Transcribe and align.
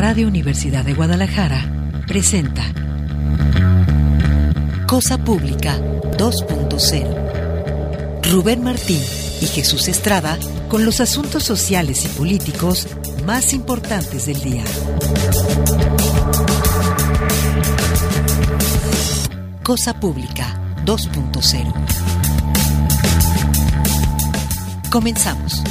Radio 0.00 0.26
Universidad 0.28 0.82
de 0.82 0.94
Guadalajara 0.94 1.92
presenta 2.06 2.62
Cosa 4.86 5.18
Pública 5.18 5.78
2.0. 6.16 8.22
Rubén 8.22 8.64
Martín 8.64 9.02
y 9.42 9.46
Jesús 9.46 9.88
Estrada 9.88 10.38
con 10.70 10.86
los 10.86 11.02
asuntos 11.02 11.42
sociales 11.42 12.06
y 12.06 12.08
políticos 12.08 12.88
más 13.26 13.52
importantes 13.52 14.24
del 14.24 14.40
día. 14.40 14.64
Cosa 19.62 20.00
Pública 20.00 20.58
2.0. 20.86 21.74
Comenzamos. 24.90 25.62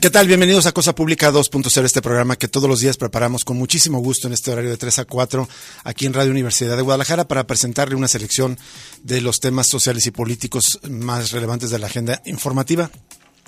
¿Qué 0.00 0.10
tal? 0.10 0.28
Bienvenidos 0.28 0.66
a 0.66 0.72
Cosa 0.72 0.94
Pública 0.94 1.32
2.0, 1.32 1.84
este 1.84 2.00
programa 2.00 2.36
que 2.36 2.46
todos 2.46 2.68
los 2.68 2.78
días 2.78 2.96
preparamos 2.96 3.44
con 3.44 3.56
muchísimo 3.56 3.98
gusto 3.98 4.28
en 4.28 4.32
este 4.32 4.52
horario 4.52 4.70
de 4.70 4.76
3 4.76 5.00
a 5.00 5.04
4 5.04 5.48
aquí 5.82 6.06
en 6.06 6.14
Radio 6.14 6.30
Universidad 6.30 6.76
de 6.76 6.82
Guadalajara 6.82 7.26
para 7.26 7.48
presentarle 7.48 7.96
una 7.96 8.06
selección 8.06 8.56
de 9.02 9.20
los 9.20 9.40
temas 9.40 9.66
sociales 9.66 10.06
y 10.06 10.12
políticos 10.12 10.78
más 10.88 11.32
relevantes 11.32 11.70
de 11.70 11.80
la 11.80 11.88
agenda 11.88 12.22
informativa 12.26 12.92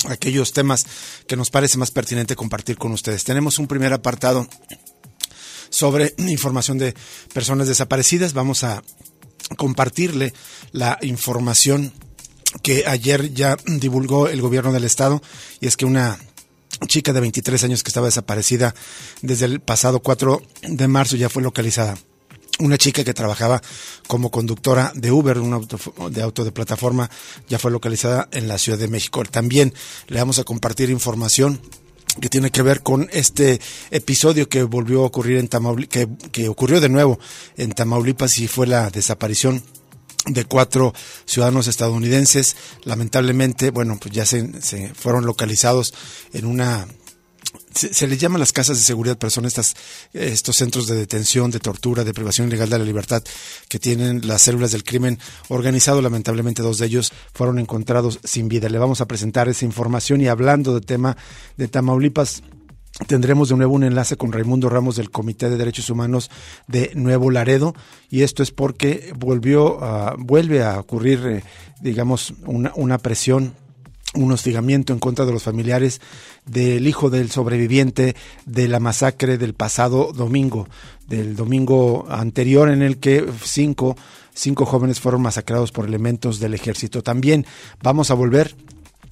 aquellos 0.09 0.53
temas 0.53 0.87
que 1.29 1.37
nos 1.37 1.51
parece 1.51 1.79
más 1.79 1.93
pertinente 1.93 2.35
compartir 2.35 2.79
con 2.79 2.91
ustedes. 2.91 3.23
Tenemos 3.23 3.61
un 3.61 3.69
primer 3.69 3.93
apartado 3.93 4.49
sobre 5.69 6.15
información 6.19 6.79
de 6.79 6.95
personas 7.33 7.69
desaparecidas. 7.69 8.33
Vamos 8.33 8.65
a 8.65 8.83
compartirle 9.57 10.35
la 10.73 10.99
información 11.03 11.93
que 12.63 12.85
ayer 12.87 13.33
ya 13.33 13.57
divulgó 13.67 14.29
el 14.29 14.41
gobierno 14.41 14.73
del 14.73 14.85
estado 14.85 15.23
y 15.61 15.69
es 15.69 15.77
que 15.77 15.85
una 15.85 16.19
chica 16.87 17.13
de 17.13 17.21
23 17.21 17.65
años 17.65 17.83
que 17.83 17.91
estaba 17.91 18.07
desaparecida 18.07 18.75
desde 19.23 19.47
el 19.47 19.61
pasado 19.61 20.01
4 20.01 20.43
de 20.63 20.89
marzo 20.89 21.17
ya 21.17 21.29
fue 21.29 21.43
localizada. 21.43 21.97
Una 22.59 22.77
chica 22.77 23.05
que 23.05 23.15
trabajaba 23.15 23.63
como 24.07 24.31
conductora 24.31 24.93
de 24.95 25.11
Uber, 25.11 25.39
un 25.39 25.55
auto 25.55 25.79
de 26.11 26.23
auto 26.23 26.45
de 26.45 26.53
plataforma, 26.53 27.11
ya 27.49 27.59
fue 27.59 27.71
localizada 27.71 28.29
en 28.33 28.49
la 28.49 28.59
Ciudad 28.59 28.79
de 28.79 28.89
México. 28.89 29.25
También 29.25 29.73
le 30.09 30.19
vamos 30.19 30.39
a 30.39 30.45
compartir 30.45 30.91
información 30.91 31.61
que 32.21 32.29
tiene 32.29 32.51
que 32.51 32.63
ver 32.63 32.83
con 32.83 33.09
este 33.13 33.61
episodio 33.91 34.49
que 34.49 34.63
volvió 34.63 35.03
a 35.03 35.07
ocurrir 35.07 35.39
en 35.39 35.49
Tamaulipas, 35.49 35.89
que, 35.89 36.09
que 36.33 36.49
ocurrió 36.49 36.81
de 36.81 36.89
nuevo 36.89 37.19
en 37.57 37.73
Tamaulipas 37.73 38.39
y 38.39 38.49
fue 38.49 38.67
la 38.67 38.91
desaparición 38.91 39.63
de 40.27 40.45
cuatro 40.45 40.93
ciudadanos 41.25 41.67
estadounidenses. 41.67 42.57
Lamentablemente, 42.85 43.71
bueno, 43.71 43.99
pues 44.01 44.15
ya 44.15 44.27
se, 44.27 44.61
se 44.63 44.93
fueron 44.95 45.27
localizados 45.27 45.95
en 46.33 46.47
una 46.47 46.87
se, 47.75 48.07
les 48.07 48.19
llama 48.19 48.39
las 48.39 48.53
casas 48.53 48.79
de 48.79 48.85
seguridad, 48.85 49.17
pero 49.19 49.31
son 49.31 49.45
estas, 49.45 49.75
estos 50.13 50.57
centros 50.57 50.87
de 50.87 50.97
detención, 50.97 51.51
de 51.51 51.61
tortura, 51.61 52.05
de 52.05 52.15
privación 52.15 52.49
ilegal 52.49 52.71
de 52.71 52.79
la 52.79 52.85
libertad 52.85 53.23
que 53.69 53.79
tienen 53.79 54.27
las 54.27 54.43
células 54.43 54.73
del 54.73 54.85
crimen 54.85 55.19
organizado. 55.49 56.03
Lamentablemente, 56.03 56.63
dos 56.63 56.79
de 56.79 56.87
ellos 56.87 57.13
fueron 57.33 57.59
encontrados 57.59 58.21
sin 58.25 58.49
vida. 58.49 58.69
Le 58.69 58.79
vamos 58.79 59.01
a 59.01 59.07
presentar 59.07 59.49
esa 59.49 59.65
información 59.65 60.21
y 60.21 60.29
hablando 60.29 60.75
del 60.75 60.85
tema 60.85 61.17
de 61.57 61.69
Tamaulipas, 61.69 62.43
Tendremos 63.07 63.49
de 63.49 63.57
nuevo 63.57 63.75
un 63.75 63.85
enlace 63.85 64.17
con 64.17 64.33
Raimundo 64.33 64.69
Ramos 64.69 64.97
del 64.97 65.11
Comité 65.11 65.49
de 65.49 65.57
Derechos 65.57 65.89
Humanos 65.89 66.31
de 66.67 66.93
Nuevo 66.95 67.31
Laredo 67.31 67.75
y 68.11 68.23
esto 68.23 68.43
es 68.43 68.51
porque 68.51 69.13
volvió 69.17 69.83
a, 69.83 70.17
vuelve 70.19 70.63
a 70.63 70.79
ocurrir, 70.79 71.27
eh, 71.27 71.43
digamos, 71.81 72.35
una, 72.45 72.73
una 72.75 72.99
presión 72.99 73.55
un 74.15 74.33
hostigamiento 74.33 74.93
en 74.93 74.99
contra 74.99 75.25
de 75.25 75.33
los 75.33 75.45
familiares 75.45 76.01
del 76.45 76.87
hijo 76.89 77.11
del 77.11 77.31
sobreviviente 77.31 78.17
de 78.45 78.69
la 78.69 78.81
masacre 78.81 79.39
del 79.39 79.55
pasado 79.55 80.13
domingo, 80.13 80.69
del 81.07 81.37
domingo 81.37 82.07
anterior 82.11 82.71
en 82.71 82.83
el 82.83 82.99
que 82.99 83.25
cinco, 83.45 83.97
cinco 84.35 84.67
jóvenes 84.67 84.99
fueron 84.99 85.23
masacrados 85.23 85.71
por 85.71 85.87
elementos 85.87 86.41
del 86.41 86.55
ejército. 86.55 87.03
También 87.03 87.47
vamos 87.83 88.11
a 88.11 88.15
volver 88.15 88.57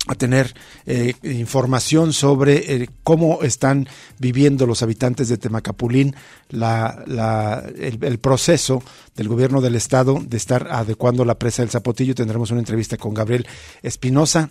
a 0.09 0.15
tener 0.15 0.55
eh, 0.87 1.15
información 1.23 2.13
sobre 2.13 2.83
eh, 2.83 2.89
cómo 3.03 3.43
están 3.43 3.89
viviendo 4.19 4.67
los 4.67 4.83
habitantes 4.83 5.29
de 5.29 5.39
Temacapulín 5.39 6.15
la, 6.49 7.03
la, 7.07 7.65
el, 7.79 8.03
el, 8.03 8.19
proceso 8.19 8.83
del 9.15 9.29
gobierno 9.29 9.61
del 9.61 9.75
estado 9.75 10.21
de 10.25 10.37
estar 10.37 10.69
adecuando 10.71 11.25
la 11.25 11.39
presa 11.39 11.63
del 11.63 11.71
Zapotillo. 11.71 12.15
Tendremos 12.15 12.51
una 12.51 12.61
entrevista 12.61 12.97
con 12.97 13.15
Gabriel 13.15 13.47
Espinosa 13.83 14.51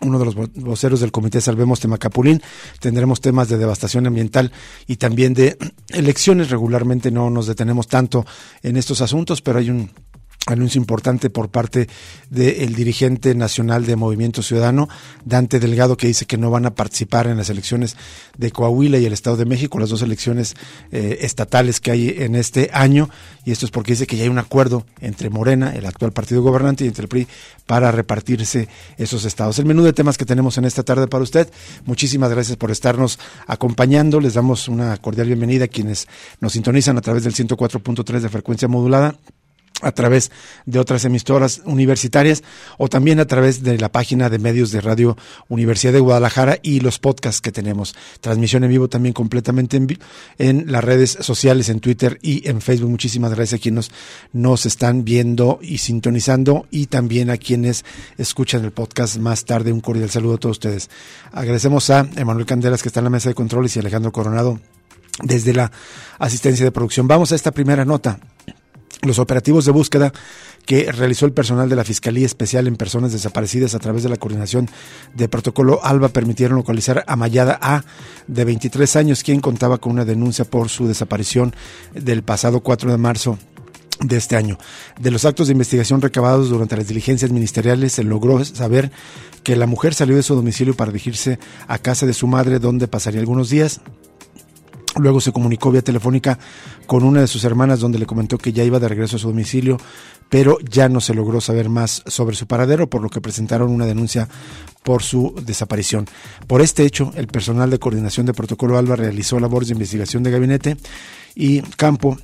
uno 0.00 0.18
de 0.18 0.24
los 0.24 0.34
voceros 0.34 1.00
del 1.00 1.12
Comité 1.12 1.40
Salvemos 1.40 1.80
Temacapulín. 1.80 2.42
Tendremos 2.80 3.20
temas 3.20 3.48
de 3.48 3.58
devastación 3.58 4.06
ambiental 4.06 4.52
y 4.86 4.96
también 4.96 5.34
de 5.34 5.56
elecciones. 5.90 6.50
Regularmente 6.50 7.10
no 7.10 7.30
nos 7.30 7.46
detenemos 7.46 7.88
tanto 7.88 8.24
en 8.62 8.76
estos 8.76 9.00
asuntos, 9.00 9.42
pero 9.42 9.58
hay 9.58 9.70
un 9.70 9.90
anuncio 10.46 10.80
importante 10.80 11.30
por 11.30 11.50
parte 11.50 11.88
del 12.30 12.74
dirigente 12.74 13.34
nacional 13.34 13.86
de 13.86 13.96
Movimiento 13.96 14.42
Ciudadano, 14.42 14.88
Dante 15.24 15.60
Delgado, 15.60 15.96
que 15.96 16.06
dice 16.06 16.26
que 16.26 16.36
no 16.36 16.50
van 16.50 16.66
a 16.66 16.74
participar 16.74 17.26
en 17.26 17.36
las 17.36 17.50
elecciones 17.50 17.96
de 18.36 18.50
Coahuila 18.50 18.98
y 18.98 19.06
el 19.06 19.12
Estado 19.12 19.36
de 19.36 19.44
México, 19.44 19.78
las 19.78 19.90
dos 19.90 20.02
elecciones 20.02 20.54
eh, 20.90 21.18
estatales 21.20 21.80
que 21.80 21.90
hay 21.90 22.14
en 22.18 22.34
este 22.34 22.70
año, 22.72 23.08
y 23.44 23.52
esto 23.52 23.66
es 23.66 23.70
porque 23.70 23.92
dice 23.92 24.06
que 24.06 24.16
ya 24.16 24.24
hay 24.24 24.28
un 24.28 24.38
acuerdo 24.38 24.84
entre 25.00 25.30
Morena, 25.30 25.72
el 25.74 25.86
actual 25.86 26.12
partido 26.12 26.42
gobernante, 26.42 26.84
y 26.84 26.88
entre 26.88 27.02
el 27.02 27.08
PRI 27.08 27.28
para 27.66 27.92
repartirse 27.92 28.68
esos 28.98 29.24
estados. 29.24 29.58
El 29.58 29.66
menú 29.66 29.82
de 29.82 29.92
temas 29.92 30.18
que 30.18 30.24
tenemos 30.24 30.58
en 30.58 30.64
esta 30.64 30.82
tarde 30.82 31.06
para 31.06 31.22
usted, 31.22 31.48
muchísimas 31.84 32.30
gracias 32.30 32.56
por 32.56 32.70
estarnos 32.70 33.18
acompañando, 33.46 34.20
les 34.20 34.34
damos 34.34 34.68
una 34.68 34.96
cordial 34.96 35.28
bienvenida 35.28 35.66
a 35.66 35.68
quienes 35.68 36.08
nos 36.40 36.54
sintonizan 36.54 36.98
a 36.98 37.00
través 37.00 37.24
del 37.24 37.34
104.3 37.34 38.20
de 38.20 38.28
frecuencia 38.28 38.68
modulada 38.68 39.16
a 39.82 39.92
través 39.92 40.30
de 40.66 40.78
otras 40.78 41.04
emisoras 41.04 41.62
universitarias 41.64 42.42
o 42.78 42.88
también 42.88 43.20
a 43.20 43.26
través 43.26 43.62
de 43.62 43.78
la 43.78 43.90
página 43.90 44.30
de 44.30 44.38
medios 44.38 44.70
de 44.70 44.80
Radio 44.80 45.16
Universidad 45.48 45.92
de 45.92 46.00
Guadalajara 46.00 46.58
y 46.62 46.80
los 46.80 46.98
podcasts 46.98 47.40
que 47.40 47.52
tenemos. 47.52 47.94
Transmisión 48.20 48.64
en 48.64 48.70
vivo 48.70 48.88
también 48.88 49.12
completamente 49.12 49.76
en, 49.76 49.98
en 50.38 50.72
las 50.72 50.84
redes 50.84 51.18
sociales, 51.20 51.68
en 51.68 51.80
Twitter 51.80 52.18
y 52.22 52.48
en 52.48 52.60
Facebook. 52.60 52.90
Muchísimas 52.90 53.34
gracias 53.34 53.60
a 53.60 53.62
quienes 53.62 53.90
nos 54.32 54.66
están 54.66 55.04
viendo 55.04 55.58
y 55.62 55.78
sintonizando 55.78 56.66
y 56.70 56.86
también 56.86 57.30
a 57.30 57.36
quienes 57.36 57.84
escuchan 58.18 58.64
el 58.64 58.72
podcast 58.72 59.18
más 59.18 59.44
tarde. 59.44 59.72
Un 59.72 59.80
cordial 59.80 60.10
saludo 60.10 60.34
a 60.34 60.38
todos 60.38 60.56
ustedes. 60.56 60.90
Agradecemos 61.32 61.90
a 61.90 62.08
Emanuel 62.16 62.46
Candelas 62.46 62.82
que 62.82 62.88
está 62.88 63.00
en 63.00 63.04
la 63.04 63.10
mesa 63.10 63.28
de 63.28 63.34
controles 63.34 63.76
y 63.76 63.80
Alejandro 63.80 64.12
Coronado 64.12 64.60
desde 65.22 65.52
la 65.52 65.70
asistencia 66.18 66.64
de 66.64 66.72
producción. 66.72 67.06
Vamos 67.08 67.32
a 67.32 67.34
esta 67.34 67.50
primera 67.50 67.84
nota. 67.84 68.18
Los 69.04 69.18
operativos 69.18 69.64
de 69.64 69.72
búsqueda 69.72 70.12
que 70.64 70.92
realizó 70.92 71.26
el 71.26 71.32
personal 71.32 71.68
de 71.68 71.74
la 71.74 71.82
Fiscalía 71.82 72.24
Especial 72.24 72.68
en 72.68 72.76
Personas 72.76 73.10
Desaparecidas 73.10 73.74
a 73.74 73.80
través 73.80 74.04
de 74.04 74.08
la 74.08 74.16
coordinación 74.16 74.70
de 75.12 75.28
protocolo 75.28 75.80
ALBA 75.82 76.10
permitieron 76.10 76.56
localizar 76.56 77.02
a 77.08 77.16
Mayada 77.16 77.58
A, 77.60 77.82
de 78.28 78.44
23 78.44 78.94
años, 78.94 79.24
quien 79.24 79.40
contaba 79.40 79.78
con 79.78 79.90
una 79.90 80.04
denuncia 80.04 80.44
por 80.44 80.68
su 80.68 80.86
desaparición 80.86 81.52
del 81.94 82.22
pasado 82.22 82.60
4 82.60 82.92
de 82.92 82.96
marzo 82.96 83.38
de 83.98 84.16
este 84.16 84.36
año. 84.36 84.56
De 85.00 85.10
los 85.10 85.24
actos 85.24 85.48
de 85.48 85.52
investigación 85.52 86.00
recabados 86.00 86.48
durante 86.48 86.76
las 86.76 86.86
diligencias 86.86 87.32
ministeriales 87.32 87.94
se 87.94 88.04
logró 88.04 88.44
saber 88.44 88.92
que 89.42 89.56
la 89.56 89.66
mujer 89.66 89.94
salió 89.94 90.14
de 90.14 90.22
su 90.22 90.36
domicilio 90.36 90.74
para 90.74 90.92
dirigirse 90.92 91.40
a 91.66 91.78
casa 91.78 92.06
de 92.06 92.14
su 92.14 92.28
madre 92.28 92.60
donde 92.60 92.86
pasaría 92.86 93.18
algunos 93.18 93.50
días. 93.50 93.80
Luego 94.96 95.20
se 95.20 95.32
comunicó 95.32 95.70
vía 95.70 95.82
telefónica 95.82 96.38
con 96.86 97.02
una 97.02 97.20
de 97.20 97.26
sus 97.26 97.44
hermanas 97.44 97.80
donde 97.80 97.98
le 97.98 98.06
comentó 98.06 98.36
que 98.36 98.52
ya 98.52 98.62
iba 98.62 98.78
de 98.78 98.88
regreso 98.88 99.16
a 99.16 99.18
su 99.18 99.28
domicilio, 99.28 99.78
pero 100.28 100.58
ya 100.60 100.88
no 100.88 101.00
se 101.00 101.14
logró 101.14 101.40
saber 101.40 101.68
más 101.68 102.02
sobre 102.06 102.36
su 102.36 102.46
paradero, 102.46 102.88
por 102.88 103.02
lo 103.02 103.08
que 103.08 103.20
presentaron 103.20 103.70
una 103.70 103.86
denuncia 103.86 104.28
por 104.82 105.02
su 105.02 105.34
desaparición. 105.44 106.06
Por 106.46 106.60
este 106.60 106.84
hecho, 106.84 107.12
el 107.16 107.26
personal 107.26 107.70
de 107.70 107.78
coordinación 107.78 108.26
de 108.26 108.34
protocolo 108.34 108.76
ALBA 108.76 108.96
realizó 108.96 109.40
labores 109.40 109.68
de 109.68 109.74
investigación 109.74 110.22
de 110.22 110.30
gabinete 110.30 110.76
y 111.34 111.62
campo 111.62 112.18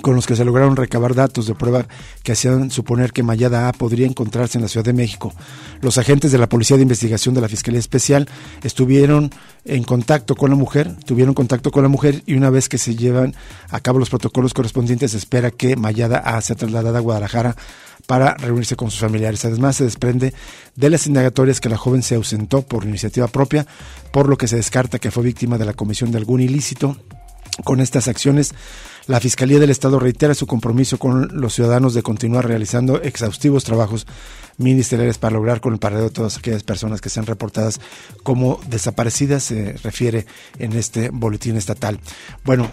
con 0.00 0.14
los 0.14 0.26
que 0.26 0.36
se 0.36 0.44
lograron 0.44 0.76
recabar 0.76 1.14
datos 1.14 1.46
de 1.46 1.54
prueba 1.54 1.86
que 2.22 2.32
hacían 2.32 2.70
suponer 2.70 3.12
que 3.12 3.22
Mayada 3.22 3.68
A 3.68 3.72
podría 3.72 4.06
encontrarse 4.06 4.56
en 4.56 4.62
la 4.62 4.68
Ciudad 4.68 4.84
de 4.84 4.94
México. 4.94 5.34
Los 5.82 5.98
agentes 5.98 6.32
de 6.32 6.38
la 6.38 6.48
Policía 6.48 6.76
de 6.76 6.82
Investigación 6.82 7.34
de 7.34 7.42
la 7.42 7.48
Fiscalía 7.48 7.78
Especial 7.78 8.28
estuvieron 8.62 9.30
en 9.64 9.84
contacto 9.84 10.34
con 10.34 10.50
la 10.50 10.56
mujer, 10.56 10.96
tuvieron 11.04 11.34
contacto 11.34 11.70
con 11.70 11.82
la 11.82 11.88
mujer 11.88 12.22
y 12.26 12.34
una 12.34 12.48
vez 12.48 12.68
que 12.68 12.78
se 12.78 12.96
llevan 12.96 13.34
a 13.68 13.80
cabo 13.80 13.98
los 13.98 14.08
protocolos 14.08 14.54
correspondientes, 14.54 15.10
se 15.10 15.18
espera 15.18 15.50
que 15.50 15.76
Mayada 15.76 16.18
A 16.18 16.40
sea 16.40 16.56
trasladada 16.56 16.98
a 16.98 17.02
Guadalajara 17.02 17.54
para 18.06 18.34
reunirse 18.34 18.76
con 18.76 18.90
sus 18.90 19.00
familiares. 19.00 19.44
Además, 19.44 19.76
se 19.76 19.84
desprende 19.84 20.32
de 20.74 20.90
las 20.90 21.06
indagatorias 21.06 21.60
que 21.60 21.68
la 21.68 21.76
joven 21.76 22.02
se 22.02 22.14
ausentó 22.14 22.62
por 22.62 22.84
iniciativa 22.84 23.28
propia, 23.28 23.66
por 24.12 24.28
lo 24.28 24.36
que 24.36 24.48
se 24.48 24.56
descarta 24.56 24.98
que 24.98 25.10
fue 25.10 25.22
víctima 25.22 25.58
de 25.58 25.66
la 25.66 25.74
comisión 25.74 26.10
de 26.10 26.18
algún 26.18 26.40
ilícito 26.40 26.96
con 27.64 27.80
estas 27.80 28.08
acciones, 28.08 28.54
La 29.06 29.20
Fiscalía 29.20 29.58
del 29.58 29.70
Estado 29.70 29.98
reitera 29.98 30.34
su 30.34 30.46
compromiso 30.46 30.98
con 30.98 31.28
los 31.40 31.54
ciudadanos 31.54 31.92
de 31.94 32.02
continuar 32.02 32.46
realizando 32.46 33.02
exhaustivos 33.02 33.64
trabajos 33.64 34.06
ministeriales 34.58 35.18
para 35.18 35.34
lograr 35.34 35.60
con 35.60 35.72
el 35.72 35.80
paradero 35.80 36.08
de 36.08 36.14
todas 36.14 36.38
aquellas 36.38 36.62
personas 36.62 37.00
que 37.00 37.08
sean 37.08 37.26
reportadas 37.26 37.80
como 38.22 38.60
desaparecidas, 38.68 39.42
se 39.42 39.72
refiere 39.82 40.26
en 40.58 40.74
este 40.74 41.10
boletín 41.10 41.56
estatal. 41.56 41.98
Bueno, 42.44 42.70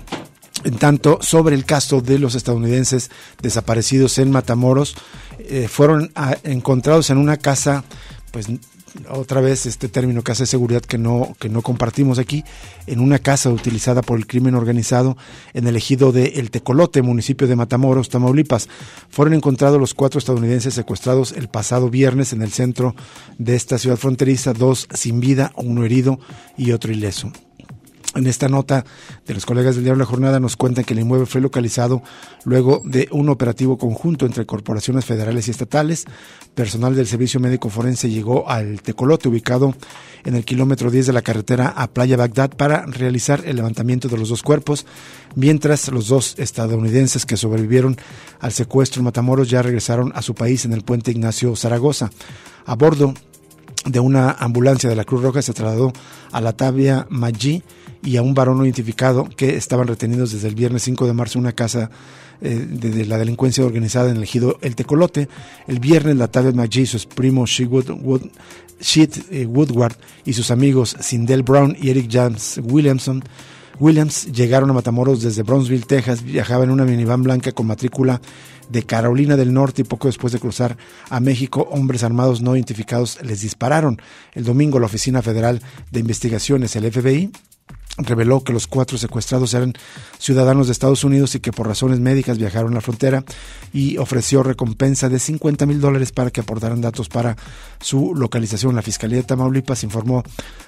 en 0.63 0.77
tanto, 0.77 1.19
sobre 1.21 1.55
el 1.55 1.65
caso 1.65 2.01
de 2.01 2.19
los 2.19 2.35
estadounidenses 2.35 3.09
desaparecidos 3.41 4.17
en 4.19 4.29
Matamoros, 4.29 4.95
eh, 5.39 5.67
fueron 5.67 6.11
encontrados 6.43 7.09
en 7.09 7.17
una 7.17 7.37
casa, 7.37 7.83
pues 8.31 8.47
otra 9.09 9.41
vez 9.41 9.65
este 9.65 9.89
término 9.89 10.23
casa 10.23 10.43
de 10.43 10.47
seguridad 10.47 10.81
que 10.81 10.97
no, 10.97 11.35
que 11.39 11.49
no 11.49 11.61
compartimos 11.61 12.19
aquí, 12.19 12.43
en 12.87 12.99
una 12.99 13.19
casa 13.19 13.49
utilizada 13.49 14.01
por 14.01 14.17
el 14.17 14.27
crimen 14.27 14.55
organizado 14.55 15.17
en 15.53 15.67
el 15.67 15.75
ejido 15.75 16.11
de 16.11 16.33
El 16.35 16.51
Tecolote, 16.51 17.01
municipio 17.01 17.47
de 17.47 17.55
Matamoros, 17.55 18.09
Tamaulipas. 18.09 18.69
Fueron 19.09 19.33
encontrados 19.33 19.79
los 19.79 19.93
cuatro 19.93 20.19
estadounidenses 20.19 20.73
secuestrados 20.73 21.31
el 21.31 21.49
pasado 21.49 21.89
viernes 21.89 22.33
en 22.33 22.41
el 22.41 22.51
centro 22.51 22.95
de 23.37 23.55
esta 23.55 23.77
ciudad 23.77 23.97
fronteriza, 23.97 24.53
dos 24.53 24.87
sin 24.93 25.19
vida, 25.19 25.51
uno 25.55 25.83
herido 25.83 26.19
y 26.57 26.71
otro 26.71 26.91
ileso. 26.91 27.31
En 28.19 28.27
esta 28.27 28.49
nota 28.49 28.83
de 29.25 29.33
los 29.33 29.45
colegas 29.45 29.75
del 29.75 29.85
diario 29.85 29.97
La 29.97 30.05
Jornada 30.05 30.41
nos 30.41 30.57
cuentan 30.57 30.83
que 30.83 30.93
el 30.93 30.99
inmueble 30.99 31.25
fue 31.25 31.39
localizado 31.39 32.03
luego 32.43 32.81
de 32.83 33.07
un 33.11 33.29
operativo 33.29 33.77
conjunto 33.77 34.25
entre 34.25 34.45
corporaciones 34.45 35.05
federales 35.05 35.47
y 35.47 35.51
estatales. 35.51 36.03
Personal 36.53 36.93
del 36.95 37.07
Servicio 37.07 37.39
Médico 37.39 37.69
Forense 37.69 38.09
llegó 38.09 38.49
al 38.49 38.81
Tecolote, 38.81 39.29
ubicado 39.29 39.73
en 40.25 40.35
el 40.35 40.43
kilómetro 40.43 40.91
10 40.91 41.07
de 41.07 41.13
la 41.13 41.21
carretera 41.21 41.69
a 41.69 41.87
Playa 41.93 42.17
Bagdad, 42.17 42.49
para 42.57 42.85
realizar 42.87 43.41
el 43.45 43.55
levantamiento 43.55 44.09
de 44.09 44.17
los 44.17 44.27
dos 44.27 44.43
cuerpos, 44.43 44.85
mientras 45.35 45.87
los 45.87 46.09
dos 46.09 46.35
estadounidenses 46.39 47.25
que 47.25 47.37
sobrevivieron 47.37 47.95
al 48.41 48.51
secuestro 48.51 48.99
en 48.99 49.05
Matamoros 49.05 49.49
ya 49.49 49.61
regresaron 49.61 50.11
a 50.13 50.21
su 50.21 50.35
país 50.35 50.65
en 50.65 50.73
el 50.73 50.83
puente 50.83 51.11
Ignacio 51.11 51.55
Zaragoza. 51.55 52.11
A 52.65 52.75
bordo 52.75 53.13
de 53.85 54.01
una 54.01 54.31
ambulancia 54.31 54.89
de 54.89 54.97
la 54.97 55.05
Cruz 55.05 55.21
Roja 55.21 55.41
se 55.41 55.53
trasladó 55.53 55.93
a 56.33 56.41
la 56.41 56.51
Tabia 56.51 57.07
Maggi 57.09 57.63
y 58.03 58.17
a 58.17 58.21
un 58.21 58.33
varón 58.33 58.57
no 58.57 58.65
identificado 58.65 59.27
que 59.35 59.55
estaban 59.55 59.87
retenidos 59.87 60.31
desde 60.31 60.47
el 60.47 60.55
viernes 60.55 60.83
5 60.83 61.05
de 61.05 61.13
marzo 61.13 61.37
en 61.37 61.45
una 61.45 61.53
casa 61.53 61.89
eh, 62.41 62.65
de, 62.69 63.05
la 63.05 63.17
delincuencia 63.17 63.65
organizada 63.65 64.09
en 64.09 64.17
el 64.17 64.23
ejido 64.23 64.57
El 64.61 64.75
Tecolote. 64.75 65.27
El 65.67 65.79
viernes 65.79 66.15
la 66.17 66.29
Tabia 66.29 66.51
Maggi, 66.51 66.85
su 66.85 66.99
primo 67.07 67.45
Sheet 67.45 69.17
eh, 69.31 69.45
Woodward 69.45 69.95
y 70.25 70.33
sus 70.33 70.51
amigos 70.51 70.95
Sindel 70.99 71.43
Brown 71.43 71.75
y 71.79 71.89
Eric 71.89 72.07
James 72.09 72.61
Williamson 72.63 73.23
Williams 73.79 74.25
llegaron 74.33 74.69
a 74.69 74.73
Matamoros 74.73 75.21
desde 75.21 75.43
Brownsville, 75.43 75.85
Texas, 75.85 76.21
viajaba 76.21 76.65
en 76.65 76.71
una 76.71 76.83
minivan 76.83 77.23
blanca 77.23 77.53
con 77.53 77.67
matrícula 77.67 78.19
de 78.69 78.83
Carolina 78.83 79.37
del 79.37 79.53
Norte 79.53 79.81
y 79.81 79.85
poco 79.85 80.09
después 80.09 80.33
de 80.33 80.39
cruzar 80.39 80.77
a 81.09 81.19
México, 81.21 81.67
hombres 81.71 82.03
armados 82.03 82.41
no 82.41 82.55
identificados 82.55 83.19
les 83.23 83.41
dispararon. 83.41 84.01
El 84.33 84.43
domingo 84.43 84.79
la 84.79 84.87
Oficina 84.87 85.21
Federal 85.21 85.61
de 85.91 85.99
Investigaciones, 86.01 86.75
el 86.75 86.91
FBI, 86.91 87.31
reveló 87.97 88.43
que 88.43 88.53
los 88.53 88.67
cuatro 88.67 88.97
secuestrados 88.97 89.53
eran 89.53 89.73
ciudadanos 90.19 90.67
de 90.67 90.73
Estados 90.73 91.03
Unidos 91.03 91.35
y 91.35 91.39
que 91.39 91.51
por 91.51 91.67
razones 91.67 91.99
médicas 91.99 92.37
viajaron 92.37 92.71
a 92.73 92.75
la 92.75 92.81
frontera 92.81 93.23
y 93.73 93.97
ofreció 93.97 94.43
recompensa 94.43 95.09
de 95.09 95.19
50 95.19 95.65
mil 95.65 95.81
dólares 95.81 96.11
para 96.11 96.31
que 96.31 96.41
aportaran 96.41 96.81
datos 96.81 97.09
para 97.09 97.35
su 97.81 98.13
localización. 98.15 98.75
La 98.75 98.81
Fiscalía 98.81 99.17
de 99.17 99.23
Tamaulipas 99.23 99.83
informó 99.83 100.23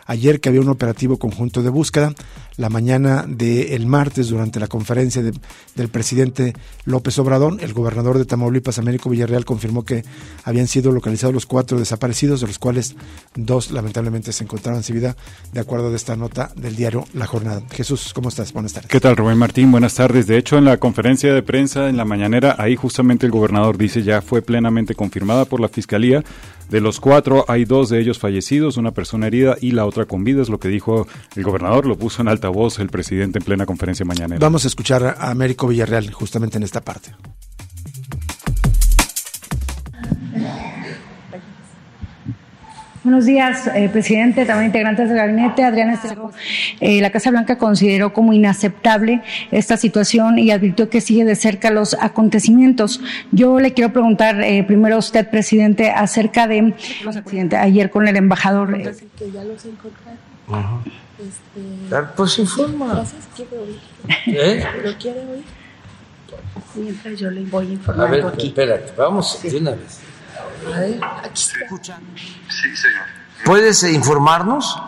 ayer 0.05 0.39
que 0.39 0.49
había 0.49 0.61
un 0.61 0.69
operativo 0.69 1.17
conjunto 1.17 1.63
de 1.63 1.69
búsqueda. 1.69 2.13
La 2.57 2.69
mañana 2.69 3.25
del 3.27 3.85
martes, 3.85 4.27
durante 4.27 4.59
la 4.59 4.67
conferencia 4.67 5.21
del 5.23 5.89
presidente 5.89 6.53
López 6.85 7.17
Obrador, 7.17 7.57
el 7.61 7.73
gobernador 7.73 8.17
de 8.17 8.25
Tamaulipas, 8.25 8.77
Américo 8.77 9.09
Villarreal, 9.09 9.45
confirmó 9.45 9.83
que 9.83 10.03
habían 10.43 10.67
sido 10.67 10.91
localizados 10.91 11.33
los 11.33 11.45
cuatro 11.45 11.79
desaparecidos, 11.79 12.41
de 12.41 12.47
los 12.47 12.59
cuales 12.59 12.95
dos 13.35 13.71
lamentablemente 13.71 14.33
se 14.33 14.43
encontraban 14.43 14.83
sin 14.83 14.95
vida, 14.95 15.15
de 15.53 15.59
acuerdo 15.59 15.91
a 15.91 15.95
esta 15.95 16.15
nota 16.15 16.51
del 16.55 16.75
diario 16.75 17.05
La 17.13 17.27
Jornada. 17.27 17.61
Jesús, 17.71 18.13
¿cómo 18.13 18.29
estás? 18.29 18.53
Buenas 18.53 18.73
tardes. 18.73 18.89
¿Qué 18.89 18.99
tal, 18.99 19.17
Rubén 19.17 19.37
Martín? 19.37 19.71
Buenas 19.71 19.95
tardes. 19.95 20.27
De 20.27 20.37
hecho, 20.37 20.57
en 20.57 20.65
la 20.65 20.77
conferencia 20.77 21.33
de 21.33 21.43
prensa 21.43 21.89
en 21.89 21.97
la 21.97 22.05
mañanera, 22.05 22.55
ahí 22.57 22.75
justamente 22.75 23.25
el 23.25 23.31
gobernador 23.31 23.77
dice 23.77 24.03
ya 24.03 24.21
fue 24.21 24.41
plenamente 24.41 24.95
confirmada 24.95 25.45
por 25.45 25.59
la 25.59 25.67
Fiscalía 25.67 26.23
de 26.71 26.79
los 26.79 27.01
cuatro 27.01 27.43
hay 27.49 27.65
dos 27.65 27.89
de 27.89 27.99
ellos 27.99 28.17
fallecidos, 28.17 28.77
una 28.77 28.91
persona 28.91 29.27
herida 29.27 29.57
y 29.59 29.71
la 29.71 29.85
otra 29.85 30.05
con 30.05 30.23
vida, 30.23 30.41
es 30.41 30.47
lo 30.47 30.57
que 30.57 30.69
dijo 30.69 31.05
el 31.35 31.43
gobernador, 31.43 31.85
lo 31.85 31.97
puso 31.97 32.21
en 32.21 32.29
altavoz 32.29 32.79
el 32.79 32.87
presidente 32.87 33.39
en 33.39 33.43
plena 33.45 33.65
conferencia 33.65 34.05
mañana. 34.05 34.37
Vamos 34.39 34.63
a 34.63 34.69
escuchar 34.69 35.03
a 35.03 35.29
Américo 35.29 35.67
Villarreal 35.67 36.11
justamente 36.13 36.57
en 36.57 36.63
esta 36.63 36.79
parte. 36.79 37.11
Buenos 43.03 43.25
días, 43.25 43.65
eh, 43.73 43.89
presidente, 43.89 44.45
también 44.45 44.67
integrantes 44.67 45.09
del 45.09 45.17
gabinete. 45.17 45.63
Adriana 45.63 45.93
Estero. 45.95 46.31
Eh, 46.79 47.01
la 47.01 47.09
Casa 47.09 47.31
Blanca 47.31 47.57
consideró 47.57 48.13
como 48.13 48.31
inaceptable 48.31 49.23
esta 49.49 49.75
situación 49.75 50.37
y 50.37 50.51
advirtió 50.51 50.87
que 50.87 51.01
sigue 51.01 51.25
de 51.25 51.35
cerca 51.35 51.71
los 51.71 51.95
acontecimientos. 51.95 53.01
Yo 53.31 53.59
le 53.59 53.73
quiero 53.73 53.91
preguntar 53.91 54.39
eh, 54.43 54.63
primero 54.63 54.97
a 54.97 54.99
usted, 54.99 55.27
presidente, 55.27 55.89
acerca 55.89 56.47
de 56.47 56.75
los 57.03 57.15
accidentes 57.17 57.57
ayer 57.57 57.89
con 57.89 58.07
el 58.07 58.15
embajador. 58.17 58.79
Eh, 58.79 58.93
que 59.17 59.31
ya 59.31 59.43
los 59.45 59.65
encontraron. 59.65 60.19
Ajá. 60.47 60.81
Este, 61.17 62.07
pues 62.15 62.37
informa. 62.37 62.93
Gracias, 62.93 63.27
quiere 63.35 63.57
oír. 63.57 63.79
¿Eh? 64.27 64.63
¿Lo 64.83 64.93
quiere 64.99 65.19
oír? 65.21 65.43
Mientras 66.75 67.19
yo 67.19 67.31
le 67.31 67.41
voy 67.45 67.65
informando 67.71 68.05
A 68.05 68.11
ver, 68.11 68.25
aquí. 68.27 68.47
espérate, 68.47 68.93
vamos 68.95 69.39
sí. 69.41 69.49
de 69.49 69.57
una 69.57 69.71
vez. 69.71 70.01
A 70.67 70.79
ver, 70.79 70.99
aquí 71.23 71.41
está. 71.41 71.59
¿Escuchan? 71.63 72.01
Sí, 72.49 72.75
señor. 72.75 73.05
¿Puedes 73.45 73.83
informarnos? 73.83 74.81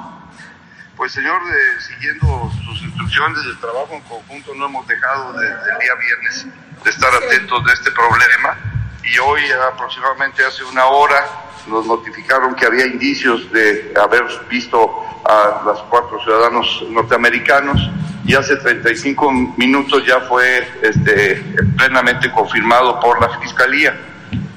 Pues, 0.96 1.12
señor, 1.12 1.42
de, 1.46 1.81
siguiendo 1.81 2.52
sus 2.66 2.81
instrucciones 2.84 3.44
del 3.44 3.60
trabajo 3.60 3.90
en 3.92 4.02
conjunto, 4.02 4.54
no 4.56 4.68
hemos 4.68 4.88
dejado 4.88 5.34
desde 5.34 5.54
el 5.54 5.80
día 5.80 5.96
viernes 5.96 6.48
de 6.84 6.90
estar 6.90 7.14
atentos 7.14 7.66
de 7.66 7.74
este 7.74 7.92
problema. 7.92 8.58
Y 9.04 9.18
hoy, 9.20 9.42
aproximadamente 9.74 10.46
hace 10.46 10.64
una 10.64 10.86
hora, 10.86 11.25
nos 11.68 11.86
notificaron 11.86 12.56
que 12.56 12.66
había 12.66 12.86
indicios 12.86 13.52
de 13.52 13.94
haber 14.02 14.24
visto 14.50 14.80
a 15.25 15.62
los 15.66 15.81
cuatro 15.90 16.22
ciudadanos 16.24 16.86
norteamericanos 16.90 17.81
y 18.25 18.36
hace 18.36 18.56
35 18.56 19.31
minutos 19.58 20.06
ya 20.06 20.22
fue 20.22 20.66
este, 20.81 21.36
plenamente 21.78 22.31
confirmado 22.31 23.00
por 23.00 23.20
la 23.20 23.40
Fiscalía. 23.40 24.12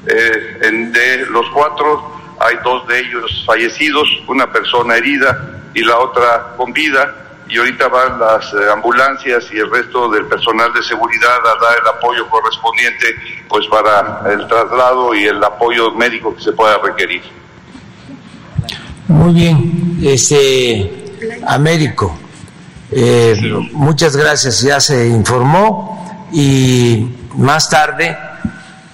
Eh, 0.06 0.58
en, 0.62 0.92
de 0.92 1.26
los 1.26 1.48
cuatro 1.50 2.16
hay 2.38 2.56
dos 2.62 2.86
de 2.86 3.00
ellos 3.00 3.44
fallecidos, 3.46 4.08
una 4.28 4.50
persona 4.52 4.96
herida 4.96 5.60
y 5.75 5.82
la 5.82 5.98
otra 5.98 6.54
con 6.56 6.72
vida. 6.72 7.22
Y 7.48 7.58
ahorita 7.58 7.88
van 7.88 8.18
las 8.18 8.52
eh, 8.52 8.56
ambulancias 8.72 9.44
y 9.52 9.58
el 9.58 9.70
resto 9.70 10.10
del 10.10 10.26
personal 10.26 10.72
de 10.72 10.82
seguridad 10.82 11.38
a 11.38 11.64
dar 11.64 11.78
el 11.80 11.88
apoyo 11.88 12.28
correspondiente 12.28 13.06
pues 13.48 13.66
para 13.68 14.25
el 14.32 14.48
traslado 14.48 15.14
y 15.14 15.26
el 15.26 15.42
apoyo 15.42 15.92
médico 15.92 16.34
que 16.34 16.42
se 16.42 16.52
pueda 16.52 16.78
requerir. 16.78 17.22
Muy 19.06 19.32
bien, 19.32 19.98
este 20.02 21.04
Américo, 21.46 22.18
eh, 22.90 23.40
muchas 23.72 24.16
gracias, 24.16 24.62
ya 24.62 24.80
se 24.80 25.06
informó 25.06 26.26
y 26.32 27.08
más 27.36 27.70
tarde 27.70 28.18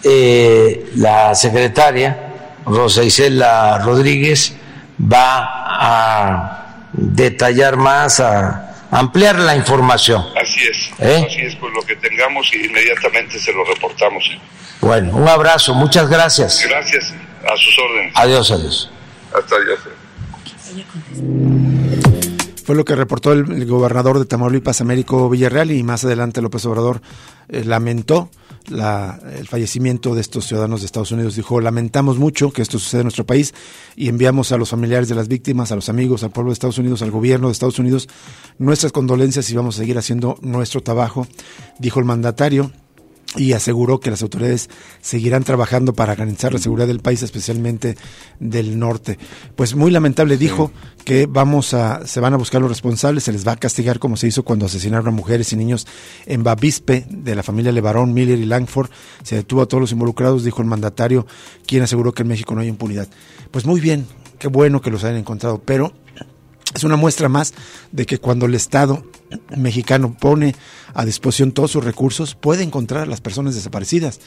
eh, 0.04 0.90
la 0.96 1.34
secretaria 1.34 2.32
Rosa 2.66 3.02
Isela 3.02 3.78
Rodríguez 3.78 4.54
va 5.00 5.48
a 5.66 6.86
detallar 6.92 7.76
más, 7.76 8.20
a 8.20 8.86
ampliar 8.90 9.38
la 9.38 9.56
información. 9.56 10.24
Así 10.40 10.60
es, 10.62 10.90
¿Eh? 10.98 11.26
así 11.26 11.40
es, 11.40 11.56
pues 11.56 11.72
lo 11.74 11.82
que 11.82 11.96
tengamos 11.96 12.48
y 12.54 12.66
inmediatamente 12.66 13.38
se 13.38 13.52
lo 13.52 13.64
reportamos. 13.64 14.24
Bueno, 14.80 15.16
un 15.16 15.28
abrazo, 15.28 15.74
muchas 15.74 16.08
gracias. 16.08 16.64
Gracias, 16.68 17.12
a 17.44 17.56
sus 17.56 17.78
órdenes. 17.78 18.12
Adiós, 18.16 18.50
adiós. 18.50 18.90
Hasta 19.34 19.56
allá. 19.56 19.76
Fue 22.64 22.76
lo 22.76 22.84
que 22.84 22.94
reportó 22.94 23.32
el, 23.32 23.50
el, 23.52 23.66
gobernador 23.66 24.18
de 24.18 24.24
Tamaulipas, 24.24 24.80
Américo 24.80 25.28
Villarreal, 25.28 25.70
y 25.70 25.82
más 25.82 26.04
adelante 26.04 26.40
López 26.42 26.64
Obrador 26.66 27.02
eh, 27.48 27.64
lamentó 27.64 28.30
la, 28.68 29.20
el 29.36 29.48
fallecimiento 29.48 30.14
de 30.14 30.20
estos 30.20 30.46
ciudadanos 30.46 30.80
de 30.80 30.86
Estados 30.86 31.12
Unidos. 31.12 31.36
Dijo, 31.36 31.60
lamentamos 31.60 32.18
mucho 32.18 32.52
que 32.52 32.62
esto 32.62 32.78
suceda 32.78 33.00
en 33.00 33.06
nuestro 33.06 33.26
país 33.26 33.54
y 33.96 34.08
enviamos 34.08 34.52
a 34.52 34.56
los 34.56 34.70
familiares 34.70 35.08
de 35.08 35.14
las 35.14 35.28
víctimas, 35.28 35.72
a 35.72 35.76
los 35.76 35.88
amigos, 35.88 36.22
al 36.22 36.30
pueblo 36.30 36.50
de 36.50 36.54
Estados 36.54 36.78
Unidos, 36.78 37.02
al 37.02 37.10
gobierno 37.10 37.48
de 37.48 37.52
Estados 37.52 37.78
Unidos, 37.78 38.08
nuestras 38.58 38.92
condolencias 38.92 39.50
y 39.50 39.54
vamos 39.54 39.76
a 39.76 39.78
seguir 39.78 39.98
haciendo 39.98 40.38
nuestro 40.40 40.82
trabajo, 40.82 41.26
dijo 41.78 42.00
el 42.00 42.04
mandatario 42.04 42.70
y 43.36 43.52
aseguró 43.54 44.00
que 44.00 44.10
las 44.10 44.22
autoridades 44.22 44.68
seguirán 45.00 45.44
trabajando 45.44 45.94
para 45.94 46.14
garantizar 46.14 46.52
la 46.52 46.58
seguridad 46.58 46.86
del 46.86 47.00
país, 47.00 47.22
especialmente 47.22 47.96
del 48.40 48.78
norte. 48.78 49.18
Pues 49.56 49.74
muy 49.74 49.90
lamentable 49.90 50.36
dijo 50.36 50.70
que 51.04 51.26
vamos 51.26 51.74
a 51.74 52.06
se 52.06 52.20
van 52.20 52.34
a 52.34 52.36
buscar 52.36 52.60
los 52.60 52.70
responsables, 52.70 53.24
se 53.24 53.32
les 53.32 53.46
va 53.46 53.52
a 53.52 53.56
castigar 53.56 53.98
como 53.98 54.16
se 54.16 54.28
hizo 54.28 54.44
cuando 54.44 54.66
asesinaron 54.66 55.08
a 55.08 55.10
mujeres 55.12 55.52
y 55.52 55.56
niños 55.56 55.86
en 56.26 56.42
Bavispe 56.42 57.06
de 57.08 57.34
la 57.34 57.42
familia 57.42 57.72
Levarón, 57.72 58.12
Miller 58.12 58.38
y 58.38 58.44
Langford. 58.44 58.90
Se 59.22 59.36
detuvo 59.36 59.62
a 59.62 59.66
todos 59.66 59.80
los 59.80 59.92
involucrados, 59.92 60.44
dijo 60.44 60.62
el 60.62 60.68
mandatario, 60.68 61.26
quien 61.66 61.82
aseguró 61.82 62.12
que 62.12 62.22
en 62.22 62.28
México 62.28 62.54
no 62.54 62.60
hay 62.60 62.68
impunidad. 62.68 63.08
Pues 63.50 63.64
muy 63.64 63.80
bien, 63.80 64.06
qué 64.38 64.48
bueno 64.48 64.80
que 64.80 64.90
los 64.90 65.04
hayan 65.04 65.18
encontrado, 65.18 65.62
pero 65.64 65.92
es 66.74 66.84
una 66.84 66.96
muestra 66.96 67.28
más 67.28 67.54
de 67.90 68.06
que 68.06 68.18
cuando 68.18 68.46
el 68.46 68.54
Estado 68.54 69.04
mexicano 69.56 70.16
pone 70.18 70.54
a 70.94 71.04
disposición 71.04 71.52
todos 71.52 71.70
sus 71.70 71.84
recursos, 71.84 72.34
puede 72.34 72.62
encontrar 72.62 73.02
a 73.02 73.06
las 73.06 73.20
personas 73.20 73.54
desaparecidas. 73.54 74.20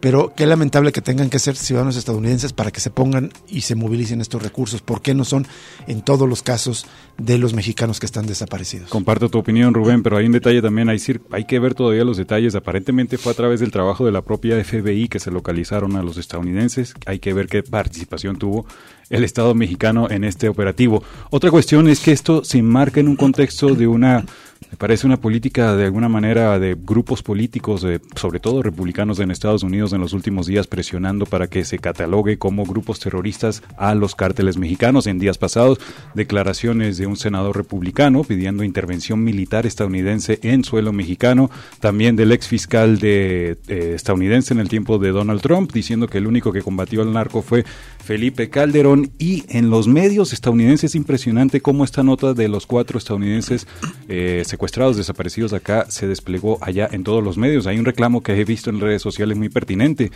Pero 0.00 0.32
qué 0.36 0.46
lamentable 0.46 0.92
que 0.92 1.00
tengan 1.00 1.30
que 1.30 1.38
ser 1.38 1.56
ciudadanos 1.56 1.96
estadounidenses 1.96 2.52
para 2.52 2.70
que 2.70 2.80
se 2.80 2.90
pongan 2.90 3.30
y 3.48 3.62
se 3.62 3.74
movilicen 3.74 4.20
estos 4.20 4.42
recursos. 4.42 4.82
¿Por 4.82 5.00
qué 5.00 5.14
no 5.14 5.24
son 5.24 5.46
en 5.86 6.02
todos 6.02 6.28
los 6.28 6.42
casos 6.42 6.86
de 7.16 7.38
los 7.38 7.54
mexicanos 7.54 7.98
que 7.98 8.06
están 8.06 8.26
desaparecidos? 8.26 8.90
Comparto 8.90 9.30
tu 9.30 9.38
opinión, 9.38 9.72
Rubén, 9.72 10.02
pero 10.02 10.18
hay 10.18 10.26
un 10.26 10.32
detalle 10.32 10.60
también, 10.60 10.88
hay, 10.88 11.00
hay 11.32 11.44
que 11.44 11.58
ver 11.58 11.74
todavía 11.74 12.04
los 12.04 12.18
detalles. 12.18 12.54
Aparentemente 12.54 13.16
fue 13.16 13.32
a 13.32 13.36
través 13.36 13.60
del 13.60 13.70
trabajo 13.70 14.04
de 14.04 14.12
la 14.12 14.22
propia 14.22 14.62
FBI 14.62 15.08
que 15.08 15.18
se 15.18 15.30
localizaron 15.30 15.96
a 15.96 16.02
los 16.02 16.18
estadounidenses. 16.18 16.94
Hay 17.06 17.18
que 17.18 17.32
ver 17.32 17.46
qué 17.46 17.62
participación 17.62 18.36
tuvo 18.36 18.66
el 19.08 19.24
Estado 19.24 19.54
mexicano 19.54 20.10
en 20.10 20.24
este 20.24 20.48
operativo. 20.48 21.02
Otra 21.30 21.50
cuestión 21.50 21.88
es 21.88 22.00
que 22.00 22.12
esto 22.12 22.44
se 22.44 22.58
enmarca 22.58 23.00
en 23.00 23.08
un 23.08 23.16
contexto 23.16 23.74
de 23.74 23.86
una 23.86 24.24
me 24.70 24.76
parece 24.76 25.06
una 25.06 25.18
política 25.18 25.76
de 25.76 25.84
alguna 25.84 26.08
manera 26.08 26.58
de 26.58 26.76
grupos 26.78 27.22
políticos, 27.22 27.82
de, 27.82 28.00
sobre 28.14 28.40
todo 28.40 28.62
republicanos 28.62 29.20
en 29.20 29.30
Estados 29.30 29.62
Unidos 29.62 29.92
en 29.92 30.00
los 30.00 30.12
últimos 30.12 30.46
días 30.46 30.66
presionando 30.66 31.26
para 31.26 31.48
que 31.48 31.64
se 31.64 31.78
catalogue 31.78 32.38
como 32.38 32.64
grupos 32.64 32.98
terroristas 33.00 33.62
a 33.76 33.94
los 33.94 34.14
cárteles 34.14 34.56
mexicanos. 34.56 35.06
En 35.06 35.18
días 35.18 35.38
pasados, 35.38 35.78
declaraciones 36.14 36.96
de 36.96 37.06
un 37.06 37.16
senador 37.16 37.56
republicano 37.56 38.24
pidiendo 38.24 38.64
intervención 38.64 39.22
militar 39.22 39.66
estadounidense 39.66 40.38
en 40.42 40.64
suelo 40.64 40.92
mexicano, 40.92 41.50
también 41.80 42.16
del 42.16 42.32
ex 42.32 42.48
fiscal 42.48 42.98
de, 42.98 43.58
eh, 43.68 43.92
estadounidense 43.94 44.54
en 44.54 44.60
el 44.60 44.68
tiempo 44.68 44.98
de 44.98 45.10
Donald 45.10 45.40
Trump, 45.40 45.72
diciendo 45.72 46.08
que 46.08 46.18
el 46.18 46.26
único 46.26 46.52
que 46.52 46.62
combatió 46.62 47.02
al 47.02 47.12
narco 47.12 47.42
fue 47.42 47.64
Felipe 48.04 48.48
Calderón 48.50 49.10
y 49.18 49.44
en 49.48 49.68
los 49.70 49.88
medios 49.88 50.32
estadounidenses 50.32 50.84
es 50.84 50.94
impresionante 50.94 51.60
cómo 51.60 51.84
esta 51.84 52.02
nota 52.02 52.34
de 52.34 52.48
los 52.48 52.66
cuatro 52.66 52.98
estadounidenses 52.98 53.66
eh, 54.08 54.42
secuestrados, 54.46 54.96
desaparecidos 54.96 55.52
acá, 55.52 55.86
se 55.90 56.06
desplegó 56.06 56.58
allá 56.60 56.88
en 56.90 57.04
todos 57.04 57.22
los 57.22 57.36
medios. 57.36 57.66
Hay 57.66 57.78
un 57.78 57.84
reclamo 57.84 58.22
que 58.22 58.32
he 58.32 58.44
visto 58.44 58.70
en 58.70 58.80
redes 58.80 59.02
sociales 59.02 59.36
muy 59.36 59.48
pertinente 59.48 60.10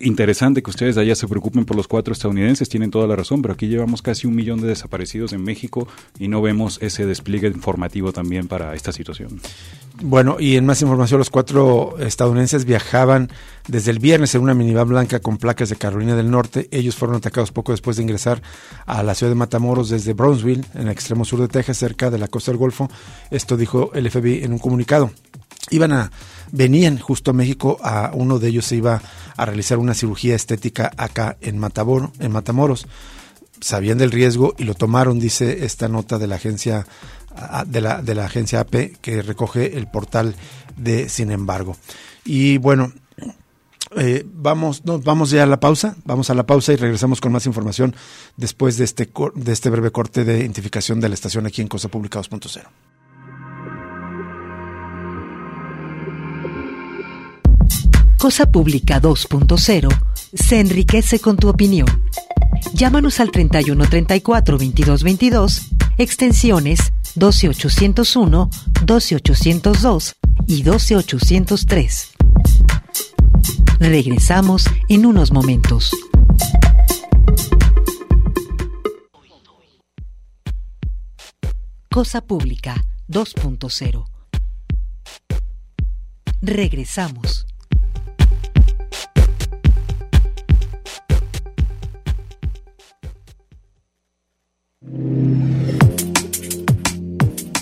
interesante 0.00 0.62
que 0.62 0.70
ustedes 0.70 0.96
allá 0.96 1.14
se 1.14 1.28
preocupen 1.28 1.64
por 1.64 1.76
los 1.76 1.86
cuatro 1.86 2.12
estadounidenses, 2.12 2.68
tienen 2.68 2.90
toda 2.90 3.06
la 3.06 3.16
razón, 3.16 3.42
pero 3.42 3.54
aquí 3.54 3.68
llevamos 3.68 4.02
casi 4.02 4.26
un 4.26 4.34
millón 4.34 4.60
de 4.60 4.68
desaparecidos 4.68 5.32
en 5.32 5.42
México 5.42 5.86
y 6.18 6.28
no 6.28 6.42
vemos 6.42 6.78
ese 6.82 7.06
despliegue 7.06 7.48
informativo 7.48 8.12
también 8.12 8.48
para 8.48 8.74
esta 8.74 8.92
situación. 8.92 9.40
Bueno, 10.02 10.36
y 10.40 10.56
en 10.56 10.64
más 10.64 10.80
información, 10.80 11.18
los 11.18 11.28
cuatro 11.28 11.98
estadounidenses 11.98 12.64
viajaban 12.64 13.30
desde 13.68 13.90
el 13.90 13.98
viernes 13.98 14.34
en 14.34 14.40
una 14.40 14.54
minivan 14.54 14.88
blanca 14.88 15.20
con 15.20 15.36
placas 15.36 15.68
de 15.68 15.76
Carolina 15.76 16.16
del 16.16 16.30
Norte. 16.30 16.68
Ellos 16.70 16.96
fueron 16.96 17.16
atacados 17.16 17.52
poco 17.52 17.72
después 17.72 17.98
de 17.98 18.02
ingresar 18.02 18.42
a 18.86 19.02
la 19.02 19.14
ciudad 19.14 19.30
de 19.30 19.36
Matamoros 19.36 19.90
desde 19.90 20.14
Brownsville, 20.14 20.64
en 20.74 20.82
el 20.82 20.88
extremo 20.88 21.26
sur 21.26 21.40
de 21.40 21.48
Texas, 21.48 21.76
cerca 21.76 22.10
de 22.10 22.18
la 22.18 22.28
costa 22.28 22.50
del 22.50 22.58
Golfo. 22.58 22.90
Esto 23.30 23.58
dijo 23.58 23.90
el 23.92 24.10
FBI 24.10 24.42
en 24.42 24.52
un 24.52 24.58
comunicado. 24.58 25.10
Iban 25.68 25.92
a 25.92 26.10
venían 26.52 26.98
justo 26.98 27.30
a 27.30 27.34
México, 27.34 27.78
a 27.82 28.10
uno 28.14 28.38
de 28.38 28.48
ellos 28.48 28.66
se 28.66 28.76
iba 28.76 29.00
a 29.36 29.44
realizar 29.44 29.78
una 29.78 29.94
cirugía 29.94 30.34
estética 30.34 30.90
acá 30.96 31.36
en, 31.40 31.60
en 32.18 32.32
Matamoros. 32.32 32.86
Sabían 33.60 33.98
del 33.98 34.10
riesgo 34.10 34.54
y 34.58 34.64
lo 34.64 34.74
tomaron, 34.74 35.20
dice 35.20 35.64
esta 35.64 35.88
nota 35.88 36.18
de 36.18 36.26
la 36.26 36.36
agencia 36.36 36.86
de 37.66 37.80
la, 37.80 38.02
de 38.02 38.14
la 38.14 38.24
agencia 38.24 38.60
AP 38.60 38.96
que 39.00 39.22
recoge 39.22 39.76
el 39.76 39.86
portal 39.86 40.34
de 40.76 41.08
Sin 41.08 41.30
embargo. 41.30 41.76
Y 42.24 42.58
bueno, 42.58 42.92
eh, 43.96 44.24
vamos, 44.26 44.82
vamos 44.84 45.30
ya 45.30 45.42
a 45.42 45.46
la 45.46 45.60
pausa, 45.60 45.96
vamos 46.04 46.30
a 46.30 46.34
la 46.34 46.46
pausa 46.46 46.72
y 46.72 46.76
regresamos 46.76 47.20
con 47.20 47.32
más 47.32 47.46
información 47.46 47.94
después 48.36 48.76
de 48.78 48.84
este, 48.84 49.10
de 49.34 49.52
este 49.52 49.70
breve 49.70 49.90
corte 49.90 50.24
de 50.24 50.38
identificación 50.38 51.00
de 51.00 51.08
la 51.08 51.14
estación 51.14 51.46
aquí 51.46 51.60
en 51.60 51.68
Cosa 51.68 51.88
Pública 51.88 52.20
2.0. 52.20 52.62
Cosa 58.20 58.44
Pública 58.44 59.00
2.0 59.00 59.88
se 60.34 60.60
enriquece 60.60 61.20
con 61.20 61.38
tu 61.38 61.48
opinión. 61.48 61.86
Llámanos 62.74 63.18
al 63.18 63.30
3134 63.30 64.58
2222, 64.58 65.70
extensiones 65.96 66.92
12801, 67.14 68.50
12802 68.84 70.16
y 70.46 70.62
12803. 70.62 72.10
Regresamos 73.78 74.66
en 74.90 75.06
unos 75.06 75.32
momentos. 75.32 75.90
Cosa 81.90 82.20
Pública 82.20 82.84
2.0. 83.08 84.04
Regresamos. 86.42 87.46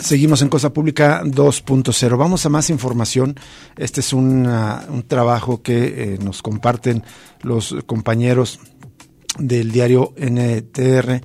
Seguimos 0.08 0.40
en 0.40 0.48
Cosa 0.48 0.72
Pública 0.72 1.22
2.0. 1.22 2.16
Vamos 2.16 2.46
a 2.46 2.48
más 2.48 2.70
información. 2.70 3.34
Este 3.76 4.00
es 4.00 4.14
un 4.14 5.04
trabajo 5.06 5.60
que 5.60 6.14
eh, 6.14 6.18
nos 6.18 6.40
comparten 6.40 7.04
los 7.42 7.76
compañeros 7.84 8.58
del 9.38 9.70
diario 9.70 10.14
NTR, 10.16 11.20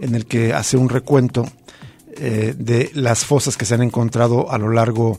en 0.00 0.14
el 0.14 0.26
que 0.26 0.52
hace 0.52 0.76
un 0.76 0.90
recuento 0.90 1.46
eh, 2.14 2.54
de 2.54 2.90
las 2.92 3.24
fosas 3.24 3.56
que 3.56 3.64
se 3.64 3.72
han 3.72 3.82
encontrado 3.82 4.52
a 4.52 4.58
lo 4.58 4.68
largo 4.68 5.18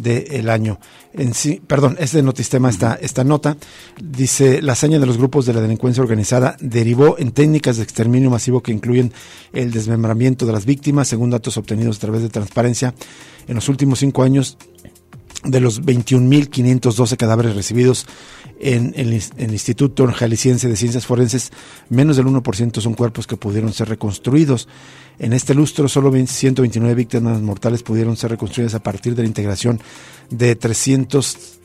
del 0.00 0.48
año. 0.50 0.78
En 1.12 1.32
sí, 1.34 1.62
perdón, 1.66 1.96
es 1.98 2.12
de 2.12 2.22
Notistema 2.22 2.68
esta, 2.68 2.94
esta 2.94 3.24
nota. 3.24 3.56
Dice, 4.02 4.60
la 4.60 4.72
hazaña 4.72 4.98
de 4.98 5.06
los 5.06 5.16
grupos 5.16 5.46
de 5.46 5.54
la 5.54 5.60
delincuencia 5.60 6.02
organizada 6.02 6.56
derivó 6.60 7.18
en 7.18 7.32
técnicas 7.32 7.78
de 7.78 7.82
exterminio 7.82 8.30
masivo 8.30 8.62
que 8.62 8.72
incluyen 8.72 9.12
el 9.52 9.70
desmembramiento 9.70 10.44
de 10.46 10.52
las 10.52 10.66
víctimas, 10.66 11.08
según 11.08 11.30
datos 11.30 11.56
obtenidos 11.56 11.96
a 11.96 12.00
través 12.00 12.22
de 12.22 12.28
transparencia. 12.28 12.94
En 13.48 13.54
los 13.54 13.68
últimos 13.68 14.00
cinco 14.00 14.22
años, 14.24 14.58
de 15.46 15.60
los 15.60 15.82
21.512 15.82 17.16
cadáveres 17.16 17.54
recibidos 17.54 18.06
en 18.60 18.94
el, 18.96 19.12
Instituto 19.52 20.06
Jalisciense 20.06 20.68
de 20.68 20.76
Ciencias 20.76 21.06
Forenses, 21.06 21.52
menos 21.88 22.16
del 22.16 22.26
1% 22.26 22.80
son 22.80 22.94
cuerpos 22.94 23.26
que 23.26 23.36
pudieron 23.36 23.72
ser 23.72 23.88
reconstruidos. 23.88 24.68
En 25.18 25.32
este 25.32 25.54
lustro, 25.54 25.88
solo 25.88 26.12
129 26.12 26.94
víctimas 26.94 27.40
mortales 27.40 27.82
pudieron 27.82 28.16
ser 28.16 28.30
reconstruidas 28.30 28.74
a 28.74 28.82
partir 28.82 29.14
de 29.14 29.22
la 29.22 29.28
integración 29.28 29.80
de 30.30 30.56
300 30.56 31.55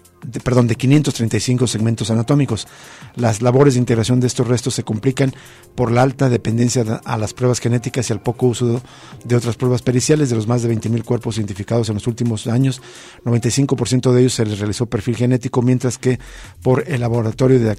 perdón, 0.44 0.68
de 0.68 0.76
535 0.76 1.68
segmentos 1.68 2.12
anatómicos. 2.12 2.68
Las 3.16 3.42
labores 3.42 3.74
de 3.74 3.80
integración 3.80 4.20
de 4.20 4.28
estos 4.28 4.48
restos 4.48 4.76
se 4.76 4.84
complican 4.84 5.34
por 5.76 5.92
la 5.92 6.02
alta 6.02 6.30
dependencia 6.30 7.02
a 7.04 7.18
las 7.18 7.34
pruebas 7.34 7.60
genéticas 7.60 8.10
y 8.10 8.14
al 8.14 8.22
poco 8.22 8.48
uso 8.48 8.82
de 9.24 9.36
otras 9.36 9.56
pruebas 9.56 9.82
periciales. 9.82 10.30
De 10.30 10.36
los 10.36 10.48
más 10.48 10.64
de 10.64 10.74
20.000 10.74 11.04
cuerpos 11.04 11.38
identificados 11.38 11.90
en 11.90 11.96
los 11.96 12.08
últimos 12.08 12.48
años, 12.48 12.82
95% 13.26 14.12
de 14.12 14.22
ellos 14.22 14.34
se 14.34 14.46
les 14.46 14.60
realizó 14.60 14.86
perfil 14.86 15.16
genético, 15.16 15.62
mientras 15.62 15.98
que 15.98 16.20
por 16.62 16.88
el 16.88 17.02
laboratorio 17.02 17.60
de 17.60 17.76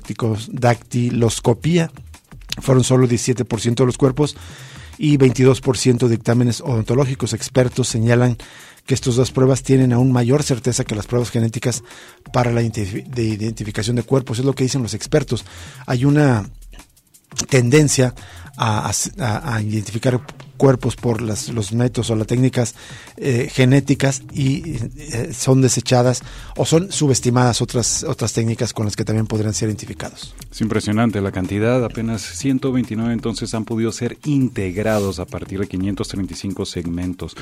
dactiloscopía 0.53 1.91
fueron 2.61 2.85
solo 2.85 3.09
17% 3.09 3.75
de 3.75 3.87
los 3.87 3.97
cuerpos 3.99 4.37
y 4.99 5.17
22% 5.17 5.99
de 5.99 6.09
dictámenes 6.09 6.61
odontológicos. 6.61 7.33
Expertos 7.33 7.89
señalan 7.89 8.37
que 8.87 8.95
estas 8.95 9.15
dos 9.17 9.31
pruebas 9.31 9.63
tienen 9.63 9.93
aún 9.93 10.13
mayor 10.13 10.43
certeza 10.43 10.85
que 10.85 10.95
las 10.95 11.07
pruebas 11.07 11.31
genéticas 11.31 11.83
para 12.33 12.53
la 12.53 12.63
de 12.63 13.23
identificación 13.23 13.97
de 13.97 14.03
cuerpos. 14.03 14.39
Es 14.39 14.45
lo 14.45 14.55
que 14.55 14.65
dicen 14.65 14.83
los 14.83 14.95
expertos. 14.95 15.45
Hay 15.87 16.05
una 16.05 16.49
tendencia 17.49 18.15
a, 18.57 18.93
identificar 19.63 20.21
cuerpos 20.57 20.97
por 20.97 21.21
las, 21.21 21.49
los 21.49 21.73
métodos 21.73 22.11
o 22.11 22.17
las 22.17 22.27
técnicas 22.27 22.75
eh, 23.17 23.49
genéticas 23.53 24.23
y 24.33 24.77
eh, 24.97 25.31
son 25.33 25.61
desechadas 25.61 26.23
o 26.57 26.65
son 26.65 26.93
subestimadas 26.93 27.61
otras, 27.61 28.05
otras 28.05 28.33
técnicas 28.33 28.73
con 28.73 28.87
las 28.87 28.97
que 28.97 29.05
también 29.05 29.27
podrían 29.27 29.55
ser 29.55 29.69
identificados. 29.69 30.35
Es 30.51 30.61
impresionante 30.61 31.21
la 31.21 31.33
cantidad, 31.33 31.85
apenas 31.85 32.23
129 32.23 33.13
entonces 33.13 33.55
han 33.55 33.65
podido 33.65 33.93
ser 33.93 34.19
integrados 34.25 35.19
a 35.19 35.27
partir 35.27 35.61
de 35.61 35.67
535 35.67 36.67
segmentos. 36.67 37.35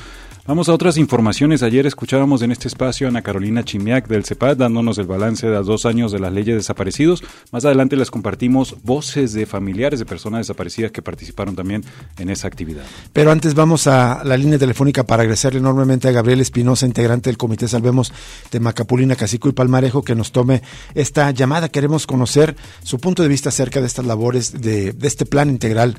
Vamos 0.47 0.69
a 0.69 0.73
otras 0.73 0.97
informaciones. 0.97 1.63
Ayer 1.63 1.85
escuchábamos 1.85 2.41
en 2.41 2.51
este 2.51 2.67
espacio 2.67 3.07
a 3.07 3.09
Ana 3.09 3.21
Carolina 3.21 3.63
Chimiak 3.63 4.07
del 4.07 4.25
CEPAD 4.25 4.57
dándonos 4.57 4.97
el 4.97 5.07
balance 5.07 5.47
de 5.47 5.53
los 5.53 5.67
dos 5.67 5.85
años 5.85 6.11
de 6.11 6.19
las 6.19 6.33
leyes 6.33 6.55
desaparecidos. 6.55 7.23
Más 7.51 7.65
adelante 7.65 7.95
les 7.95 8.11
compartimos 8.11 8.75
voces 8.83 9.33
de 9.33 9.45
familiares 9.45 9.99
de 9.99 10.05
personas 10.05 10.41
desaparecidas 10.41 10.91
que 10.91 11.01
participaron 11.01 11.55
también 11.55 11.83
en 12.17 12.29
esa 12.29 12.47
actividad. 12.47 12.83
Pero 13.13 13.31
antes 13.31 13.55
vamos 13.55 13.87
a 13.87 14.23
la 14.23 14.37
línea 14.37 14.57
telefónica 14.57 15.03
para 15.03 15.23
agradecerle 15.23 15.59
enormemente 15.59 16.07
a 16.07 16.11
Gabriel 16.11 16.39
Espinosa, 16.39 16.85
integrante 16.85 17.29
del 17.29 17.37
Comité 17.37 17.67
Salvemos 17.67 18.13
de 18.51 18.59
Macapulina, 18.59 19.15
Cacico 19.15 19.49
y 19.49 19.53
Palmarejo, 19.53 20.03
que 20.03 20.15
nos 20.15 20.31
tome 20.31 20.61
esta 20.95 21.31
llamada. 21.31 21.69
Queremos 21.69 22.07
conocer 22.07 22.55
su 22.83 22.99
punto 22.99 23.23
de 23.23 23.29
vista 23.29 23.49
acerca 23.49 23.81
de 23.81 23.87
estas 23.87 24.05
labores, 24.05 24.61
de, 24.61 24.95
este 25.01 25.25
plan 25.25 25.49
integral 25.49 25.95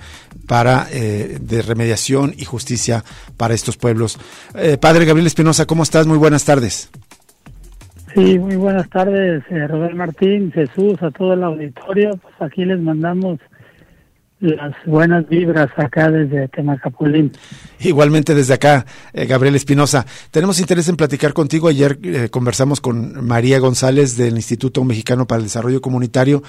para 0.47 0.87
eh, 0.91 1.39
de 1.41 1.63
remediación 1.63 2.35
y 2.37 2.45
justicia 2.45 3.05
para 3.37 3.55
estos 3.55 3.77
pueblos. 3.77 4.19
Eh, 4.55 4.79
padre 4.79 5.05
Gabriel 5.05 5.27
Espinosa, 5.27 5.67
¿cómo 5.67 5.83
estás? 5.83 6.07
Muy 6.07 6.19
buenas 6.19 6.45
tardes. 6.45 6.91
Sí, 8.15 8.39
muy 8.39 8.57
buenas 8.57 8.91
tardes, 8.91 9.43
eh, 9.49 9.67
Robert 9.67 9.95
Martín, 9.95 10.53
Jesús, 10.53 11.03
a 11.03 11.11
todo 11.11 11.33
el 11.33 11.43
auditorio. 11.43 12.11
Pues 12.19 12.35
aquí 12.41 12.65
les 12.67 12.79
mandamos 12.79 13.39
las 14.43 14.75
buenas 14.87 15.29
vibras 15.29 15.71
acá 15.77 16.11
desde 16.11 16.49
Temacapulín. 16.49 17.31
Igualmente 17.79 18.35
desde 18.35 18.55
acá, 18.55 18.85
eh, 19.13 19.25
Gabriel 19.27 19.55
Espinosa. 19.55 20.05
Tenemos 20.33 20.59
interés 20.59 20.89
en 20.89 20.97
platicar 20.97 21.33
contigo. 21.33 21.69
Ayer 21.69 21.97
eh, 22.03 22.29
conversamos 22.29 22.81
con 22.81 23.25
María 23.25 23.61
González 23.61 24.17
del 24.17 24.35
Instituto 24.35 24.83
Mexicano 24.83 25.29
para 25.29 25.39
el 25.39 25.45
Desarrollo 25.45 25.81
Comunitario 25.81 26.43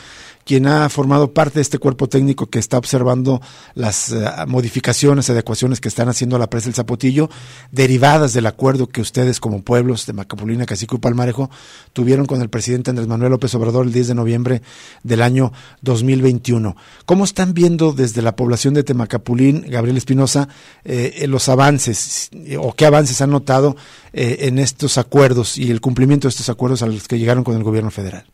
quien 0.46 0.68
ha 0.68 0.88
formado 0.90 1.34
parte 1.34 1.56
de 1.56 1.62
este 1.62 1.80
cuerpo 1.80 2.08
técnico 2.08 2.48
que 2.48 2.60
está 2.60 2.78
observando 2.78 3.42
las 3.76 4.12
eh, 4.12 4.26
modificaciones, 4.48 5.30
adecuaciones 5.30 5.80
que 5.80 5.88
están 5.88 6.10
haciendo 6.10 6.38
la 6.38 6.50
presa 6.50 6.66
del 6.66 6.76
Zapotillo, 6.76 7.30
derivadas 7.72 8.34
del 8.34 8.46
acuerdo 8.46 8.88
que 8.88 9.02
ustedes 9.02 9.40
como 9.40 9.62
pueblos 9.62 10.06
de 10.06 10.14
Macapulina, 10.14 10.66
Cacico 10.66 10.96
y 10.96 11.00
Palmarejo 11.00 11.50
tuvieron 11.94 12.26
con 12.26 12.42
el 12.42 12.50
presidente 12.50 12.90
Andrés 12.90 13.08
Manuel 13.08 13.32
López 13.32 13.54
Obrador 13.56 13.86
el 13.86 13.94
10 13.94 14.10
de 14.10 14.16
noviembre 14.16 14.62
del 15.04 15.22
año 15.22 15.54
2021. 15.82 16.76
¿Cómo 17.06 17.24
están 17.24 17.54
viendo 17.54 17.94
desde 17.94 18.22
la 18.22 18.36
población 18.36 18.74
de 18.74 18.84
Temacapulín, 18.84 19.66
Gabriel 19.68 19.98
Espinosa, 19.98 20.50
eh, 20.84 21.26
los 21.28 21.50
avances 21.50 22.30
o 22.60 22.74
qué 22.74 22.86
avances 22.86 23.22
han 23.22 23.32
notado 23.32 23.76
eh, 24.12 24.38
en 24.42 24.60
estos 24.60 24.98
acuerdos 24.98 25.58
y 25.58 25.72
el 25.72 25.82
cumplimiento 25.82 26.28
de 26.28 26.30
estos 26.30 26.50
acuerdos 26.50 26.82
a 26.82 26.88
los 26.88 27.08
que 27.08 27.20
llegaron 27.20 27.44
con 27.44 27.56
el 27.56 27.64
gobierno 27.64 27.92
federal? 27.92 28.26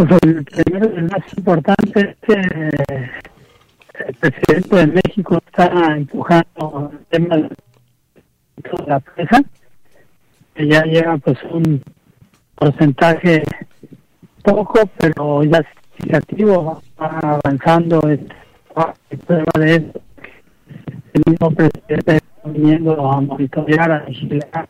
Pues 0.00 0.12
el 0.22 0.44
primero 0.46 0.90
y 0.94 0.96
el 0.96 1.10
más 1.10 1.20
importante 1.36 2.00
es 2.00 2.16
que 2.22 2.32
el 2.32 4.14
presidente 4.14 4.76
de 4.76 4.86
México 4.86 5.38
está 5.46 5.94
empujando 5.94 6.90
el 6.90 7.04
tema 7.10 7.36
de 7.36 7.50
la 8.86 9.00
presa, 9.00 9.42
que 10.54 10.68
ya 10.68 10.84
llega 10.84 11.18
pues 11.18 11.36
un 11.50 11.82
porcentaje 12.54 13.42
poco, 14.42 14.88
pero 14.96 15.44
ya 15.44 15.62
significativo, 15.98 16.82
va 16.98 17.40
avanzando 17.44 18.00
el 18.08 18.26
prueba 19.26 19.52
de 19.58 19.74
eso. 19.74 20.00
El 21.12 21.22
mismo 21.26 21.50
presidente 21.50 22.16
está 22.16 22.48
viniendo 22.48 23.06
a 23.06 23.20
monitorear, 23.20 23.92
a 23.92 23.98
vigilar 24.06 24.66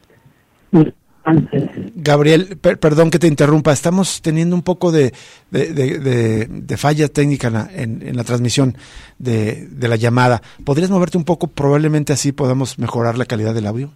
Gabriel, 1.94 2.58
perdón 2.58 3.10
que 3.10 3.18
te 3.18 3.26
interrumpa, 3.26 3.72
estamos 3.72 4.22
teniendo 4.22 4.56
un 4.56 4.62
poco 4.62 4.92
de, 4.92 5.12
de, 5.50 6.76
falla 6.76 7.08
técnica 7.08 7.68
en 7.74 8.16
la, 8.16 8.24
transmisión 8.24 8.76
de, 9.18 9.68
la 9.80 9.96
llamada. 9.96 10.42
¿Podrías 10.64 10.90
moverte 10.90 11.18
un 11.18 11.24
poco? 11.24 11.46
Probablemente 11.48 12.12
así 12.12 12.32
podamos 12.32 12.78
mejorar 12.78 13.18
la 13.18 13.26
calidad 13.26 13.54
del 13.54 13.66
audio. 13.66 13.90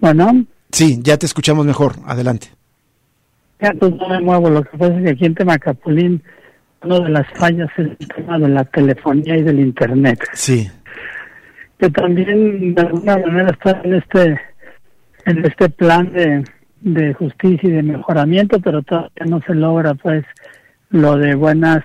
Bueno. 0.00 0.44
Sí, 0.72 1.00
ya 1.02 1.16
te 1.16 1.26
escuchamos 1.26 1.66
mejor. 1.66 1.96
Adelante. 2.06 2.48
Ya, 3.60 3.72
pues 3.78 3.94
no 3.96 4.08
me 4.08 4.20
muevo. 4.20 4.50
Lo 4.50 4.62
que 4.62 4.78
pasa 4.78 4.96
es 4.96 5.04
que 5.04 5.10
aquí 5.10 5.26
en 5.26 5.34
Temacapulín, 5.34 6.22
una 6.82 7.00
de 7.00 7.08
las 7.10 7.26
fallas 7.38 7.68
es 7.76 7.86
el 8.00 8.08
tema 8.08 8.38
de 8.38 8.48
la 8.48 8.64
telefonía 8.64 9.36
y 9.36 9.42
del 9.42 9.60
Internet. 9.60 10.20
Sí. 10.32 10.70
Que 11.78 11.90
también 11.90 12.74
de 12.74 12.80
alguna 12.82 13.18
manera 13.18 13.50
está 13.50 13.80
en 13.84 13.94
este 13.94 14.40
en 15.26 15.44
este 15.44 15.68
plan 15.68 16.12
de, 16.12 16.44
de 16.80 17.14
justicia 17.14 17.68
y 17.68 17.72
de 17.72 17.82
mejoramiento, 17.82 18.60
pero 18.60 18.82
todavía 18.82 19.26
no 19.26 19.40
se 19.42 19.54
logra 19.54 19.94
pues 19.94 20.24
lo 20.90 21.16
de 21.16 21.34
buenas 21.34 21.84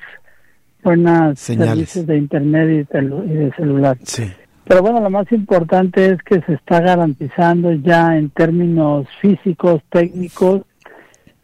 buenas 0.84 1.40
servicios 1.40 2.06
de 2.06 2.18
internet 2.18 2.88
y, 2.92 2.94
de 2.94 3.52
celular. 3.58 3.98
Sí. 4.04 4.32
Pero 4.68 4.82
bueno, 4.82 5.02
lo 5.02 5.10
más 5.10 5.32
importante 5.32 6.12
es 6.12 6.22
que 6.24 6.42
se 6.42 6.54
está 6.54 6.80
garantizando 6.80 7.74
ya 7.74 8.18
en 8.18 8.30
términos 8.30 9.08
físicos, 9.20 9.82
técnicos, 9.90 10.62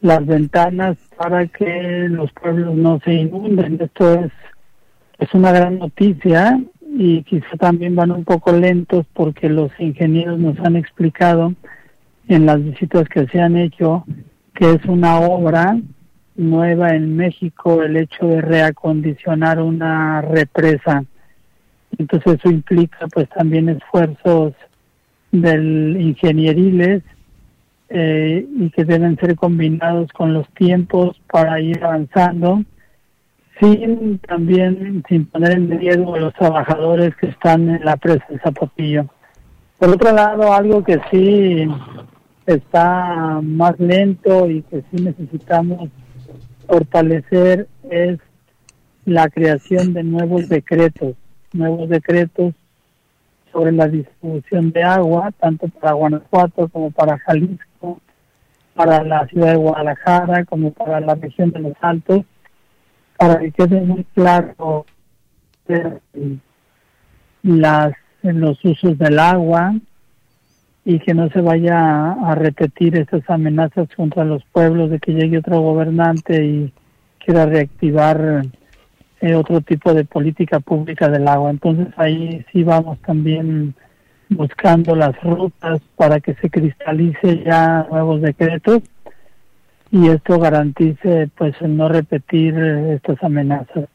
las 0.02 0.26
ventanas 0.26 0.98
para 1.18 1.48
que 1.48 2.08
los 2.10 2.32
pueblos 2.34 2.76
no 2.76 3.00
se 3.04 3.14
inunden. 3.14 3.80
Esto 3.82 4.14
es, 4.14 4.32
es 5.20 5.34
una 5.34 5.52
gran 5.52 5.80
noticia 5.80 6.60
y 6.94 7.24
quizá 7.24 7.58
también 7.60 7.96
van 7.96 8.12
un 8.12 8.24
poco 8.24 8.52
lentos 8.52 9.06
porque 9.14 9.50
los 9.50 9.72
ingenieros 9.80 10.40
nos 10.40 10.60
han 10.60 10.76
explicado 10.76 11.54
en 12.28 12.46
las 12.46 12.64
visitas 12.64 13.08
que 13.10 13.28
se 13.28 13.42
han 13.42 13.58
hecho, 13.58 14.06
que 14.54 14.72
es 14.72 14.86
una 14.86 15.20
obra 15.20 15.78
nueva 16.36 16.96
en 16.96 17.16
México 17.16 17.84
el 17.84 17.98
hecho 17.98 18.26
de 18.28 18.42
reacondicionar 18.42 19.62
una 19.62 20.22
represa. 20.22 21.04
Entonces 21.98 22.40
eso 22.40 22.50
implica 22.50 23.08
pues 23.14 23.30
también 23.30 23.70
esfuerzos 23.70 24.54
del 25.32 25.98
ingenieriles 26.00 27.04
eh, 27.90 28.46
y 28.58 28.70
que 28.70 28.86
deben 28.86 29.18
ser 29.18 29.36
combinados 29.36 30.12
con 30.14 30.34
los 30.34 30.48
tiempos 30.54 31.20
para 31.30 31.60
ir 31.60 31.84
avanzando 31.84 32.64
sin 33.60 34.18
también 34.20 35.04
sin 35.08 35.26
poner 35.26 35.52
en 35.52 35.80
riesgo 35.80 36.16
a 36.16 36.20
los 36.20 36.34
trabajadores 36.34 37.16
que 37.18 37.28
están 37.28 37.70
en 37.70 37.86
la 37.86 37.96
presa 37.98 38.26
de 38.30 38.40
Zapotillo. 38.40 39.08
Por 39.82 39.90
otro 39.90 40.12
lado, 40.12 40.54
algo 40.54 40.84
que 40.84 41.02
sí 41.10 41.68
está 42.46 43.40
más 43.42 43.80
lento 43.80 44.48
y 44.48 44.62
que 44.62 44.84
sí 44.92 45.02
necesitamos 45.02 45.90
fortalecer 46.68 47.68
es 47.90 48.20
la 49.06 49.28
creación 49.28 49.94
de 49.94 50.04
nuevos 50.04 50.48
decretos, 50.50 51.16
nuevos 51.52 51.90
decretos 51.90 52.54
sobre 53.52 53.72
la 53.72 53.88
distribución 53.88 54.72
de 54.72 54.84
agua, 54.84 55.32
tanto 55.40 55.68
para 55.70 55.94
Guanajuato 55.94 56.68
como 56.68 56.92
para 56.92 57.18
Jalisco, 57.18 58.00
para 58.76 59.04
la 59.04 59.26
ciudad 59.30 59.54
de 59.54 59.58
Guadalajara, 59.58 60.46
como 60.46 60.74
para 60.74 61.00
la 61.00 61.16
región 61.16 61.50
de 61.50 61.60
los 61.60 61.74
Altos, 61.82 62.22
para 63.18 63.40
que 63.40 63.52
quede 63.52 63.82
muy 63.82 64.04
claro 64.14 64.86
las, 67.42 67.94
los 68.24 68.64
usos 68.64 68.98
del 68.98 69.20
agua, 69.20 69.74
y 70.84 71.00
que 71.00 71.14
no 71.14 71.30
se 71.30 71.42
vaya 71.42 72.12
a, 72.14 72.36
repetir 72.36 72.98
estas 72.98 73.30
amenazas 73.30 73.88
contra 73.96 74.26
los 74.26 74.44
pueblos 74.46 74.90
de 74.90 75.00
que 75.00 75.14
llegue 75.14 75.38
otro 75.38 75.62
gobernante 75.62 76.44
y 76.44 76.74
quiera 77.24 77.46
reactivar 77.46 78.44
eh, 79.22 79.36
otro 79.36 79.62
tipo 79.62 79.94
de 79.94 80.06
política 80.06 80.60
pública 80.60 81.08
del 81.10 81.28
agua. 81.28 81.52
Entonces 81.52 81.88
ahí 81.98 82.44
sí 82.52 82.64
vamos 82.64 82.98
también 83.00 83.76
buscando 84.30 84.96
las 84.96 85.22
rutas 85.22 85.82
para 85.96 86.20
que 86.20 86.34
se 86.36 86.50
cristalice 86.50 87.44
ya 87.46 87.86
nuevos 87.92 88.22
decretos 88.22 88.82
y 89.92 90.08
esto 90.08 90.40
garantice 90.40 91.30
pues 91.38 91.54
el 91.62 91.78
no 91.78 91.90
repetir 91.90 92.58
estas 92.58 93.22
amenazas. 93.24 93.88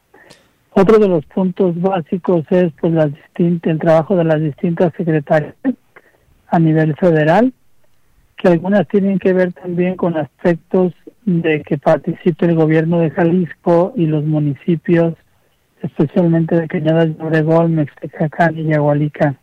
Otro 0.78 0.98
de 0.98 1.08
los 1.08 1.24
puntos 1.24 1.80
básicos 1.80 2.44
es 2.50 2.70
pues 2.78 2.92
las 2.92 3.10
el 3.38 3.78
trabajo 3.78 4.14
de 4.14 4.24
las 4.24 4.42
distintas 4.42 4.92
secretarías 4.94 5.54
a 6.48 6.58
nivel 6.58 6.94
federal, 6.96 7.54
que 8.36 8.48
algunas 8.48 8.86
tienen 8.88 9.18
que 9.18 9.32
ver 9.32 9.54
también 9.54 9.96
con 9.96 10.18
aspectos 10.18 10.92
de 11.24 11.62
que 11.62 11.78
participe 11.78 12.44
el 12.44 12.56
gobierno 12.56 13.00
de 13.00 13.10
Jalisco 13.10 13.94
y 13.96 14.04
los 14.04 14.26
municipios, 14.26 15.14
especialmente 15.80 16.60
de 16.60 16.68
Cañadas 16.68 17.16
de 17.16 17.24
Obregón, 17.24 17.74
Mextecacán 17.74 18.58
y 18.58 18.64
Yagualica. 18.64 19.34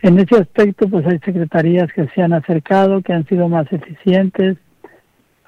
En 0.00 0.18
ese 0.18 0.36
aspecto, 0.36 0.88
pues 0.88 1.06
hay 1.06 1.18
secretarías 1.18 1.92
que 1.92 2.08
se 2.14 2.22
han 2.22 2.32
acercado, 2.32 3.02
que 3.02 3.12
han 3.12 3.26
sido 3.26 3.50
más 3.50 3.70
eficientes. 3.70 4.56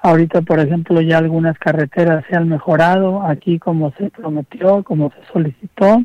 Ahorita, 0.03 0.41
por 0.41 0.59
ejemplo, 0.59 0.99
ya 1.01 1.19
algunas 1.19 1.57
carreteras 1.59 2.25
se 2.27 2.35
han 2.35 2.49
mejorado 2.49 3.21
aquí 3.21 3.59
como 3.59 3.91
se 3.91 4.09
prometió, 4.09 4.83
como 4.83 5.11
se 5.11 5.31
solicitó 5.31 6.03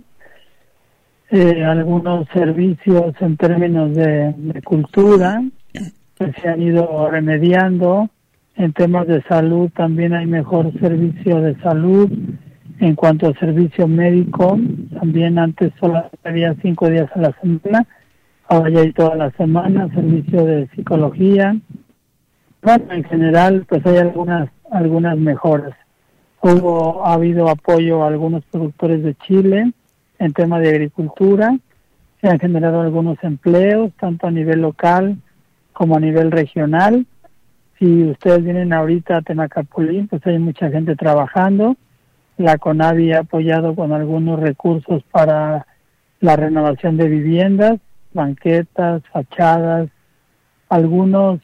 eh, 1.31 1.65
algunos 1.65 2.29
servicios 2.29 3.15
en 3.21 3.37
términos 3.39 3.95
de, 3.95 4.63
cultura 4.65 5.43
que 5.73 6.33
se 6.33 6.49
han 6.49 6.61
ido 6.61 7.11
remediando. 7.11 8.11
En 8.55 8.73
temas 8.75 9.07
de 9.07 9.23
salud 9.23 9.71
también 9.75 10.13
hay 10.13 10.27
mejor 10.27 10.73
servicio 10.79 11.41
de 11.41 11.57
salud. 11.61 12.11
En 12.79 12.95
cuanto 12.95 13.29
al 13.29 13.39
servicio 13.39 13.89
médico, 13.89 14.59
también 15.01 15.39
antes 15.39 15.73
solo 15.81 16.11
había 16.23 16.55
cinco 16.61 16.91
días 16.91 17.11
a 17.15 17.21
la 17.21 17.33
semana, 17.41 17.87
ahora 18.47 18.69
ya 18.69 18.81
hay 18.81 18.93
toda 18.93 19.17
la 19.17 19.31
semana, 19.31 19.89
servicio 19.95 20.45
de 20.45 20.69
psicología. 20.77 21.57
Bueno, 22.67 22.93
en 22.95 23.05
general, 23.05 23.65
pues 23.69 23.87
hay 23.87 23.99
algunas, 23.99 24.51
algunas 24.73 25.17
mejoras. 25.17 25.73
Hubo, 26.41 27.07
ha 27.07 27.13
habido 27.13 27.49
apoyo 27.49 28.03
a 28.03 28.09
algunos 28.09 28.45
productores 28.47 29.05
de 29.05 29.15
Chile, 29.15 29.71
en 30.19 30.33
tema 30.33 30.59
de 30.59 30.71
agricultura. 30.71 31.57
Se 32.21 32.29
han 32.29 32.41
generado 32.41 32.81
algunos 32.81 33.23
empleos, 33.23 33.93
tanto 34.01 34.27
a 34.27 34.33
nivel 34.33 34.63
local 34.63 35.17
como 35.73 35.97
a 35.97 36.01
nivel 36.01 36.33
regional. 36.33 37.07
Si 37.79 38.03
ustedes 38.03 38.43
vienen 38.43 38.73
ahorita 38.73 39.19
a 39.19 39.23
Temacapulín, 39.23 40.09
pues 40.09 40.27
hay 40.27 40.41
mucha 40.41 40.69
gente 40.69 40.97
trabajando. 40.97 41.77
La 42.37 42.59
CONAVI 42.59 43.13
ha 43.13 43.21
apoyado 43.21 43.77
con 43.77 43.93
algunos 43.93 44.41
recursos 44.41 45.05
para 45.13 45.69
la 46.19 46.35
renovación 46.35 46.97
de 46.97 47.07
viviendas, 47.07 47.79
banquetas, 48.13 49.05
fachadas, 49.13 49.89
algunos 50.69 51.39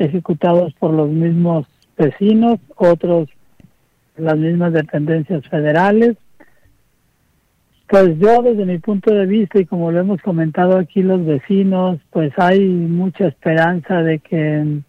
ejecutados 0.00 0.72
por 0.74 0.92
los 0.92 1.08
mismos 1.10 1.66
vecinos, 1.96 2.58
otros 2.76 3.28
las 4.16 4.36
mismas 4.36 4.72
dependencias 4.72 5.46
federales, 5.48 6.16
pues 7.90 8.18
yo 8.18 8.42
desde 8.42 8.64
mi 8.66 8.78
punto 8.78 9.12
de 9.12 9.26
vista 9.26 9.60
y 9.60 9.66
como 9.66 9.90
lo 9.90 9.98
hemos 9.98 10.22
comentado 10.22 10.78
aquí 10.78 11.02
los 11.02 11.24
vecinos, 11.26 11.98
pues 12.10 12.32
hay 12.36 12.60
mucha 12.60 13.26
esperanza 13.26 14.02
de 14.02 14.20
que 14.20 14.80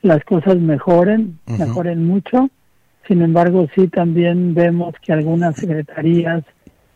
las 0.00 0.24
cosas 0.24 0.56
mejoren, 0.56 1.38
mejoren 1.46 2.06
mucho. 2.06 2.48
Sin 3.06 3.20
embargo, 3.20 3.66
sí 3.74 3.88
también 3.88 4.54
vemos 4.54 4.94
que 5.02 5.12
algunas 5.12 5.56
secretarías 5.56 6.42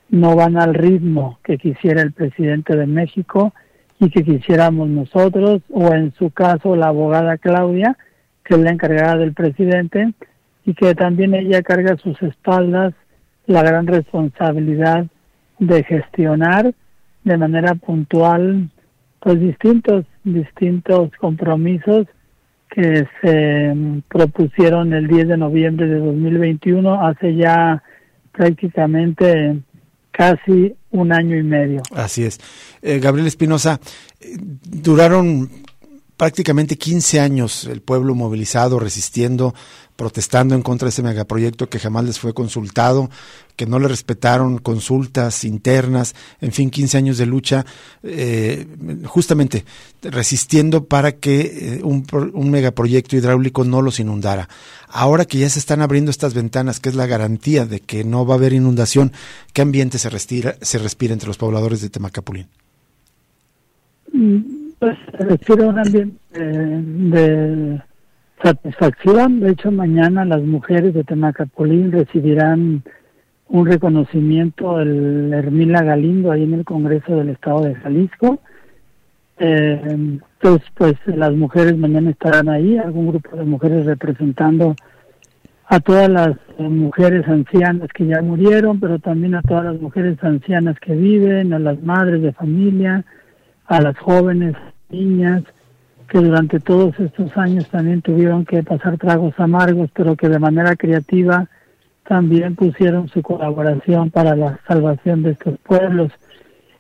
no 0.09 0.35
van 0.35 0.57
al 0.57 0.73
ritmo 0.73 1.39
que 1.45 1.59
quisiera 1.59 2.01
el 2.01 2.13
presidente 2.13 2.75
de 2.75 2.87
México 2.87 3.53
y 4.01 4.11
que 4.11 4.23
quisiéramos 4.23 4.89
nosotros, 4.89 5.63
o 5.71 5.95
en 5.95 6.13
su 6.15 6.31
caso 6.31 6.77
la 6.77 6.89
abogada 6.89 7.39
Claudia, 7.39 7.97
que 8.45 8.55
es 8.55 8.61
la 8.61 8.71
encargada 8.71 9.17
del 9.17 9.33
presidente, 9.33 10.13
y 10.67 10.75
que 10.75 10.95
también 10.95 11.35
ella 11.35 11.63
carga 11.63 11.95
a 11.95 11.99
sus 11.99 12.21
espaldas 12.23 12.95
la 13.47 13.63
gran 13.63 13.87
responsabilidad 13.87 15.07
de 15.59 15.85
gestionar 15.85 16.75
de 17.23 17.37
manera 17.37 17.75
puntual 17.75 18.69
pues 19.21 19.41
distintos 19.41 20.05
distintos 20.25 21.11
compromisos 21.19 22.07
que 22.71 23.07
se 23.23 23.75
mm, 23.75 24.03
propusieron 24.09 24.93
el 24.93 25.07
10 25.07 25.29
de 25.29 25.37
noviembre 25.37 25.87
de 25.87 25.99
2021 25.99 27.07
hace 27.07 27.35
ya 27.35 27.83
prácticamente 28.33 29.59
casi 30.17 30.75
un 30.91 31.13
año 31.13 31.37
y 31.37 31.43
medio. 31.43 31.83
Así 31.95 32.25
es. 32.25 32.39
Eh, 32.83 33.01
Gabriel 33.01 33.27
Espinosa, 33.27 33.81
eh, 34.21 34.37
duraron 34.39 35.51
prácticamente 36.17 36.77
15 36.77 37.21
años 37.21 37.65
el 37.65 37.81
pueblo 37.83 38.15
movilizado, 38.15 38.79
resistiendo, 38.79 39.55
protestando 39.97 40.55
en 40.55 40.63
contra 40.63 40.87
de 40.87 40.91
ese 40.91 41.03
megaproyecto 41.03 41.69
que 41.69 41.79
jamás 41.79 42.05
les 42.05 42.19
fue 42.19 42.33
consultado, 42.33 43.11
que 43.57 43.67
no 43.67 43.79
le 43.79 43.89
respetaron 43.89 44.59
consultas 44.59 45.45
internas, 45.45 46.15
en 46.41 46.53
fin, 46.53 46.71
15 46.71 46.99
años 46.99 47.19
de 47.19 47.27
lucha, 47.27 47.65
eh, 48.03 48.67
justamente 49.05 49.65
resistiendo 50.03 50.85
para 50.85 51.13
que 51.13 51.41
eh, 51.41 51.81
un, 51.83 52.05
un, 52.33 52.51
megaproyecto 52.51 53.17
hidráulico 53.17 53.65
no 53.65 53.83
los 53.83 54.01
inundara. 54.01 54.49
Ahora 54.89 55.25
que 55.25 55.39
ya 55.39 55.49
se 55.49 55.59
están 55.59 55.83
abriendo 55.83 56.11
estas 56.11 56.35
ventanas, 56.35 56.81
que 56.81 56.89
es 56.89 56.95
la 56.95 57.07
garantía 57.07 57.67
de 57.67 57.81
que 57.81 58.05
no 58.05 58.27
va 58.27 58.35
a 58.35 58.39
haber 58.39 58.53
inundación, 58.53 59.13
¿qué 59.53 59.63
ambiente 59.63 59.99
se 59.99 60.11
respira, 60.11 60.57
se 60.61 60.79
respira 60.79 61.13
entre 61.13 61.29
los 61.29 61.39
pobladores 61.39 61.81
de 61.81 61.91
Temacapulín? 61.91 62.47
Mm, 64.13 64.39
pues 64.79 64.97
respira 65.19 65.67
un 65.67 65.79
ambiente 65.79 66.19
de 66.33 67.83
satisfacción. 68.43 69.41
De 69.41 69.51
hecho, 69.53 69.71
mañana 69.71 70.25
las 70.25 70.43
mujeres 70.43 70.95
de 70.95 71.05
Temacapulín 71.05 71.93
recibirán 71.93 72.83
un 73.55 73.67
reconocimiento 73.67 74.79
del 74.79 75.33
Hermila 75.33 75.85
Galindo 75.85 76.33
ahí 76.33 76.43
en 76.43 76.55
el 76.55 76.65
Congreso 76.65 77.15
del 77.15 77.29
Estado 77.29 77.63
de 77.63 77.77
Jalisco. 77.77 78.41
Eh, 79.39 79.81
entonces, 79.85 80.69
pues 80.75 80.95
las 81.07 81.33
mujeres 81.35 81.79
mañana 81.79 82.11
estarán 82.11 82.49
ahí, 82.49 82.77
algún 82.77 83.07
grupo 83.07 83.37
de 83.37 83.45
mujeres 83.45 83.87
representando 83.87 84.75
a 85.67 85.79
todas 85.79 86.09
las 86.09 86.37
mujeres 86.59 87.29
ancianas 87.29 87.91
que 87.95 88.07
ya 88.07 88.21
murieron, 88.23 88.81
pero 88.81 88.99
también 88.99 89.37
a 89.37 89.43
todas 89.43 89.67
las 89.67 89.81
mujeres 89.81 90.19
ancianas 90.25 90.77
que 90.81 90.97
viven, 90.97 91.53
a 91.53 91.61
las 91.61 91.81
madres 91.81 92.23
de 92.23 92.33
familia, 92.33 93.05
a 93.67 93.81
las 93.81 93.97
jóvenes, 93.99 94.57
niñas, 94.91 95.45
que 96.09 96.19
durante 96.19 96.59
todos 96.59 96.99
estos 96.99 97.37
años 97.37 97.69
también 97.69 98.03
tuvieron 98.03 98.45
que 98.45 98.65
pasar 98.65 98.99
tragos 98.99 99.35
amargos, 99.39 99.91
pero 99.95 100.17
que 100.17 100.29
de 100.29 100.41
manera 100.41 100.75
creativa 100.75 101.49
también 102.07 102.55
pusieron 102.55 103.09
su 103.09 103.23
colaboración 103.23 104.11
para 104.11 104.37
la 104.37 104.61
salvación 104.69 105.23
de 105.23 105.33
estos 105.33 105.59
pueblos. 105.61 106.13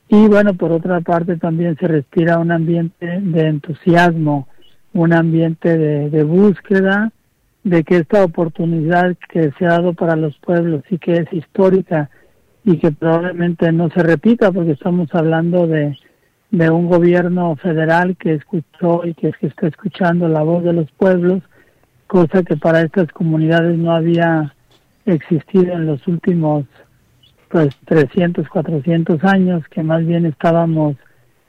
Y 0.09 0.29
bueno, 0.29 0.55
por 0.55 0.73
otra 0.73 1.01
parte 1.01 1.37
también 1.37 1.77
se 1.79 1.89
respira 1.89 2.39
un 2.39 2.53
ambiente 2.53 3.21
de 3.21 3.49
entusiasmo, 3.49 4.49
un 4.93 5.13
ambiente 5.13 5.77
de, 5.79 6.23
búsqueda 6.25 7.11
de 7.63 7.83
que 7.83 7.97
esta 7.97 8.23
oportunidad 8.23 9.17
que 9.29 9.51
se 9.59 9.67
ha 9.67 9.71
dado 9.71 9.95
para 9.95 10.17
los 10.17 10.37
pueblos 10.39 10.83
y 10.91 10.99
que 10.99 11.15
es 11.15 11.33
histórica 11.33 12.11
y 12.65 12.79
que 12.79 12.93
probablemente 12.93 13.73
no 13.73 13.89
se 13.91 14.03
repita 14.03 14.53
porque 14.53 14.73
estamos 14.73 15.09
hablando 15.15 15.67
de 15.67 15.97
de 16.57 16.71
un 16.71 16.87
gobierno 16.87 17.57
federal 17.57 18.17
que 18.17 18.35
escuchó 18.35 19.05
y 19.05 19.15
que 19.15 19.35
está 19.41 19.67
escuchando 19.67 20.29
la 20.29 20.43
voz 20.43 20.63
de 20.63 20.73
los 20.73 20.91
pueblos, 20.93 21.43
cosa 22.07 22.45
que 22.45 22.57
para 22.57 22.83
estas 22.83 23.09
comunidades 23.09 23.77
no 23.77 23.93
había 23.93 24.55
existido 25.07 25.73
en 25.73 25.87
los 25.87 26.07
últimos 26.07 26.64
pues 27.49 27.77
300, 27.85 28.49
400 28.49 29.23
años, 29.25 29.62
que 29.69 29.83
más 29.83 30.05
bien 30.05 30.27
estábamos 30.27 30.97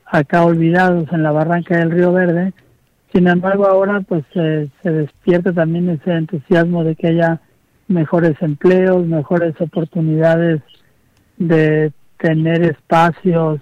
acá 0.05 0.43
olvidados 0.43 1.11
en 1.11 1.23
la 1.23 1.31
barranca 1.31 1.77
del 1.77 1.91
Río 1.91 2.13
Verde. 2.13 2.53
Sin 3.13 3.27
embargo, 3.27 3.65
ahora 3.65 4.01
pues 4.01 4.23
se 4.33 4.69
despierta 4.83 5.51
también 5.53 5.89
ese 5.89 6.13
entusiasmo 6.13 6.83
de 6.83 6.95
que 6.95 7.07
haya 7.07 7.41
mejores 7.87 8.35
empleos, 8.41 9.05
mejores 9.05 9.59
oportunidades 9.59 10.61
de 11.37 11.91
tener 12.17 12.63
espacios 12.63 13.61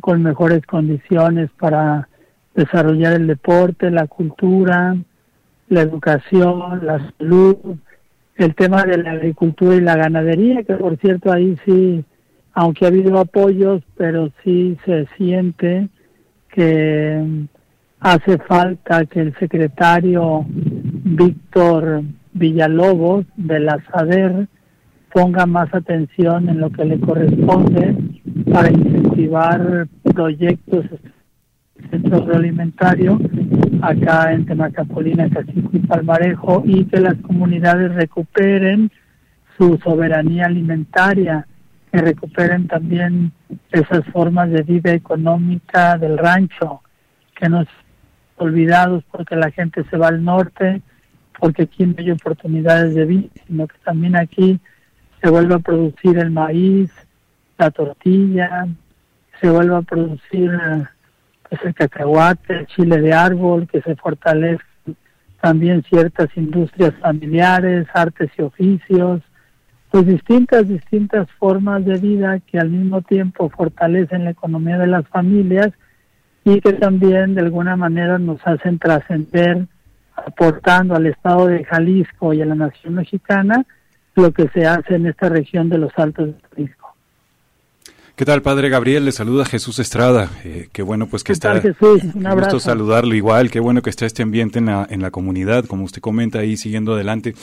con 0.00 0.22
mejores 0.22 0.64
condiciones 0.66 1.50
para 1.58 2.08
desarrollar 2.54 3.14
el 3.14 3.26
deporte, 3.26 3.90
la 3.90 4.06
cultura, 4.06 4.96
la 5.68 5.80
educación, 5.80 6.84
la 6.84 7.12
salud, 7.18 7.56
el 8.36 8.54
tema 8.54 8.84
de 8.84 8.98
la 8.98 9.12
agricultura 9.12 9.76
y 9.76 9.80
la 9.80 9.96
ganadería, 9.96 10.62
que 10.62 10.74
por 10.74 10.96
cierto 10.98 11.32
ahí 11.32 11.56
sí, 11.64 12.04
aunque 12.52 12.84
ha 12.84 12.88
habido 12.88 13.18
apoyos, 13.18 13.82
pero 13.96 14.30
sí 14.44 14.76
se 14.84 15.06
siente 15.16 15.88
que 16.50 17.46
hace 18.00 18.38
falta 18.38 19.04
que 19.06 19.20
el 19.20 19.34
secretario 19.38 20.44
Víctor 20.48 22.02
Villalobos 22.32 23.26
de 23.36 23.60
la 23.60 23.82
SADER 23.90 24.48
ponga 25.12 25.46
más 25.46 25.72
atención 25.74 26.48
en 26.48 26.60
lo 26.60 26.70
que 26.70 26.84
le 26.84 27.00
corresponde 27.00 27.96
para 28.52 28.70
incentivar 28.70 29.88
proyectos 30.14 30.84
centro 31.88 32.18
agroalimentario 32.18 33.18
acá 33.82 34.32
en 34.32 34.46
Temacapolina, 34.46 35.28
Cacico 35.30 35.70
y 35.72 35.78
Palmarejo 35.80 36.62
y 36.64 36.84
que 36.84 37.00
las 37.00 37.14
comunidades 37.16 37.94
recuperen 37.94 38.90
su 39.56 39.78
soberanía 39.82 40.46
alimentaria, 40.46 41.46
que 41.90 41.98
recuperen 41.98 42.66
también 42.66 43.32
esas 43.70 44.04
formas 44.06 44.50
de 44.50 44.62
vida 44.62 44.92
económica 44.92 45.96
del 45.96 46.18
rancho, 46.18 46.82
que 47.34 47.48
no 47.48 47.64
olvidados 48.36 49.02
porque 49.10 49.36
la 49.36 49.50
gente 49.50 49.84
se 49.90 49.96
va 49.96 50.08
al 50.08 50.22
norte, 50.22 50.82
porque 51.38 51.62
aquí 51.62 51.86
no 51.86 51.94
hay 51.98 52.10
oportunidades 52.10 52.94
de 52.94 53.04
vida, 53.04 53.28
sino 53.46 53.66
que 53.66 53.78
también 53.84 54.16
aquí 54.16 54.60
se 55.22 55.30
vuelve 55.30 55.54
a 55.54 55.58
producir 55.58 56.18
el 56.18 56.30
maíz, 56.30 56.92
la 57.58 57.70
tortilla, 57.70 58.66
se 59.40 59.50
vuelve 59.50 59.76
a 59.76 59.82
producir 59.82 60.50
pues, 61.48 61.60
el 61.64 61.74
cacahuate, 61.74 62.60
el 62.60 62.66
chile 62.66 63.00
de 63.00 63.12
árbol, 63.12 63.66
que 63.66 63.80
se 63.82 63.96
fortalezcan 63.96 64.66
también 65.40 65.82
ciertas 65.84 66.28
industrias 66.36 66.94
familiares, 67.00 67.86
artes 67.94 68.30
y 68.36 68.42
oficios, 68.42 69.22
pues 69.90 70.06
distintas, 70.06 70.68
distintas 70.68 71.30
formas 71.38 71.84
de 71.84 71.98
vida 71.98 72.40
que 72.40 72.58
al 72.58 72.70
mismo 72.70 73.02
tiempo 73.02 73.48
fortalecen 73.50 74.24
la 74.24 74.30
economía 74.30 74.78
de 74.78 74.88
las 74.88 75.06
familias 75.08 75.72
y 76.44 76.60
que 76.60 76.72
también 76.72 77.34
de 77.34 77.42
alguna 77.42 77.76
manera 77.76 78.18
nos 78.18 78.44
hacen 78.46 78.78
trascender 78.78 79.66
aportando 80.16 80.94
al 80.94 81.06
Estado 81.06 81.46
de 81.46 81.64
Jalisco 81.64 82.32
y 82.32 82.42
a 82.42 82.46
la 82.46 82.54
nación 82.54 82.94
mexicana 82.94 83.64
lo 84.16 84.32
que 84.32 84.48
se 84.48 84.66
hace 84.66 84.94
en 84.94 85.06
esta 85.06 85.28
región 85.28 85.68
de 85.68 85.78
los 85.78 85.92
Altos 85.96 86.28
de 86.28 86.34
Jalisco. 86.50 86.85
¿Qué 88.16 88.24
tal, 88.24 88.40
Padre 88.40 88.70
Gabriel? 88.70 89.04
Le 89.04 89.12
saluda 89.12 89.44
Jesús 89.44 89.78
Estrada. 89.78 90.30
Eh, 90.42 90.70
qué 90.72 90.80
bueno 90.80 91.06
pues 91.06 91.22
que 91.22 91.34
está. 91.34 91.52
Tal, 91.52 91.60
Jesús? 91.60 92.00
Un 92.14 92.26
abrazo. 92.26 92.56
gusto 92.56 92.70
saludarlo 92.70 93.14
igual. 93.14 93.50
Qué 93.50 93.60
bueno 93.60 93.82
que 93.82 93.90
está 93.90 94.06
este 94.06 94.22
ambiente 94.22 94.58
en 94.58 94.66
la, 94.66 94.86
en 94.88 95.02
la 95.02 95.10
comunidad, 95.10 95.66
como 95.66 95.84
usted 95.84 96.00
comenta 96.00 96.38
ahí, 96.38 96.56
siguiendo 96.56 96.94
adelante. 96.94 97.34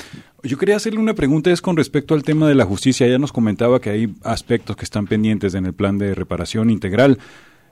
Yo 0.42 0.58
quería 0.58 0.78
hacerle 0.78 1.00
una 1.00 1.14
pregunta, 1.14 1.52
es 1.52 1.62
con 1.62 1.78
respecto 1.78 2.16
al 2.16 2.24
tema 2.24 2.48
de 2.48 2.56
la 2.56 2.66
justicia. 2.66 3.08
Ya 3.08 3.20
nos 3.20 3.32
comentaba 3.32 3.80
que 3.80 3.92
hay 3.92 4.16
aspectos 4.24 4.76
que 4.76 4.84
están 4.84 5.06
pendientes 5.06 5.54
en 5.54 5.68
el 5.68 5.74
plan 5.74 6.00
de 6.00 6.16
reparación 6.16 6.72
integral 6.72 7.20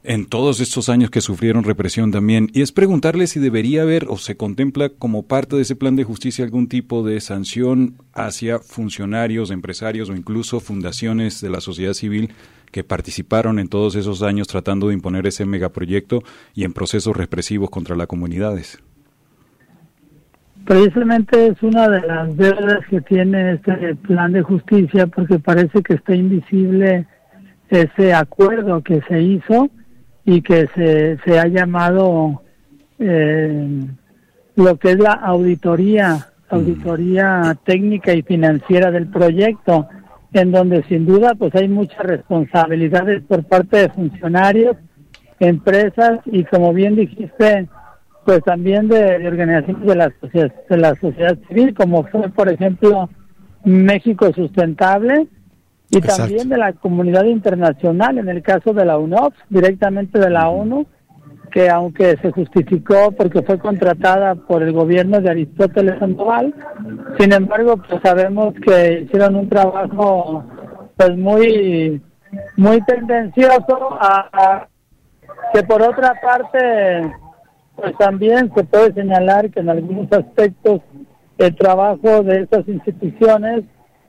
en 0.03 0.27
todos 0.27 0.59
estos 0.59 0.87
años 0.87 1.09
que 1.09 1.21
sufrieron 1.21 1.63
represión 1.63 2.11
también, 2.11 2.49
y 2.53 2.63
es 2.63 2.71
preguntarle 2.71 3.27
si 3.27 3.39
debería 3.39 3.83
haber 3.83 4.07
o 4.09 4.17
se 4.17 4.35
contempla 4.35 4.89
como 4.89 5.27
parte 5.27 5.55
de 5.55 5.61
ese 5.61 5.75
plan 5.75 5.95
de 5.95 6.03
justicia 6.03 6.43
algún 6.43 6.67
tipo 6.67 7.03
de 7.03 7.21
sanción 7.21 7.97
hacia 8.13 8.57
funcionarios, 8.57 9.51
empresarios 9.51 10.09
o 10.09 10.15
incluso 10.15 10.59
fundaciones 10.59 11.39
de 11.39 11.49
la 11.51 11.61
sociedad 11.61 11.93
civil 11.93 12.33
que 12.71 12.83
participaron 12.83 13.59
en 13.59 13.67
todos 13.67 13.95
esos 13.95 14.23
años 14.23 14.47
tratando 14.47 14.87
de 14.87 14.93
imponer 14.93 15.27
ese 15.27 15.45
megaproyecto 15.45 16.23
y 16.53 16.63
en 16.63 16.73
procesos 16.73 17.15
represivos 17.15 17.69
contra 17.69 17.95
las 17.95 18.07
comunidades. 18.07 18.81
Precisamente 20.65 21.47
es 21.47 21.61
una 21.63 21.89
de 21.89 22.01
las 22.01 22.37
deudas 22.37 22.79
que 22.89 23.01
tiene 23.01 23.53
este 23.53 23.95
plan 23.95 24.31
de 24.31 24.41
justicia 24.41 25.07
porque 25.07 25.39
parece 25.39 25.81
que 25.81 25.95
está 25.95 26.15
invisible 26.15 27.07
ese 27.69 28.13
acuerdo 28.13 28.81
que 28.81 29.01
se 29.07 29.21
hizo 29.21 29.69
y 30.25 30.41
que 30.41 30.67
se, 30.75 31.17
se 31.25 31.39
ha 31.39 31.47
llamado 31.47 32.43
eh, 32.99 33.81
lo 34.55 34.77
que 34.77 34.91
es 34.91 34.99
la 34.99 35.13
auditoría, 35.13 36.27
auditoría 36.49 37.57
técnica 37.65 38.13
y 38.13 38.21
financiera 38.21 38.91
del 38.91 39.07
proyecto, 39.07 39.87
en 40.33 40.51
donde 40.51 40.83
sin 40.83 41.05
duda 41.05 41.35
pues 41.35 41.53
hay 41.55 41.67
muchas 41.67 41.99
responsabilidades 41.99 43.23
por 43.23 43.43
parte 43.43 43.77
de 43.77 43.89
funcionarios, 43.89 44.77
empresas 45.39 46.19
y 46.25 46.43
como 46.45 46.73
bien 46.73 46.95
dijiste, 46.95 47.67
pues 48.25 48.41
también 48.43 48.87
de, 48.87 49.27
organizaciones 49.27 49.85
de 49.85 49.95
la, 49.95 50.13
sociedad, 50.21 50.53
de 50.69 50.77
la 50.77 50.95
sociedad 50.95 51.37
civil, 51.47 51.73
como 51.73 52.03
fue 52.07 52.29
por 52.29 52.49
ejemplo 52.49 53.09
México 53.63 54.31
Sustentable, 54.33 55.27
y 55.93 55.99
también 55.99 56.47
de 56.47 56.57
la 56.57 56.71
comunidad 56.71 57.25
internacional, 57.25 58.17
en 58.17 58.29
el 58.29 58.41
caso 58.41 58.73
de 58.73 58.85
la 58.85 58.97
UNOPS, 58.97 59.37
directamente 59.49 60.19
de 60.19 60.29
la 60.29 60.47
ONU, 60.47 60.87
que 61.51 61.69
aunque 61.69 62.17
se 62.21 62.31
justificó 62.31 63.11
porque 63.11 63.41
fue 63.41 63.59
contratada 63.59 64.35
por 64.35 64.63
el 64.63 64.71
gobierno 64.71 65.19
de 65.19 65.29
Aristóteles 65.29 65.99
Sandoval, 65.99 66.53
sin 67.19 67.33
embargo, 67.33 67.77
pues 67.77 68.01
sabemos 68.03 68.53
que 68.65 69.01
hicieron 69.01 69.35
un 69.35 69.49
trabajo 69.49 70.45
pues 70.95 71.17
muy 71.17 72.01
muy 72.55 72.81
tendencioso 72.85 73.97
a, 73.99 74.67
que 75.53 75.63
por 75.63 75.81
otra 75.81 76.13
parte 76.21 77.11
pues 77.75 77.97
también 77.97 78.51
se 78.55 78.63
puede 78.63 78.93
señalar 78.93 79.49
que 79.49 79.59
en 79.59 79.69
algunos 79.69 80.11
aspectos 80.11 80.81
el 81.37 81.55
trabajo 81.55 82.23
de 82.23 82.43
estas 82.43 82.67
instituciones 82.67 83.63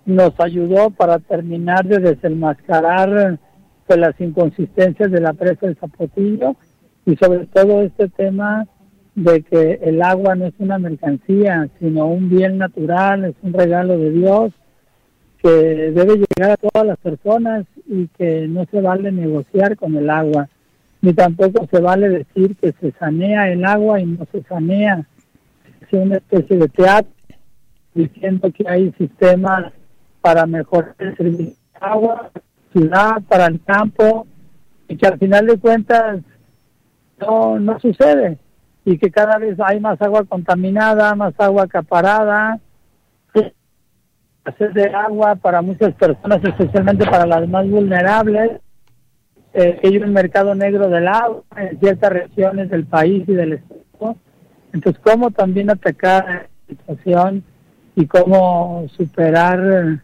nos 0.04 0.38
ayudó 0.38 0.90
para 0.90 1.18
terminar 1.18 1.84
de 1.84 1.98
desenmascarar 1.98 3.38
pues, 3.86 3.98
las 3.98 4.20
inconsistencias 4.20 5.10
de 5.10 5.20
la 5.20 5.32
presa 5.32 5.66
de 5.66 5.74
Zapotillo 5.76 6.56
y 7.04 7.16
sobre 7.16 7.46
todo 7.46 7.82
este 7.82 8.08
tema 8.08 8.66
de 9.14 9.42
que 9.42 9.78
el 9.82 10.02
agua 10.02 10.34
no 10.34 10.46
es 10.46 10.54
una 10.58 10.78
mercancía, 10.78 11.68
sino 11.78 12.06
un 12.06 12.30
bien 12.30 12.58
natural, 12.58 13.24
es 13.24 13.34
un 13.42 13.52
regalo 13.52 13.98
de 13.98 14.10
Dios 14.10 14.52
que 15.42 15.48
debe 15.48 16.16
llegar 16.16 16.52
a 16.52 16.56
todas 16.56 16.86
las 16.86 16.98
personas 16.98 17.66
y 17.86 18.06
que 18.08 18.46
no 18.46 18.64
se 18.70 18.80
vale 18.80 19.10
negociar 19.10 19.76
con 19.76 19.96
el 19.96 20.08
agua, 20.08 20.48
ni 21.00 21.12
tampoco 21.12 21.66
se 21.70 21.80
vale 21.80 22.08
decir 22.08 22.56
que 22.56 22.72
se 22.80 22.92
sanea 22.92 23.50
el 23.50 23.64
agua 23.64 24.00
y 24.00 24.06
no 24.06 24.24
se 24.30 24.42
sanea. 24.44 25.04
Es 25.80 25.92
una 25.92 26.16
especie 26.16 26.56
de 26.56 26.68
teatro 26.68 27.12
diciendo 27.94 28.50
que 28.52 28.64
hay 28.66 28.92
sistemas 28.92 29.72
para 30.20 30.46
mejorar 30.46 30.94
el 30.98 31.16
servicio 31.16 31.46
de 31.46 31.56
agua, 31.80 32.30
ciudad, 32.72 33.20
para 33.28 33.46
el 33.46 33.60
campo, 33.64 34.26
y 34.88 34.96
que 34.96 35.06
al 35.06 35.18
final 35.18 35.46
de 35.46 35.58
cuentas 35.58 36.20
no, 37.22 37.58
no 37.58 37.80
sucede, 37.80 38.38
y 38.84 38.98
que 38.98 39.10
cada 39.10 39.38
vez 39.38 39.58
hay 39.60 39.80
más 39.80 40.00
agua 40.02 40.24
contaminada, 40.24 41.14
más 41.14 41.34
agua 41.38 41.64
acaparada, 41.64 42.60
hacer 44.44 44.72
de 44.72 44.86
agua 44.86 45.36
para 45.36 45.62
muchas 45.62 45.94
personas, 45.94 46.42
especialmente 46.42 47.04
para 47.06 47.26
las 47.26 47.48
más 47.48 47.68
vulnerables, 47.68 48.60
eh, 49.54 49.80
hay 49.82 49.96
un 49.98 50.12
mercado 50.12 50.54
negro 50.54 50.88
del 50.88 51.06
agua 51.06 51.42
en 51.56 51.78
ciertas 51.78 52.12
regiones 52.12 52.70
del 52.70 52.86
país 52.86 53.24
y 53.28 53.34
del 53.34 53.54
estado. 53.54 54.16
Entonces, 54.72 55.00
¿cómo 55.04 55.30
también 55.30 55.70
atacar 55.70 56.24
la 56.26 56.48
situación 56.68 57.44
y 57.94 58.06
cómo 58.06 58.86
superar 58.96 60.00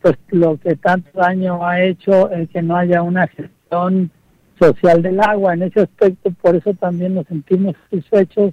pues 0.00 0.16
lo 0.28 0.56
que 0.56 0.76
tanto 0.76 1.10
daño 1.14 1.66
ha 1.66 1.82
hecho 1.82 2.30
el 2.30 2.48
que 2.48 2.62
no 2.62 2.76
haya 2.76 3.02
una 3.02 3.26
gestión 3.26 4.10
social 4.58 5.02
del 5.02 5.20
agua. 5.20 5.54
En 5.54 5.62
ese 5.62 5.80
aspecto, 5.80 6.30
por 6.40 6.56
eso 6.56 6.74
también 6.74 7.14
nos 7.14 7.26
sentimos 7.26 7.74
satisfechos, 7.84 8.52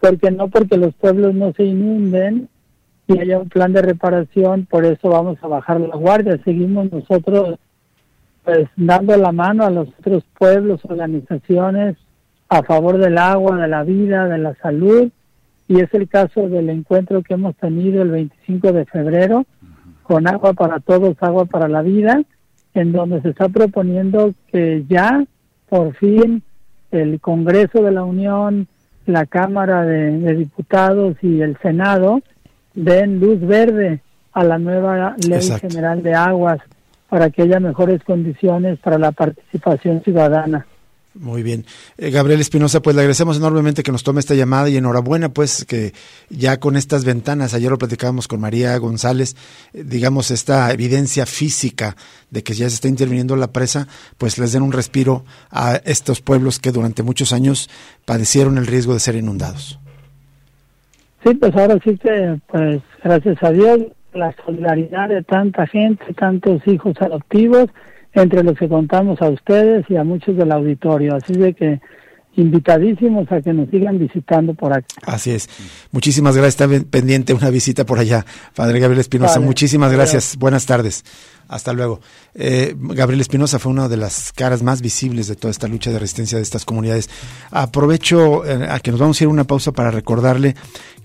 porque 0.00 0.30
no 0.30 0.48
porque 0.48 0.76
los 0.76 0.94
pueblos 0.94 1.34
no 1.34 1.52
se 1.52 1.64
inunden 1.64 2.48
y 3.06 3.18
haya 3.18 3.38
un 3.38 3.48
plan 3.48 3.72
de 3.72 3.82
reparación, 3.82 4.66
por 4.66 4.84
eso 4.84 5.08
vamos 5.08 5.38
a 5.42 5.48
bajar 5.48 5.80
la 5.80 5.96
guardia. 5.96 6.38
Seguimos 6.44 6.92
nosotros 6.92 7.58
pues 8.44 8.68
dando 8.76 9.16
la 9.16 9.32
mano 9.32 9.64
a 9.64 9.70
los 9.70 9.88
otros 9.98 10.24
pueblos, 10.38 10.80
organizaciones 10.84 11.96
a 12.48 12.62
favor 12.62 12.98
del 12.98 13.18
agua, 13.18 13.56
de 13.56 13.68
la 13.68 13.84
vida, 13.84 14.26
de 14.26 14.38
la 14.38 14.54
salud, 14.56 15.10
y 15.66 15.80
es 15.80 15.92
el 15.92 16.08
caso 16.08 16.48
del 16.48 16.70
encuentro 16.70 17.22
que 17.22 17.34
hemos 17.34 17.54
tenido 17.56 18.02
el 18.02 18.10
25 18.10 18.72
de 18.72 18.86
febrero, 18.86 19.44
con 20.02 20.26
agua 20.26 20.54
para 20.54 20.80
todos, 20.80 21.14
agua 21.20 21.44
para 21.44 21.68
la 21.68 21.82
vida, 21.82 22.22
en 22.74 22.92
donde 22.92 23.20
se 23.22 23.30
está 23.30 23.48
proponiendo 23.48 24.34
que 24.50 24.84
ya, 24.88 25.24
por 25.68 25.94
fin, 25.94 26.42
el 26.90 27.20
Congreso 27.20 27.82
de 27.82 27.92
la 27.92 28.04
Unión, 28.04 28.66
la 29.06 29.26
Cámara 29.26 29.84
de, 29.84 30.34
Diputados 30.34 31.16
y 31.22 31.40
el 31.40 31.56
Senado 31.58 32.20
den 32.74 33.20
luz 33.20 33.40
verde 33.40 34.00
a 34.32 34.44
la 34.44 34.58
nueva 34.58 35.16
Ley 35.26 35.48
General 35.60 36.02
de 36.02 36.14
Aguas 36.14 36.60
para 37.08 37.30
que 37.30 37.42
haya 37.42 37.58
mejores 37.58 38.02
condiciones 38.04 38.78
para 38.78 38.98
la 38.98 39.12
participación 39.12 40.02
ciudadana. 40.02 40.66
Muy 41.18 41.42
bien. 41.42 41.64
Eh, 41.96 42.10
Gabriel 42.10 42.40
Espinosa, 42.40 42.80
pues 42.80 42.94
le 42.94 43.02
agradecemos 43.02 43.36
enormemente 43.38 43.82
que 43.82 43.90
nos 43.90 44.04
tome 44.04 44.20
esta 44.20 44.34
llamada 44.34 44.68
y 44.68 44.76
enhorabuena, 44.76 45.30
pues 45.30 45.64
que 45.64 45.92
ya 46.30 46.58
con 46.60 46.76
estas 46.76 47.04
ventanas, 47.04 47.54
ayer 47.54 47.70
lo 47.70 47.78
platicábamos 47.78 48.28
con 48.28 48.40
María 48.40 48.76
González, 48.78 49.34
eh, 49.72 49.82
digamos, 49.84 50.30
esta 50.30 50.72
evidencia 50.72 51.26
física 51.26 51.96
de 52.30 52.44
que 52.44 52.54
ya 52.54 52.68
se 52.68 52.76
está 52.76 52.88
interviniendo 52.88 53.34
la 53.34 53.48
presa, 53.48 53.88
pues 54.16 54.38
les 54.38 54.52
den 54.52 54.62
un 54.62 54.70
respiro 54.70 55.24
a 55.50 55.76
estos 55.84 56.20
pueblos 56.20 56.60
que 56.60 56.70
durante 56.70 57.02
muchos 57.02 57.32
años 57.32 57.68
padecieron 58.04 58.56
el 58.56 58.66
riesgo 58.66 58.94
de 58.94 59.00
ser 59.00 59.16
inundados. 59.16 59.80
Sí, 61.24 61.34
pues 61.34 61.54
ahora 61.56 61.78
sí 61.82 61.98
que, 61.98 62.38
pues 62.46 62.80
gracias 63.02 63.42
a 63.42 63.50
Dios, 63.50 63.80
la 64.12 64.32
solidaridad 64.44 65.08
de 65.08 65.24
tanta 65.24 65.66
gente, 65.66 66.14
tantos 66.14 66.64
hijos 66.66 66.94
adoptivos, 67.00 67.70
entre 68.12 68.42
los 68.42 68.56
que 68.58 68.68
contamos 68.68 69.20
a 69.22 69.28
ustedes 69.28 69.84
y 69.88 69.96
a 69.96 70.04
muchos 70.04 70.36
del 70.36 70.52
auditorio. 70.52 71.14
Así 71.16 71.34
de 71.34 71.54
que 71.54 71.80
invitadísimos 72.36 73.30
a 73.32 73.40
que 73.40 73.52
nos 73.52 73.68
sigan 73.68 73.98
visitando 73.98 74.54
por 74.54 74.72
aquí. 74.72 74.94
Así 75.04 75.32
es. 75.32 75.48
Muchísimas 75.90 76.36
gracias. 76.36 76.60
Está 76.60 76.90
pendiente 76.90 77.34
una 77.34 77.50
visita 77.50 77.84
por 77.84 77.98
allá, 77.98 78.24
Padre 78.54 78.80
Gabriel 78.80 79.00
Espinosa. 79.00 79.40
Muchísimas 79.40 79.92
gracias. 79.92 80.36
Buenas 80.36 80.66
tardes. 80.66 81.04
Hasta 81.48 81.72
luego. 81.72 82.00
Eh, 82.34 82.74
Gabriel 82.78 83.20
Espinosa 83.20 83.58
fue 83.58 83.72
una 83.72 83.88
de 83.88 83.96
las 83.96 84.32
caras 84.32 84.62
más 84.62 84.82
visibles 84.82 85.28
de 85.28 85.34
toda 85.34 85.50
esta 85.50 85.66
lucha 85.66 85.90
de 85.90 85.98
resistencia 85.98 86.36
de 86.36 86.42
estas 86.42 86.64
comunidades. 86.64 87.08
Aprovecho 87.50 88.44
eh, 88.44 88.68
a 88.68 88.78
que 88.80 88.90
nos 88.90 89.00
vamos 89.00 89.20
a 89.20 89.24
ir 89.24 89.28
a 89.28 89.32
una 89.32 89.44
pausa 89.44 89.72
para 89.72 89.90
recordarle 89.90 90.54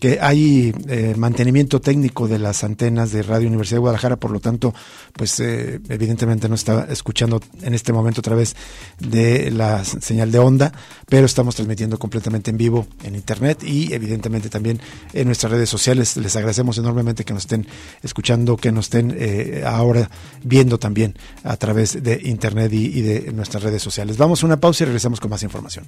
que 0.04 0.20
hay 0.20 0.76
eh, 0.90 1.14
mantenimiento 1.18 1.80
técnico 1.80 2.28
de 2.28 2.38
las 2.38 2.66
antenas 2.66 3.14
de 3.14 3.24
Radio 3.24 3.48
Universidad 3.48 3.78
de 3.78 3.82
Guadalajara, 3.84 4.18
por 4.18 4.32
lo 4.32 4.42
tanto, 4.42 4.74
pues 5.14 5.40
eh, 5.40 5.80
evidentemente 5.88 6.50
no 6.50 6.56
está 6.56 6.88
escuchando 6.90 7.40
en 7.62 7.74
este 7.74 7.94
momento 7.94 8.20
a 8.20 8.24
través 8.24 8.54
de 9.00 9.50
la 9.50 9.86
señal 9.86 10.30
de 10.30 10.40
onda, 10.40 10.74
pero 11.14 11.28
estamos 11.28 11.54
transmitiendo 11.54 12.00
completamente 12.00 12.50
en 12.50 12.58
vivo 12.58 12.88
en 13.04 13.14
internet 13.14 13.62
y 13.64 13.94
evidentemente 13.94 14.50
también 14.50 14.80
en 15.14 15.28
nuestras 15.28 15.52
redes 15.52 15.70
sociales. 15.70 16.18
Les 16.18 16.36
agradecemos 16.36 16.80
enormemente 16.80 17.24
que 17.24 17.36
nos 17.36 17.44
estén 17.44 17.68
escuchando, 18.02 18.58
que 18.58 18.72
nos 18.72 18.86
estén 18.86 19.64
ahora 19.64 20.10
viendo 20.44 20.80
también 20.80 21.16
a 21.44 21.56
través 21.56 22.02
de 22.02 22.20
internet 22.24 22.74
y, 22.74 22.86
y 22.98 23.02
de 23.04 23.32
nuestras 23.32 23.62
redes 23.62 23.84
sociales. 23.84 24.18
Vamos 24.18 24.42
a 24.42 24.48
una 24.48 24.60
pausa 24.60 24.86
y 24.86 24.88
regresamos 24.88 25.20
con 25.20 25.30
más 25.30 25.44
información. 25.44 25.86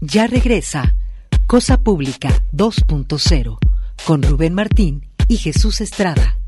Ya 0.00 0.28
regresa 0.28 0.94
Cosa 1.48 1.82
Pública 1.82 2.28
2.0 2.52 3.58
con 4.06 4.22
Rubén 4.22 4.54
Martín 4.54 5.08
y 5.26 5.38
Jesús 5.38 5.80
Estrada. 5.80 6.38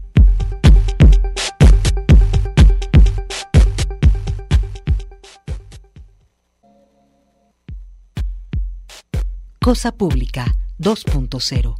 Cosa 9.63 9.93
Pública 9.93 10.47
2.0. 10.79 11.77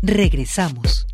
Regresamos. 0.00 1.08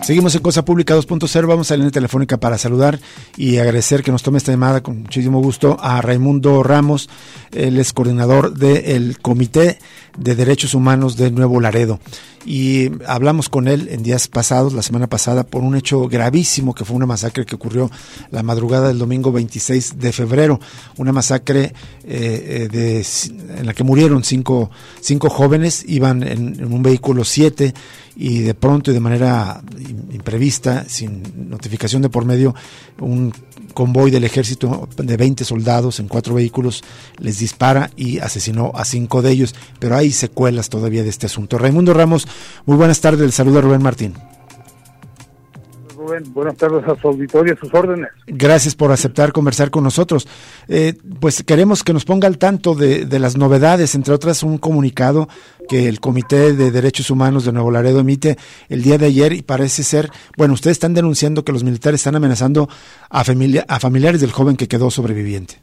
Seguimos 0.00 0.34
en 0.34 0.42
Cosa 0.42 0.64
Pública 0.64 0.96
2.0. 0.96 1.46
Vamos 1.46 1.70
a 1.70 1.74
la 1.74 1.76
línea 1.76 1.92
telefónica 1.92 2.40
para 2.40 2.56
saludar 2.56 2.98
y 3.36 3.58
agradecer 3.58 4.02
que 4.02 4.10
nos 4.10 4.22
tome 4.22 4.38
esta 4.38 4.52
llamada 4.52 4.82
con 4.82 5.02
muchísimo 5.02 5.40
gusto 5.40 5.76
a 5.80 6.00
Raimundo 6.00 6.62
Ramos, 6.62 7.10
él 7.52 7.78
es 7.78 7.92
coordinador 7.92 8.54
del 8.54 9.20
Comité 9.20 9.78
de 10.20 10.34
Derechos 10.34 10.74
Humanos 10.74 11.16
de 11.16 11.30
Nuevo 11.30 11.60
Laredo. 11.60 11.98
Y 12.46 12.90
hablamos 13.06 13.48
con 13.48 13.68
él 13.68 13.88
en 13.90 14.02
días 14.02 14.28
pasados, 14.28 14.72
la 14.72 14.82
semana 14.82 15.08
pasada, 15.08 15.44
por 15.44 15.62
un 15.62 15.76
hecho 15.76 16.08
gravísimo 16.08 16.74
que 16.74 16.84
fue 16.84 16.96
una 16.96 17.06
masacre 17.06 17.44
que 17.44 17.54
ocurrió 17.54 17.90
la 18.30 18.42
madrugada 18.42 18.88
del 18.88 18.98
domingo 18.98 19.32
26 19.32 19.98
de 19.98 20.12
febrero. 20.12 20.60
Una 20.96 21.12
masacre 21.12 21.74
eh, 22.04 22.68
de, 22.70 23.06
en 23.58 23.66
la 23.66 23.74
que 23.74 23.84
murieron 23.84 24.24
cinco, 24.24 24.70
cinco 25.00 25.28
jóvenes, 25.28 25.84
iban 25.86 26.22
en 26.22 26.72
un 26.72 26.82
vehículo 26.82 27.24
siete 27.24 27.74
y 28.16 28.40
de 28.40 28.54
pronto 28.54 28.90
y 28.90 28.94
de 28.94 29.00
manera 29.00 29.62
imprevista, 30.12 30.84
sin 30.88 31.22
notificación 31.48 32.02
de 32.02 32.10
por 32.10 32.24
medio, 32.24 32.54
un 33.00 33.32
convoy 33.74 34.10
del 34.10 34.24
ejército 34.24 34.88
de 34.96 35.16
20 35.16 35.44
soldados 35.44 36.00
en 36.00 36.08
cuatro 36.08 36.34
vehículos 36.34 36.82
les 37.18 37.38
dispara 37.38 37.90
y 37.96 38.18
asesinó 38.18 38.72
a 38.74 38.84
cinco 38.84 39.22
de 39.22 39.30
ellos, 39.30 39.54
pero 39.78 39.96
hay 39.96 40.12
secuelas 40.12 40.68
todavía 40.68 41.02
de 41.02 41.08
este 41.10 41.26
asunto. 41.26 41.58
Raimundo 41.58 41.94
Ramos, 41.94 42.26
muy 42.66 42.76
buenas 42.76 43.00
tardes, 43.00 43.22
el 43.22 43.32
saludo 43.32 43.58
a 43.58 43.62
Rubén 43.62 43.82
Martín. 43.82 44.14
Rubén, 46.10 46.32
buenas 46.32 46.56
tardes 46.56 46.86
a 46.86 46.96
su 46.96 47.08
auditorio, 47.08 47.54
a 47.54 47.56
sus 47.56 47.72
órdenes. 47.72 48.10
Gracias 48.26 48.74
por 48.74 48.90
aceptar 48.90 49.32
conversar 49.32 49.70
con 49.70 49.84
nosotros. 49.84 50.26
Eh, 50.68 50.94
pues 51.20 51.42
queremos 51.42 51.84
que 51.84 51.92
nos 51.92 52.04
ponga 52.04 52.26
al 52.26 52.38
tanto 52.38 52.74
de, 52.74 53.04
de, 53.04 53.18
las 53.18 53.36
novedades, 53.36 53.94
entre 53.94 54.14
otras 54.14 54.42
un 54.42 54.58
comunicado 54.58 55.28
que 55.68 55.88
el 55.88 56.00
Comité 56.00 56.54
de 56.54 56.70
Derechos 56.70 57.10
Humanos 57.10 57.44
de 57.44 57.52
Nuevo 57.52 57.70
Laredo 57.70 58.00
emite 58.00 58.36
el 58.68 58.82
día 58.82 58.98
de 58.98 59.06
ayer 59.06 59.32
y 59.32 59.42
parece 59.42 59.82
ser, 59.82 60.10
bueno, 60.36 60.54
ustedes 60.54 60.76
están 60.76 60.94
denunciando 60.94 61.44
que 61.44 61.52
los 61.52 61.62
militares 61.62 62.00
están 62.00 62.16
amenazando 62.16 62.68
a, 63.08 63.22
familia, 63.24 63.64
a 63.68 63.78
familiares 63.78 64.20
del 64.20 64.32
joven 64.32 64.56
que 64.56 64.68
quedó 64.68 64.90
sobreviviente. 64.90 65.62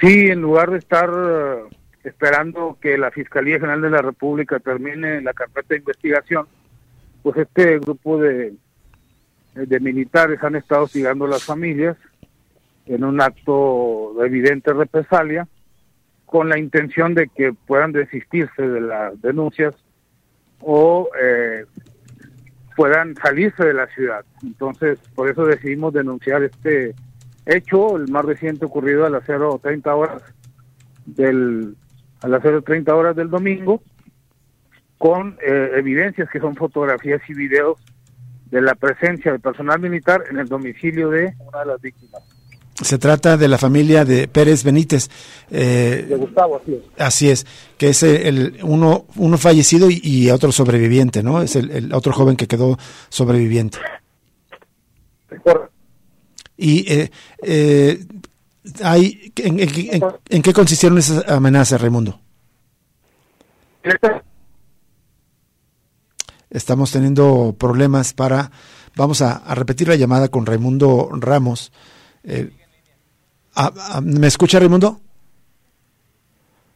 Sí, 0.00 0.28
en 0.28 0.40
lugar 0.40 0.70
de 0.70 0.78
estar 0.78 1.10
uh, 1.10 1.68
esperando 2.04 2.78
que 2.80 2.96
la 2.96 3.10
Fiscalía 3.10 3.56
General 3.56 3.82
de 3.82 3.90
la 3.90 4.00
República 4.00 4.58
termine 4.60 5.20
la 5.20 5.34
carpeta 5.34 5.68
de 5.70 5.78
investigación, 5.78 6.46
pues 7.22 7.36
este 7.36 7.78
grupo 7.80 8.16
de 8.16 8.54
de 9.54 9.80
militares 9.80 10.42
han 10.42 10.56
estado 10.56 10.84
hostigando 10.84 11.24
a 11.24 11.28
las 11.28 11.44
familias 11.44 11.96
en 12.86 13.04
un 13.04 13.20
acto 13.20 14.14
de 14.18 14.26
evidente 14.26 14.72
represalia 14.72 15.46
con 16.26 16.48
la 16.48 16.58
intención 16.58 17.14
de 17.14 17.28
que 17.28 17.52
puedan 17.52 17.92
desistirse 17.92 18.62
de 18.62 18.80
las 18.80 19.20
denuncias 19.20 19.74
o 20.60 21.08
eh, 21.20 21.64
puedan 22.76 23.16
salirse 23.16 23.64
de 23.64 23.74
la 23.74 23.86
ciudad. 23.88 24.24
Entonces, 24.42 24.98
por 25.14 25.28
eso 25.28 25.44
decidimos 25.44 25.92
denunciar 25.92 26.42
este 26.42 26.94
hecho, 27.46 27.96
el 27.96 28.08
más 28.08 28.24
reciente 28.24 28.64
ocurrido 28.64 29.06
a 29.06 29.10
las 29.10 29.24
0.30 29.24 29.86
horas 29.96 30.22
del 31.06 31.76
a 32.22 32.28
las 32.28 32.42
0.30 32.42 32.92
horas 32.92 33.16
del 33.16 33.30
domingo, 33.30 33.82
con 34.98 35.38
eh, 35.42 35.70
evidencias 35.76 36.28
que 36.30 36.38
son 36.38 36.54
fotografías 36.54 37.22
y 37.28 37.34
videos 37.34 37.80
de 38.50 38.60
la 38.60 38.74
presencia 38.74 39.32
de 39.32 39.38
personal 39.38 39.80
militar 39.80 40.24
en 40.30 40.38
el 40.38 40.48
domicilio 40.48 41.10
de 41.10 41.34
una 41.46 41.60
de 41.60 41.66
las 41.66 41.80
víctimas. 41.80 42.22
Se 42.82 42.98
trata 42.98 43.36
de 43.36 43.46
la 43.46 43.58
familia 43.58 44.04
de 44.04 44.26
Pérez 44.26 44.64
Benítez. 44.64 45.10
Eh, 45.50 46.06
de 46.08 46.16
Gustavo, 46.16 46.56
así 46.56 46.74
es. 46.74 46.82
Así 46.98 47.30
es, 47.30 47.46
que 47.76 47.88
es 47.90 48.02
el, 48.02 48.58
uno, 48.62 49.04
uno 49.16 49.36
fallecido 49.36 49.90
y, 49.90 50.00
y, 50.02 50.30
otro 50.30 50.50
sobreviviente, 50.50 51.22
¿no? 51.22 51.42
Es 51.42 51.56
el, 51.56 51.70
el, 51.70 51.92
otro 51.92 52.12
joven 52.12 52.36
que 52.36 52.46
quedó 52.46 52.78
sobreviviente. 53.10 53.78
Y 56.56 56.90
eh, 56.92 57.10
eh, 57.42 58.04
hay, 58.82 59.32
¿en, 59.36 59.60
en, 59.60 59.68
en, 59.68 60.02
¿en, 60.28 60.42
qué 60.42 60.52
consistieron 60.52 60.98
esas 60.98 61.28
amenazas, 61.28 61.80
Raimundo? 61.80 62.18
Estamos 66.50 66.90
teniendo 66.90 67.54
problemas 67.58 68.12
para... 68.12 68.50
Vamos 68.96 69.22
a, 69.22 69.36
a 69.36 69.54
repetir 69.54 69.88
la 69.88 69.96
llamada 69.96 70.28
con 70.28 70.46
Raimundo 70.46 71.08
Ramos. 71.12 71.72
Eh, 72.24 72.50
¿a, 73.54 73.72
a, 73.96 74.00
¿Me 74.00 74.26
escucha 74.26 74.58
Raimundo? 74.58 75.00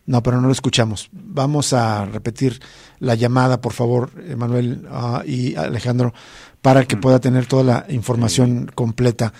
No, 0.06 0.22
pero 0.22 0.40
no 0.40 0.46
lo 0.48 0.52
escuchamos. 0.52 1.08
Vamos 1.12 1.72
a 1.72 2.04
repetir 2.04 2.60
la 3.00 3.14
llamada, 3.14 3.60
por 3.60 3.72
favor, 3.72 4.10
Emanuel 4.28 4.86
uh, 4.90 5.26
y 5.26 5.56
Alejandro, 5.56 6.12
para 6.60 6.84
que 6.84 6.98
pueda 6.98 7.20
tener 7.20 7.46
toda 7.46 7.62
la 7.64 7.86
información 7.88 8.70
completa 8.74 9.32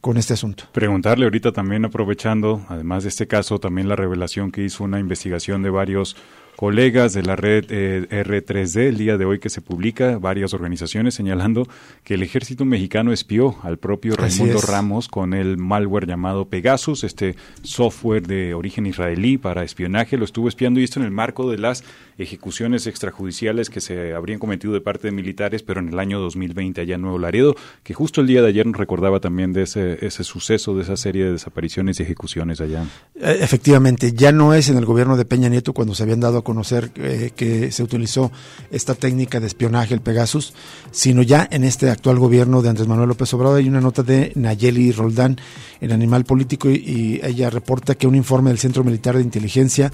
con 0.00 0.16
este 0.16 0.34
asunto. 0.34 0.64
Preguntarle 0.72 1.24
ahorita 1.24 1.50
también, 1.50 1.84
aprovechando, 1.84 2.64
además 2.68 3.02
de 3.02 3.08
este 3.08 3.26
caso, 3.26 3.58
también 3.58 3.88
la 3.88 3.96
revelación 3.96 4.52
que 4.52 4.62
hizo 4.62 4.84
una 4.84 5.00
investigación 5.00 5.62
de 5.64 5.70
varios 5.70 6.16
colegas 6.62 7.12
de 7.12 7.24
la 7.24 7.34
red 7.34 7.64
eh, 7.70 8.06
R3D 8.08 8.86
el 8.86 8.96
día 8.96 9.18
de 9.18 9.24
hoy 9.24 9.40
que 9.40 9.50
se 9.50 9.60
publica, 9.60 10.18
varias 10.18 10.54
organizaciones 10.54 11.12
señalando 11.12 11.66
que 12.04 12.14
el 12.14 12.22
ejército 12.22 12.64
mexicano 12.64 13.12
espió 13.12 13.56
al 13.64 13.78
propio 13.78 14.14
Raimundo 14.14 14.60
Ramos 14.60 15.08
con 15.08 15.34
el 15.34 15.56
malware 15.56 16.06
llamado 16.06 16.44
Pegasus, 16.44 17.02
este 17.02 17.34
software 17.64 18.28
de 18.28 18.54
origen 18.54 18.86
israelí 18.86 19.38
para 19.38 19.64
espionaje, 19.64 20.16
lo 20.16 20.24
estuvo 20.24 20.46
espiando 20.46 20.78
y 20.78 20.84
esto 20.84 21.00
en 21.00 21.06
el 21.06 21.10
marco 21.10 21.50
de 21.50 21.58
las 21.58 21.82
ejecuciones 22.16 22.86
extrajudiciales 22.86 23.68
que 23.68 23.80
se 23.80 24.14
habrían 24.14 24.38
cometido 24.38 24.72
de 24.72 24.80
parte 24.80 25.08
de 25.08 25.12
militares, 25.12 25.64
pero 25.64 25.80
en 25.80 25.88
el 25.88 25.98
año 25.98 26.20
2020 26.20 26.80
allá 26.80 26.94
en 26.94 27.00
Nuevo 27.00 27.18
Laredo, 27.18 27.56
que 27.82 27.92
justo 27.92 28.20
el 28.20 28.28
día 28.28 28.40
de 28.40 28.46
ayer 28.46 28.66
nos 28.66 28.76
recordaba 28.76 29.18
también 29.18 29.52
de 29.52 29.62
ese, 29.62 29.98
ese 30.06 30.22
suceso, 30.22 30.76
de 30.76 30.82
esa 30.82 30.96
serie 30.96 31.24
de 31.24 31.32
desapariciones 31.32 31.98
y 31.98 32.04
ejecuciones 32.04 32.60
allá. 32.60 32.84
Efectivamente, 33.16 34.12
ya 34.12 34.30
no 34.30 34.54
es 34.54 34.68
en 34.68 34.78
el 34.78 34.84
gobierno 34.84 35.16
de 35.16 35.24
Peña 35.24 35.48
Nieto 35.48 35.72
cuando 35.72 35.96
se 35.96 36.04
habían 36.04 36.20
dado 36.20 36.38
a 36.38 36.44
conocer 36.52 36.90
eh, 36.96 37.32
que 37.34 37.72
se 37.72 37.82
utilizó 37.82 38.30
esta 38.70 38.94
técnica 38.94 39.40
de 39.40 39.46
espionaje, 39.46 39.94
el 39.94 40.02
Pegasus, 40.02 40.52
sino 40.90 41.22
ya 41.22 41.48
en 41.50 41.64
este 41.64 41.88
actual 41.88 42.18
gobierno 42.18 42.60
de 42.60 42.68
Andrés 42.68 42.86
Manuel 42.86 43.08
López 43.08 43.32
Obrador. 43.32 43.58
Hay 43.58 43.68
una 43.68 43.80
nota 43.80 44.02
de 44.02 44.32
Nayeli 44.34 44.92
Roldán 44.92 45.38
en 45.80 45.92
Animal 45.92 46.24
Político 46.24 46.68
y, 46.68 46.74
y 46.74 47.20
ella 47.22 47.48
reporta 47.48 47.94
que 47.94 48.06
un 48.06 48.14
informe 48.14 48.50
del 48.50 48.58
Centro 48.58 48.84
Militar 48.84 49.16
de 49.16 49.22
Inteligencia, 49.22 49.90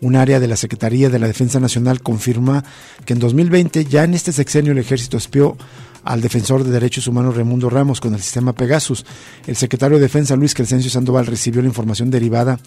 un 0.00 0.16
área 0.16 0.40
de 0.40 0.48
la 0.48 0.56
Secretaría 0.56 1.10
de 1.10 1.18
la 1.20 1.28
Defensa 1.28 1.60
Nacional, 1.60 2.02
confirma 2.02 2.64
que 3.04 3.12
en 3.12 3.20
2020 3.20 3.84
ya 3.84 4.02
en 4.02 4.14
este 4.14 4.32
sexenio 4.32 4.72
el 4.72 4.78
ejército 4.78 5.16
espió 5.16 5.56
al 6.04 6.20
defensor 6.20 6.64
de 6.64 6.70
derechos 6.70 7.06
humanos 7.06 7.36
Raimundo 7.36 7.70
Ramos 7.70 8.00
con 8.00 8.14
el 8.14 8.20
sistema 8.20 8.52
Pegasus. 8.52 9.04
El 9.46 9.56
secretario 9.56 9.96
de 9.96 10.02
Defensa 10.02 10.36
Luis 10.36 10.54
Crescencio 10.54 10.90
Sandoval 10.90 11.26
recibió 11.26 11.62
la 11.62 11.68
información 11.68 12.10
derivada 12.10 12.58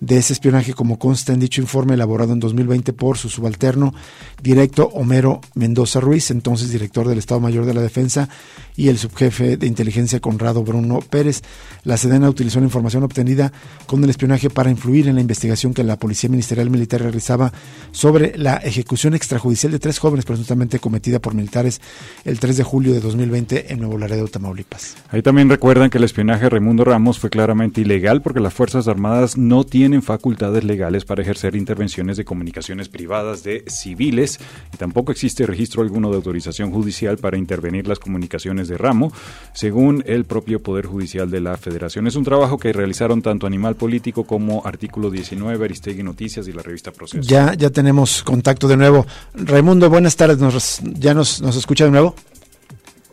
de 0.00 0.18
ese 0.18 0.32
espionaje 0.32 0.74
como 0.74 0.98
consta 0.98 1.32
en 1.32 1.40
dicho 1.40 1.60
informe 1.60 1.94
elaborado 1.94 2.32
en 2.32 2.40
2020 2.40 2.92
por 2.92 3.18
su 3.18 3.28
subalterno 3.28 3.94
directo 4.42 4.88
Homero 4.94 5.40
Mendoza 5.54 6.00
Ruiz, 6.00 6.30
entonces 6.30 6.70
director 6.70 7.08
del 7.08 7.18
Estado 7.18 7.40
Mayor 7.40 7.64
de 7.64 7.74
la 7.74 7.80
Defensa, 7.80 8.28
y 8.76 8.88
el 8.88 8.98
subjefe 8.98 9.56
de 9.56 9.66
inteligencia 9.66 10.20
Conrado 10.20 10.62
Bruno 10.62 11.00
Pérez. 11.00 11.42
La 11.84 11.96
Sedena 11.96 12.28
utilizó 12.28 12.58
la 12.58 12.66
información 12.66 13.02
obtenida 13.02 13.52
con 13.86 14.02
el 14.02 14.10
espionaje 14.10 14.50
para 14.50 14.70
influir 14.70 15.08
en 15.08 15.16
la 15.16 15.20
investigación 15.20 15.74
que 15.74 15.84
la 15.84 15.98
Policía 15.98 16.30
Ministerial 16.30 16.70
Militar 16.70 17.02
realizaba 17.02 17.52
sobre 17.92 18.36
la 18.36 18.56
ejecución 18.56 19.14
extrajudicial 19.14 19.72
de 19.72 19.78
tres 19.78 19.98
jóvenes 19.98 20.24
presuntamente 20.24 20.78
cometida 20.78 21.20
por 21.20 21.34
militares 21.34 21.80
el 22.24 22.38
3 22.38 22.56
de 22.56 22.64
julio 22.64 22.81
de 22.90 23.00
2020 23.00 23.72
en 23.72 23.78
Nuevo 23.78 23.98
Laredo, 23.98 24.26
Tamaulipas. 24.26 24.96
Ahí 25.10 25.22
también 25.22 25.48
recuerdan 25.48 25.90
que 25.90 25.98
el 25.98 26.04
espionaje 26.04 26.44
de 26.44 26.50
Raimundo 26.50 26.84
Ramos 26.84 27.18
fue 27.18 27.30
claramente 27.30 27.80
ilegal 27.80 28.22
porque 28.22 28.40
las 28.40 28.52
Fuerzas 28.52 28.88
Armadas 28.88 29.36
no 29.36 29.64
tienen 29.64 30.02
facultades 30.02 30.64
legales 30.64 31.04
para 31.04 31.22
ejercer 31.22 31.54
intervenciones 31.54 32.16
de 32.16 32.24
comunicaciones 32.24 32.88
privadas 32.88 33.44
de 33.44 33.64
civiles 33.68 34.40
y 34.72 34.76
tampoco 34.76 35.12
existe 35.12 35.46
registro 35.46 35.82
alguno 35.82 36.10
de 36.10 36.16
autorización 36.16 36.72
judicial 36.72 37.18
para 37.18 37.36
intervenir 37.36 37.86
las 37.86 37.98
comunicaciones 37.98 38.68
de 38.68 38.78
Ramo, 38.78 39.12
según 39.52 40.02
el 40.06 40.24
propio 40.24 40.62
Poder 40.62 40.86
Judicial 40.86 41.30
de 41.30 41.40
la 41.40 41.56
Federación. 41.56 42.06
Es 42.06 42.16
un 42.16 42.24
trabajo 42.24 42.58
que 42.58 42.72
realizaron 42.72 43.22
tanto 43.22 43.46
Animal 43.46 43.76
Político 43.76 44.24
como 44.24 44.66
Artículo 44.66 45.10
19, 45.10 45.64
Aristegui 45.64 46.02
Noticias 46.02 46.48
y 46.48 46.52
la 46.52 46.62
revista 46.62 46.90
Proceso. 46.90 47.22
Ya, 47.22 47.54
ya 47.54 47.70
tenemos 47.70 48.22
contacto 48.22 48.68
de 48.68 48.76
nuevo. 48.76 49.06
Raimundo, 49.34 49.88
buenas 49.90 50.16
tardes. 50.16 50.38
¿Nos, 50.38 50.80
¿Ya 50.82 51.14
nos, 51.14 51.40
nos 51.42 51.56
escucha 51.56 51.84
de 51.84 51.90
nuevo? 51.90 52.14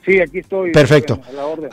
Sí, 0.10 0.20
aquí 0.20 0.39
estoy. 0.39 0.72
Perfecto. 0.72 1.22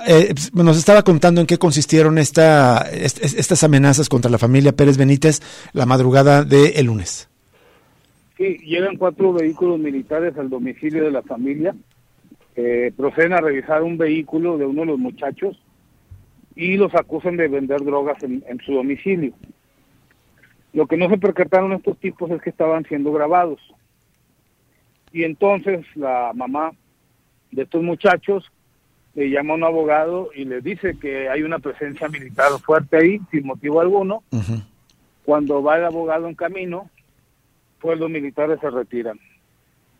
Eh, 0.07 0.35
pues, 0.35 0.55
nos 0.55 0.77
estaba 0.77 1.03
contando 1.03 1.41
en 1.41 1.47
qué 1.47 1.57
consistieron 1.57 2.19
esta, 2.19 2.83
estas 2.91 3.65
amenazas 3.65 4.11
contra 4.11 4.31
la 4.31 4.37
familia 4.37 4.73
Pérez 4.73 4.99
Benítez 4.99 5.41
la 5.73 5.87
madrugada 5.87 6.45
del 6.45 6.73
el 6.77 6.85
lunes. 6.85 7.31
Sí, 8.37 8.59
llegan 8.59 8.97
cuatro 8.99 9.33
vehículos 9.33 9.79
militares 9.79 10.37
al 10.37 10.51
domicilio 10.51 11.05
de 11.05 11.11
la 11.13 11.23
familia. 11.23 11.75
Eh, 12.57 12.93
proceden 12.95 13.33
a 13.33 13.41
revisar 13.41 13.83
un 13.83 13.97
vehículo 13.97 14.59
de 14.59 14.67
uno 14.67 14.83
de 14.83 14.87
los 14.89 14.99
muchachos 14.99 15.59
y 16.55 16.77
los 16.77 16.95
acusan 16.95 17.39
de 17.39 17.49
vender 17.49 17.83
drogas 17.85 18.23
en, 18.23 18.45
en 18.47 18.59
su 18.61 18.75
domicilio. 18.75 19.33
Lo 20.75 20.87
que 20.87 20.99
no 20.99 21.09
se 21.09 21.17
percataron 21.17 21.73
estos 21.73 21.99
tipos 22.01 22.31
es 22.31 22.43
que 22.43 22.51
estaban 22.51 22.85
siendo 22.85 23.13
grabados. 23.13 23.61
Y 25.11 25.25
entonces 25.25 25.87
la 25.95 26.33
mamá 26.35 26.73
de 27.51 27.63
estos 27.63 27.83
muchachos 27.83 28.51
le 29.15 29.31
llama 29.31 29.55
a 29.55 29.57
un 29.57 29.65
abogado 29.65 30.31
y 30.35 30.45
le 30.45 30.61
dice 30.61 30.99
que 30.99 31.29
hay 31.29 31.43
una 31.43 31.59
presencia 31.59 32.09
militar 32.09 32.51
fuerte 32.65 32.99
ahí, 32.99 33.21
sin 33.31 33.47
motivo 33.47 33.81
alguno. 33.81 34.23
Cuando 35.25 35.63
va 35.63 35.79
el 35.79 35.85
abogado 35.85 36.29
en 36.29 36.35
camino, 36.35 36.91
pues 37.81 37.99
los 37.99 38.11
militares 38.11 38.59
se 38.61 38.71
retiran. 38.71 39.19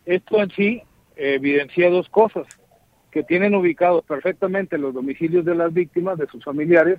Esto 0.05 0.43
en 0.43 0.51
sí 0.51 0.83
evidencia 1.17 1.89
dos 1.89 2.09
cosas, 2.11 2.47
que 3.11 3.23
tienen 3.23 3.55
ubicados 3.55 4.05
perfectamente 4.05 4.77
los 4.77 4.93
domicilios 4.93 5.45
de 5.47 5.55
las 5.55 5.73
víctimas, 5.73 6.19
de 6.19 6.27
sus 6.27 6.45
familiares, 6.45 6.99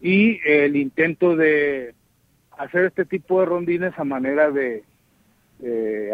y 0.00 0.38
el 0.46 0.76
intento 0.76 1.34
de 1.34 1.94
hacer 2.56 2.84
este 2.84 3.04
tipo 3.04 3.40
de 3.40 3.46
rondines 3.46 3.98
a 3.98 4.04
manera 4.04 4.52
de 4.52 4.84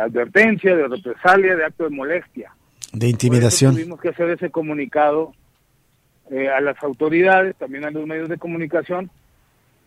advertencia, 0.01 0.75
de 0.75 0.89
represalia, 0.89 1.57
de 1.57 1.65
acto 1.65 1.85
de 1.85 1.91
molestia. 1.91 2.55
De 2.93 3.09
intimidación. 3.09 3.75
Tuvimos 3.75 4.01
que 4.01 4.09
hacer 4.09 4.31
ese 4.31 4.51
comunicado 4.51 5.33
eh, 6.31 6.49
a 6.49 6.61
las 6.61 6.83
autoridades, 6.83 7.57
también 7.57 7.85
a 7.85 7.91
los 7.91 8.07
medios 8.07 8.29
de 8.29 8.39
comunicación, 8.39 9.11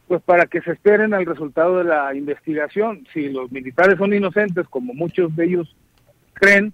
pues 0.08 0.22
para 0.22 0.46
que 0.46 0.62
se 0.62 0.72
esperen 0.72 1.14
al 1.14 1.26
resultado 1.26 1.78
de 1.78 1.86
la 1.86 2.14
investigación. 2.14 3.08
Si 3.14 3.30
los 3.30 3.52
militares 3.52 3.98
son 3.98 4.14
inocentes, 4.14 4.68
como 4.68 4.94
muchos 4.94 5.36
de 5.36 5.46
ellos 5.46 5.76
creen, 6.34 6.74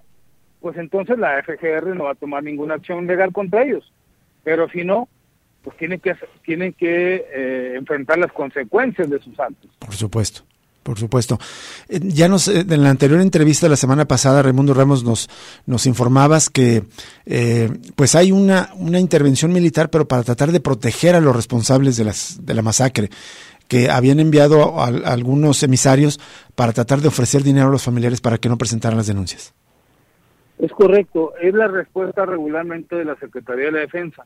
pues 0.60 0.78
entonces 0.78 1.18
la 1.18 1.42
FGR 1.44 1.96
no 1.96 2.06
va 2.06 2.12
a 2.12 2.16
tomar 2.16 2.44
ninguna 2.44 2.76
acción 2.76 3.08
legal 3.08 3.32
contra 3.32 3.64
ellos. 3.64 3.92
Pero 4.44 4.70
si 4.70 4.84
no, 4.84 5.08
pues 5.64 5.78
tienen 5.78 6.00
que 6.00 6.16
tienen 6.44 6.74
que 6.74 7.26
eh, 7.32 7.74
enfrentar 7.76 8.18
las 8.18 8.32
consecuencias 8.32 9.10
de 9.10 9.20
sus 9.20 9.40
actos. 9.40 9.72
Por 9.80 9.94
supuesto. 9.94 10.49
Por 10.90 10.98
supuesto. 10.98 11.38
Eh, 11.88 12.00
ya 12.02 12.28
nos, 12.28 12.48
eh, 12.48 12.66
en 12.68 12.82
la 12.82 12.90
anterior 12.90 13.22
entrevista 13.22 13.70
la 13.70 13.76
semana 13.76 14.06
pasada, 14.06 14.42
Raimundo 14.42 14.74
Ramos 14.74 15.04
nos, 15.04 15.30
nos 15.68 15.86
informabas 15.86 16.50
que 16.50 16.82
eh, 17.28 17.70
pues 17.96 18.16
hay 18.16 18.32
una, 18.32 18.72
intervención 18.98 19.54
militar, 19.54 19.92
pero 19.92 20.08
para 20.08 20.24
tratar 20.24 20.52
de 20.52 20.60
proteger 20.60 21.14
a 21.14 21.22
los 21.22 21.36
responsables 21.36 21.96
de, 21.96 22.06
las, 22.06 22.44
de 22.44 22.56
la 22.56 22.64
masacre, 22.64 23.10
que 23.68 23.92
habían 23.92 24.20
enviado 24.20 24.82
algunos 24.82 25.62
emisarios 25.62 26.20
para 26.56 26.74
tratar 26.74 27.02
de 27.02 27.10
ofrecer 27.10 27.44
dinero 27.44 27.68
a 27.68 27.72
los 27.72 27.84
familiares 27.84 28.20
para 28.20 28.40
que 28.40 28.50
no 28.50 28.58
presentaran 28.58 28.98
las 28.98 29.06
denuncias. 29.06 29.54
Es 30.58 30.72
correcto, 30.72 31.34
es 31.40 31.54
la 31.54 31.68
respuesta 31.68 32.26
regularmente 32.26 32.96
de 32.96 33.06
la 33.06 33.16
Secretaría 33.18 33.66
de 33.66 33.74
la 33.74 33.80
Defensa. 33.82 34.26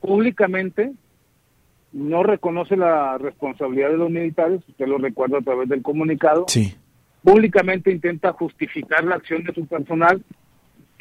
Públicamente 0.00 0.94
no 1.92 2.22
reconoce 2.22 2.76
la 2.76 3.18
responsabilidad 3.18 3.90
de 3.90 3.98
los 3.98 4.10
militares, 4.10 4.60
usted 4.68 4.86
lo 4.86 4.98
recuerda 4.98 5.38
a 5.38 5.42
través 5.42 5.68
del 5.68 5.82
comunicado. 5.82 6.46
Sí. 6.48 6.74
Públicamente 7.22 7.90
intenta 7.90 8.32
justificar 8.32 9.04
la 9.04 9.16
acción 9.16 9.44
de 9.44 9.52
su 9.52 9.66
personal 9.66 10.22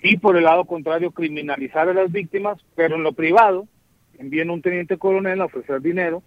y 0.03 0.17
por 0.17 0.37
el 0.37 0.43
lado 0.43 0.65
contrario 0.65 1.11
criminalizar 1.11 1.87
a 1.89 1.93
las 1.93 2.11
víctimas, 2.11 2.59
pero 2.75 2.95
en 2.95 3.03
lo 3.03 3.13
privado 3.13 3.67
envían 4.17 4.49
un 4.49 4.61
teniente 4.61 4.97
coronel 4.97 5.41
a 5.41 5.45
ofrecer 5.45 5.81
dinero 5.81 6.21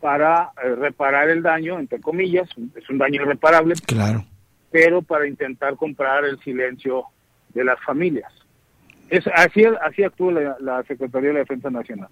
para 0.00 0.52
eh, 0.62 0.74
reparar 0.74 1.30
el 1.30 1.42
daño, 1.42 1.78
entre 1.78 2.00
comillas, 2.00 2.48
es 2.74 2.88
un 2.90 2.98
daño 2.98 3.22
irreparable. 3.22 3.74
Claro. 3.86 4.24
Pero 4.70 5.02
para 5.02 5.26
intentar 5.26 5.76
comprar 5.76 6.24
el 6.24 6.38
silencio 6.40 7.04
de 7.54 7.64
las 7.64 7.80
familias. 7.84 8.32
Es, 9.08 9.26
así, 9.34 9.64
así 9.82 10.04
actúa 10.04 10.32
la, 10.32 10.56
la 10.60 10.82
Secretaría 10.84 11.28
de 11.28 11.34
la 11.34 11.40
Defensa 11.40 11.70
Nacional. 11.70 12.08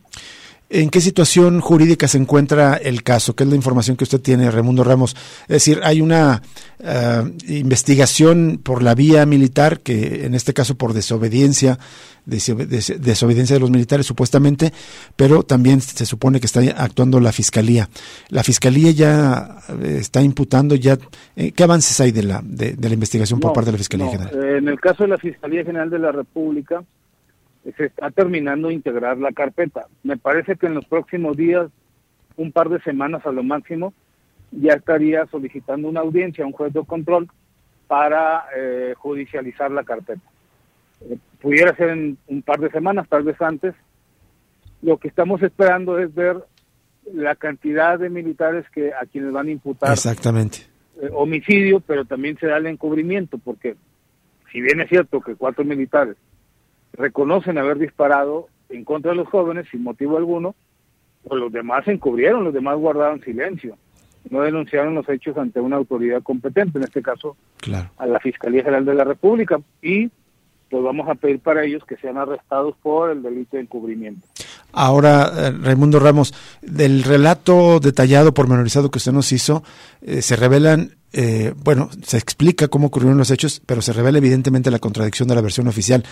¿En 0.70 0.90
qué 0.90 1.00
situación 1.00 1.60
jurídica 1.60 2.08
se 2.08 2.18
encuentra 2.18 2.74
el 2.74 3.02
caso? 3.02 3.34
¿Qué 3.34 3.44
es 3.44 3.48
la 3.48 3.56
información 3.56 3.96
que 3.96 4.04
usted 4.04 4.20
tiene, 4.20 4.50
Raimundo 4.50 4.84
Ramos? 4.84 5.16
Es 5.42 5.48
decir, 5.48 5.80
hay 5.82 6.02
una 6.02 6.42
uh, 6.78 7.26
investigación 7.48 8.60
por 8.62 8.82
la 8.82 8.94
vía 8.94 9.24
militar, 9.24 9.80
que 9.80 10.26
en 10.26 10.34
este 10.34 10.52
caso 10.52 10.76
por 10.76 10.92
desobediencia, 10.92 11.78
des 12.26 12.52
des 12.68 13.00
desobediencia 13.00 13.56
de 13.56 13.60
los 13.60 13.70
militares 13.70 14.04
supuestamente, 14.04 14.74
pero 15.16 15.42
también 15.42 15.80
se 15.80 16.04
supone 16.04 16.38
que 16.38 16.44
está 16.44 16.60
actuando 16.76 17.18
la 17.18 17.32
Fiscalía. 17.32 17.88
¿La 18.28 18.44
Fiscalía 18.44 18.90
ya 18.90 19.60
está 19.82 20.20
imputando 20.20 20.74
ya? 20.74 20.98
Eh, 21.34 21.52
¿Qué 21.52 21.62
avances 21.62 21.98
hay 22.00 22.12
de 22.12 22.24
la, 22.24 22.42
de, 22.44 22.74
de 22.74 22.88
la 22.88 22.94
investigación 22.94 23.40
por 23.40 23.50
no, 23.50 23.54
parte 23.54 23.68
de 23.68 23.72
la 23.72 23.78
Fiscalía 23.78 24.06
no. 24.06 24.12
General? 24.12 24.34
Eh, 24.34 24.58
en 24.58 24.68
el 24.68 24.78
caso 24.78 25.04
de 25.04 25.08
la 25.08 25.16
Fiscalía 25.16 25.64
General 25.64 25.88
de 25.88 25.98
la 25.98 26.12
República, 26.12 26.84
se 27.76 27.86
está 27.86 28.10
terminando 28.10 28.68
de 28.68 28.74
integrar 28.74 29.18
la 29.18 29.32
carpeta. 29.32 29.86
Me 30.02 30.16
parece 30.16 30.56
que 30.56 30.66
en 30.66 30.74
los 30.74 30.84
próximos 30.86 31.36
días, 31.36 31.70
un 32.36 32.52
par 32.52 32.68
de 32.68 32.80
semanas 32.80 33.24
a 33.26 33.32
lo 33.32 33.42
máximo, 33.42 33.92
ya 34.50 34.74
estaría 34.74 35.26
solicitando 35.26 35.88
una 35.88 36.00
audiencia 36.00 36.44
a 36.44 36.46
un 36.46 36.52
juez 36.52 36.72
de 36.72 36.84
control 36.84 37.28
para 37.86 38.44
eh, 38.56 38.94
judicializar 38.96 39.70
la 39.70 39.84
carpeta. 39.84 40.22
Eh, 41.02 41.18
pudiera 41.40 41.74
ser 41.76 41.90
en 41.90 42.18
un 42.28 42.42
par 42.42 42.60
de 42.60 42.70
semanas, 42.70 43.08
tal 43.08 43.24
vez 43.24 43.40
antes. 43.40 43.74
Lo 44.82 44.96
que 44.98 45.08
estamos 45.08 45.42
esperando 45.42 45.98
es 45.98 46.14
ver 46.14 46.36
la 47.12 47.34
cantidad 47.34 47.98
de 47.98 48.10
militares 48.10 48.64
que 48.70 48.92
a 48.92 49.06
quienes 49.06 49.32
van 49.32 49.48
a 49.48 49.50
imputar 49.50 49.92
Exactamente. 49.92 50.58
eh, 51.00 51.08
homicidio, 51.12 51.80
pero 51.80 52.04
también 52.04 52.38
se 52.38 52.46
da 52.46 52.58
el 52.58 52.66
encubrimiento, 52.66 53.38
porque 53.38 53.76
si 54.52 54.60
bien 54.60 54.80
es 54.80 54.88
cierto 54.88 55.20
que 55.20 55.34
cuatro 55.34 55.64
militares 55.64 56.16
reconocen 56.98 57.56
haber 57.56 57.78
disparado 57.78 58.48
en 58.68 58.84
contra 58.84 59.12
de 59.12 59.16
los 59.16 59.28
jóvenes 59.28 59.66
sin 59.70 59.82
motivo 59.82 60.18
alguno, 60.18 60.54
pues 61.26 61.40
los 61.40 61.52
demás 61.52 61.84
se 61.84 61.92
encubrieron, 61.92 62.44
los 62.44 62.52
demás 62.52 62.76
guardaron 62.76 63.22
silencio, 63.22 63.76
no 64.28 64.42
denunciaron 64.42 64.94
los 64.94 65.08
hechos 65.08 65.36
ante 65.38 65.60
una 65.60 65.76
autoridad 65.76 66.22
competente, 66.22 66.78
en 66.78 66.84
este 66.84 67.02
caso 67.02 67.36
claro. 67.58 67.90
a 67.96 68.06
la 68.06 68.20
Fiscalía 68.20 68.62
General 68.62 68.84
de 68.84 68.94
la 68.94 69.04
República, 69.04 69.58
y 69.80 70.10
pues 70.70 70.82
vamos 70.82 71.08
a 71.08 71.14
pedir 71.14 71.40
para 71.40 71.64
ellos 71.64 71.82
que 71.84 71.96
sean 71.96 72.18
arrestados 72.18 72.74
por 72.82 73.10
el 73.10 73.22
delito 73.22 73.56
de 73.56 73.62
encubrimiento. 73.62 74.26
Ahora, 74.72 75.30
eh, 75.34 75.50
Raimundo 75.62 75.98
Ramos, 75.98 76.34
del 76.60 77.04
relato 77.04 77.80
detallado, 77.80 78.34
pormenorizado 78.34 78.90
que 78.90 78.98
usted 78.98 79.12
nos 79.12 79.32
hizo, 79.32 79.62
eh, 80.02 80.20
se 80.20 80.36
revelan, 80.36 80.97
eh, 81.12 81.54
bueno, 81.64 81.88
se 82.02 82.18
explica 82.18 82.68
cómo 82.68 82.88
ocurrieron 82.88 83.16
los 83.16 83.30
hechos, 83.30 83.62
pero 83.64 83.80
se 83.80 83.92
revela 83.92 84.18
evidentemente 84.18 84.70
la 84.70 84.78
contradicción 84.78 85.28
de 85.28 85.34
la 85.34 85.40
versión 85.40 85.66
oficial. 85.66 86.04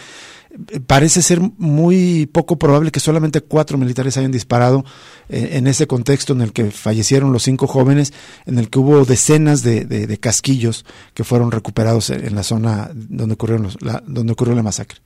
Eh, 0.72 0.80
parece 0.80 1.20
ser 1.20 1.40
muy 1.58 2.26
poco 2.26 2.58
probable 2.58 2.90
que 2.90 3.00
solamente 3.00 3.42
cuatro 3.42 3.76
militares 3.76 4.16
hayan 4.16 4.32
disparado 4.32 4.84
eh, 5.28 5.50
en 5.52 5.66
ese 5.66 5.86
contexto 5.86 6.32
en 6.32 6.40
el 6.40 6.52
que 6.52 6.70
fallecieron 6.70 7.32
los 7.32 7.42
cinco 7.42 7.66
jóvenes, 7.66 8.12
en 8.46 8.58
el 8.58 8.70
que 8.70 8.78
hubo 8.78 9.04
decenas 9.04 9.62
de, 9.62 10.18
casquillos 10.20 10.86
que 11.12 11.24
fueron 11.24 11.50
recuperados 11.50 12.10
en, 12.10 12.34
la 12.34 12.42
zona 12.42 12.90
donde, 12.94 13.34
ocurrieron 13.34 13.68
donde 14.06 14.32
ocurrió 14.32 14.54
la 14.54 14.62
masacre. 14.62 14.98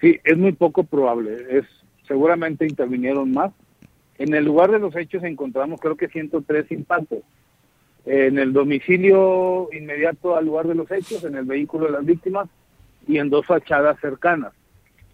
Sí, 0.00 0.18
es 0.24 0.36
muy 0.36 0.52
poco 0.52 0.84
probable. 0.84 1.36
Es 1.50 1.64
seguramente 2.06 2.66
intervinieron 2.66 3.32
más. 3.32 3.52
En 4.18 4.34
el 4.34 4.44
lugar 4.44 4.70
de 4.70 4.78
los 4.78 4.94
hechos 4.96 5.22
encontramos 5.24 5.80
creo 5.80 5.96
que 5.96 6.08
103 6.08 6.70
impactos. 6.72 7.20
En 8.06 8.38
el 8.38 8.52
domicilio 8.52 9.68
inmediato 9.72 10.36
al 10.36 10.46
lugar 10.46 10.66
de 10.66 10.74
los 10.74 10.90
hechos, 10.90 11.24
en 11.24 11.34
el 11.34 11.44
vehículo 11.44 11.86
de 11.86 11.92
las 11.92 12.04
víctimas 12.04 12.48
y 13.06 13.18
en 13.18 13.30
dos 13.30 13.46
fachadas 13.46 13.98
cercanas. 14.00 14.52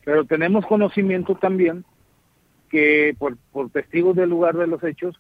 Pero 0.05 0.25
tenemos 0.25 0.67
conocimiento 0.67 1.35
también 1.35 1.85
que 2.71 3.15
por, 3.19 3.37
por 3.53 3.71
testigos 3.71 4.17
del 4.17 4.31
lugar 4.31 4.57
de 4.57 4.67
los 4.67 4.83
hechos, 4.85 5.19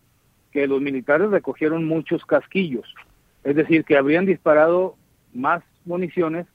que 0.52 0.66
los 0.66 0.80
militares 0.80 1.30
recogieron 1.30 1.84
muchos 1.84 2.24
casquillos. 2.24 2.94
Es 3.42 3.56
decir, 3.56 3.84
que 3.84 3.96
habrían 3.96 4.26
disparado 4.26 4.96
más 5.32 5.62
municiones, 5.84 6.46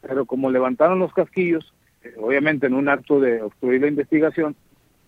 pero 0.00 0.24
como 0.24 0.50
levantaron 0.50 0.98
los 0.98 1.12
casquillos, 1.12 1.72
eh, 2.02 2.14
obviamente 2.18 2.66
en 2.66 2.74
un 2.74 2.88
acto 2.88 3.20
de 3.20 3.42
obstruir 3.42 3.80
la 3.82 3.88
investigación, 3.88 4.56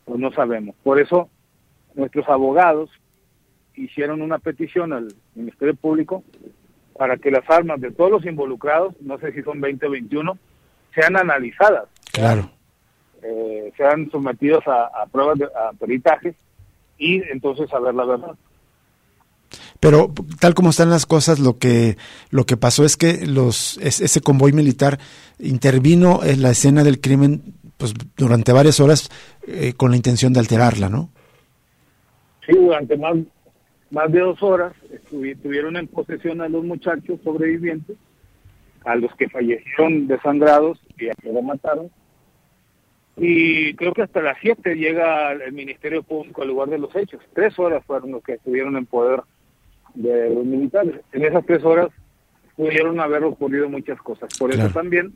pues 0.04 0.18
no 0.18 0.32
sabemos. 0.32 0.76
Por 0.82 1.00
eso 1.00 1.28
nuestros 1.94 2.28
abogados 2.28 2.90
hicieron 3.74 4.22
una 4.22 4.38
petición 4.38 4.92
al 4.92 5.08
Ministerio 5.34 5.74
Público 5.74 6.22
para 6.96 7.16
que 7.16 7.30
las 7.30 7.48
armas 7.48 7.80
de 7.80 7.90
todos 7.90 8.10
los 8.10 8.26
involucrados, 8.26 8.94
no 9.00 9.18
sé 9.18 9.32
si 9.32 9.42
son 9.42 9.60
20 9.60 9.86
o 9.86 9.90
21, 9.90 10.38
sean 10.94 11.16
analizadas. 11.16 11.88
Claro. 12.12 12.50
Eh, 13.22 13.72
sean 13.76 14.10
sometidos 14.10 14.64
a, 14.66 15.06
pruebas, 15.10 15.38
de, 15.38 15.44
a 15.46 15.72
peritajes 15.78 16.34
y 16.98 17.22
entonces 17.30 17.70
saber 17.70 17.94
la 17.94 18.04
verdad. 18.04 18.36
Pero 19.80 20.12
tal 20.40 20.54
como 20.54 20.70
están 20.70 20.90
las 20.90 21.06
cosas, 21.06 21.38
lo 21.38 21.58
que 21.58 21.96
lo 22.30 22.46
que 22.46 22.56
pasó 22.56 22.84
es 22.84 22.96
que 22.96 23.26
los 23.26 23.78
ese 23.78 24.20
convoy 24.20 24.52
militar 24.52 24.98
intervino 25.38 26.20
en 26.22 26.42
la 26.42 26.50
escena 26.50 26.84
del 26.84 27.00
crimen 27.00 27.54
pues 27.76 27.94
durante 28.16 28.52
varias 28.52 28.80
horas 28.80 29.10
eh, 29.46 29.74
con 29.76 29.90
la 29.90 29.96
intención 29.96 30.32
de 30.32 30.40
alterarla, 30.40 30.88
¿no? 30.88 31.10
Sí, 32.46 32.56
durante 32.56 32.96
más 32.96 33.16
más 33.92 34.10
de 34.10 34.20
dos 34.20 34.42
horas 34.42 34.72
estuvieron 34.90 35.76
en 35.76 35.86
posesión 35.86 36.40
a 36.40 36.48
los 36.48 36.64
muchachos 36.64 37.20
sobrevivientes, 37.22 37.96
a 38.84 38.96
los 38.96 39.14
que 39.16 39.28
fallecieron 39.28 40.08
desangrados 40.08 40.80
y 40.98 41.08
a 41.08 41.12
los 41.22 41.34
que 41.34 41.42
mataron. 41.42 41.90
Y 43.18 43.74
creo 43.74 43.92
que 43.92 44.02
hasta 44.02 44.22
las 44.22 44.38
siete 44.40 44.76
llega 44.76 45.32
el 45.32 45.52
Ministerio 45.52 46.02
Público 46.02 46.40
al 46.40 46.48
lugar 46.48 46.70
de 46.70 46.78
los 46.78 46.96
hechos. 46.96 47.20
Tres 47.34 47.58
horas 47.58 47.84
fueron 47.84 48.12
los 48.12 48.22
que 48.22 48.32
estuvieron 48.32 48.78
en 48.78 48.86
poder 48.86 49.20
de 49.94 50.30
los 50.30 50.46
militares. 50.46 51.02
En 51.12 51.26
esas 51.26 51.44
tres 51.44 51.62
horas 51.62 51.90
pudieron 52.56 52.98
haber 52.98 53.24
ocurrido 53.24 53.68
muchas 53.68 54.00
cosas. 54.00 54.30
Por 54.38 54.52
eso 54.52 54.70
también 54.70 55.12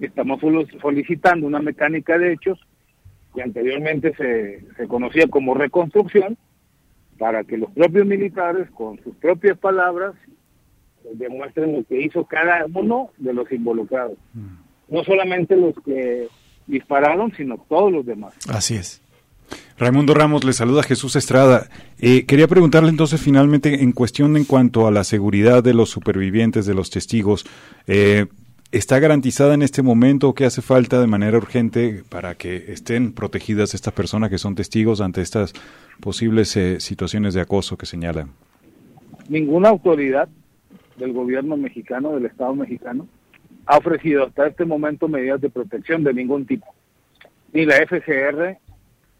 estamos 0.00 0.38
solicitando 0.82 1.46
una 1.46 1.60
mecánica 1.60 2.18
de 2.18 2.34
hechos 2.34 2.60
que 3.34 3.42
anteriormente 3.42 4.14
se, 4.16 4.66
se 4.76 4.86
conocía 4.86 5.26
como 5.28 5.54
reconstrucción, 5.54 6.36
para 7.18 7.44
que 7.44 7.56
los 7.56 7.70
propios 7.72 8.06
militares, 8.06 8.70
con 8.70 9.02
sus 9.02 9.14
propias 9.16 9.58
palabras, 9.58 10.14
demuestren 11.14 11.72
lo 11.72 11.84
que 11.84 12.00
hizo 12.00 12.24
cada 12.24 12.66
uno 12.72 13.10
de 13.18 13.32
los 13.32 13.50
involucrados. 13.50 14.16
Mm. 14.34 14.94
No 14.94 15.04
solamente 15.04 15.56
los 15.56 15.74
que 15.84 16.28
dispararon, 16.66 17.32
sino 17.36 17.58
todos 17.68 17.92
los 17.92 18.06
demás. 18.06 18.34
Así 18.48 18.76
es. 18.76 19.02
Raimundo 19.78 20.12
Ramos, 20.12 20.44
le 20.44 20.52
saluda 20.52 20.82
Jesús 20.82 21.16
Estrada. 21.16 21.68
Eh, 21.98 22.26
quería 22.26 22.48
preguntarle 22.48 22.90
entonces 22.90 23.20
finalmente 23.20 23.82
en 23.82 23.92
cuestión 23.92 24.36
en 24.36 24.44
cuanto 24.44 24.86
a 24.86 24.90
la 24.90 25.04
seguridad 25.04 25.62
de 25.62 25.72
los 25.72 25.88
supervivientes, 25.90 26.66
de 26.66 26.74
los 26.74 26.90
testigos, 26.90 27.46
eh, 27.86 28.26
¿está 28.72 28.98
garantizada 28.98 29.54
en 29.54 29.62
este 29.62 29.82
momento 29.82 30.34
qué 30.34 30.44
hace 30.44 30.62
falta 30.62 31.00
de 31.00 31.06
manera 31.06 31.36
urgente 31.38 32.02
para 32.08 32.34
que 32.34 32.72
estén 32.72 33.12
protegidas 33.12 33.74
estas 33.74 33.94
personas 33.94 34.30
que 34.30 34.38
son 34.38 34.54
testigos 34.54 35.00
ante 35.00 35.20
estas 35.20 35.52
posibles 36.00 36.56
eh, 36.56 36.80
situaciones 36.80 37.34
de 37.34 37.40
acoso 37.40 37.76
que 37.76 37.86
señalan? 37.86 38.30
Ninguna 39.28 39.68
autoridad 39.68 40.28
del 40.96 41.12
gobierno 41.12 41.56
mexicano, 41.56 42.12
del 42.12 42.26
Estado 42.26 42.54
mexicano, 42.54 43.06
ha 43.66 43.76
ofrecido 43.78 44.24
hasta 44.26 44.46
este 44.46 44.64
momento 44.64 45.08
medidas 45.08 45.40
de 45.40 45.50
protección 45.50 46.02
de 46.02 46.14
ningún 46.14 46.46
tipo. 46.46 46.66
Ni 47.52 47.66
la 47.66 47.76
FCR, 47.76 48.58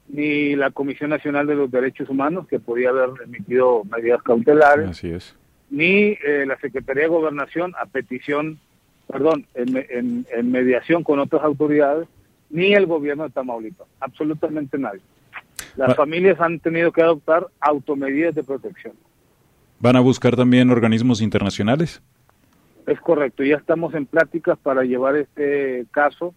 ni 0.08 0.56
la 0.56 0.70
Comisión 0.70 1.10
Nacional 1.10 1.46
de 1.46 1.54
los 1.54 1.70
Derechos 1.70 2.08
Humanos, 2.08 2.46
que 2.48 2.58
podía 2.58 2.88
haber 2.90 3.10
emitido 3.24 3.84
medidas 3.84 4.22
cautelares, 4.22 4.88
Así 4.88 5.08
es. 5.10 5.36
ni 5.70 6.16
eh, 6.24 6.44
la 6.46 6.58
Secretaría 6.60 7.04
de 7.04 7.08
Gobernación 7.10 7.74
a 7.78 7.86
petición, 7.86 8.58
perdón, 9.08 9.46
en, 9.54 10.26
en, 10.30 10.52
mediación 10.52 11.02
con 11.02 11.18
otras 11.18 11.42
autoridades, 11.42 12.06
ni 12.50 12.74
el 12.74 12.86
gobierno 12.86 13.24
de 13.24 13.30
Tamaulipas, 13.30 13.88
absolutamente 14.00 14.78
nadie. 14.78 15.00
Las 15.76 15.96
familias 15.96 16.40
han 16.40 16.60
tenido 16.60 16.92
que 16.92 17.02
adoptar 17.02 17.46
automedidas 17.60 18.34
de 18.34 18.44
protección. 18.44 18.94
¿Van 19.80 19.96
a 19.96 20.00
buscar 20.00 20.36
también 20.36 20.70
organismos 20.70 21.20
internacionales? 21.22 22.02
Es 22.86 23.00
correcto, 23.00 23.44
ya 23.44 23.56
estamos 23.56 23.94
en 23.94 24.06
pláticas 24.06 24.58
para 24.58 24.82
llevar 24.82 25.16
este 25.16 25.86
caso 25.90 26.34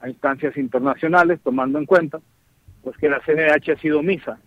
a 0.00 0.08
instancias 0.08 0.56
internacionales, 0.56 1.40
tomando 1.42 1.78
en 1.78 1.86
cuenta 1.86 2.20
pues 2.82 2.96
que 2.96 3.08
la 3.08 3.20
CNH 3.20 3.72
ha 3.72 3.80
sido 3.80 4.02
misa, 4.02 4.38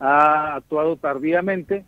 ha 0.00 0.56
actuado 0.56 0.96
tardíamente 0.96 1.84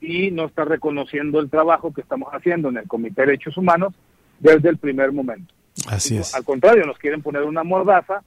y 0.00 0.30
no 0.30 0.44
está 0.44 0.64
reconociendo 0.64 1.40
el 1.40 1.50
trabajo 1.50 1.92
que 1.92 2.00
estamos 2.00 2.28
haciendo 2.32 2.68
en 2.68 2.78
el 2.78 2.88
Comité 2.88 3.22
de 3.22 3.26
Derechos 3.26 3.56
Humanos 3.56 3.94
desde 4.38 4.68
el 4.68 4.78
primer 4.78 5.12
momento. 5.12 5.52
Así 5.88 6.16
es. 6.16 6.34
Al 6.34 6.44
contrario, 6.44 6.86
nos 6.86 6.98
quieren 6.98 7.22
poner 7.22 7.42
una 7.42 7.64
mordaza 7.64 8.22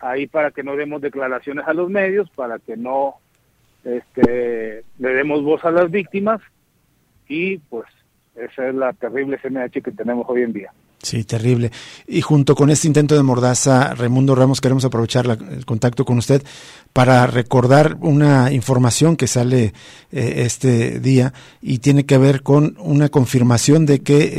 ahí 0.00 0.26
para 0.26 0.50
que 0.50 0.62
no 0.62 0.76
demos 0.76 1.00
declaraciones 1.00 1.66
a 1.66 1.72
los 1.72 1.88
medios, 1.88 2.28
para 2.30 2.58
que 2.58 2.76
no 2.76 3.14
este, 3.84 4.84
le 4.98 5.08
demos 5.14 5.42
voz 5.42 5.64
a 5.64 5.70
las 5.70 5.90
víctimas 5.90 6.40
y 7.28 7.58
pues 7.58 7.86
esa 8.36 8.68
es 8.68 8.74
la 8.74 8.92
terrible 8.92 9.38
CNH 9.38 9.82
que 9.82 9.92
tenemos 9.92 10.26
hoy 10.28 10.42
en 10.42 10.52
día. 10.52 10.72
Sí, 11.04 11.24
terrible. 11.24 11.70
Y 12.08 12.22
junto 12.22 12.54
con 12.54 12.70
este 12.70 12.86
intento 12.86 13.14
de 13.14 13.22
mordaza, 13.22 13.94
Raimundo 13.94 14.34
Ramos, 14.34 14.62
queremos 14.62 14.86
aprovechar 14.86 15.26
el 15.26 15.66
contacto 15.66 16.06
con 16.06 16.16
usted 16.16 16.42
para 16.94 17.26
recordar 17.26 17.98
una 18.00 18.50
información 18.50 19.14
que 19.16 19.26
sale 19.26 19.74
eh, 20.12 20.32
este 20.46 21.00
día 21.00 21.34
y 21.60 21.80
tiene 21.80 22.06
que 22.06 22.16
ver 22.16 22.42
con 22.42 22.76
una 22.78 23.10
confirmación 23.10 23.84
de 23.84 24.00
que 24.00 24.16
eh, 24.16 24.30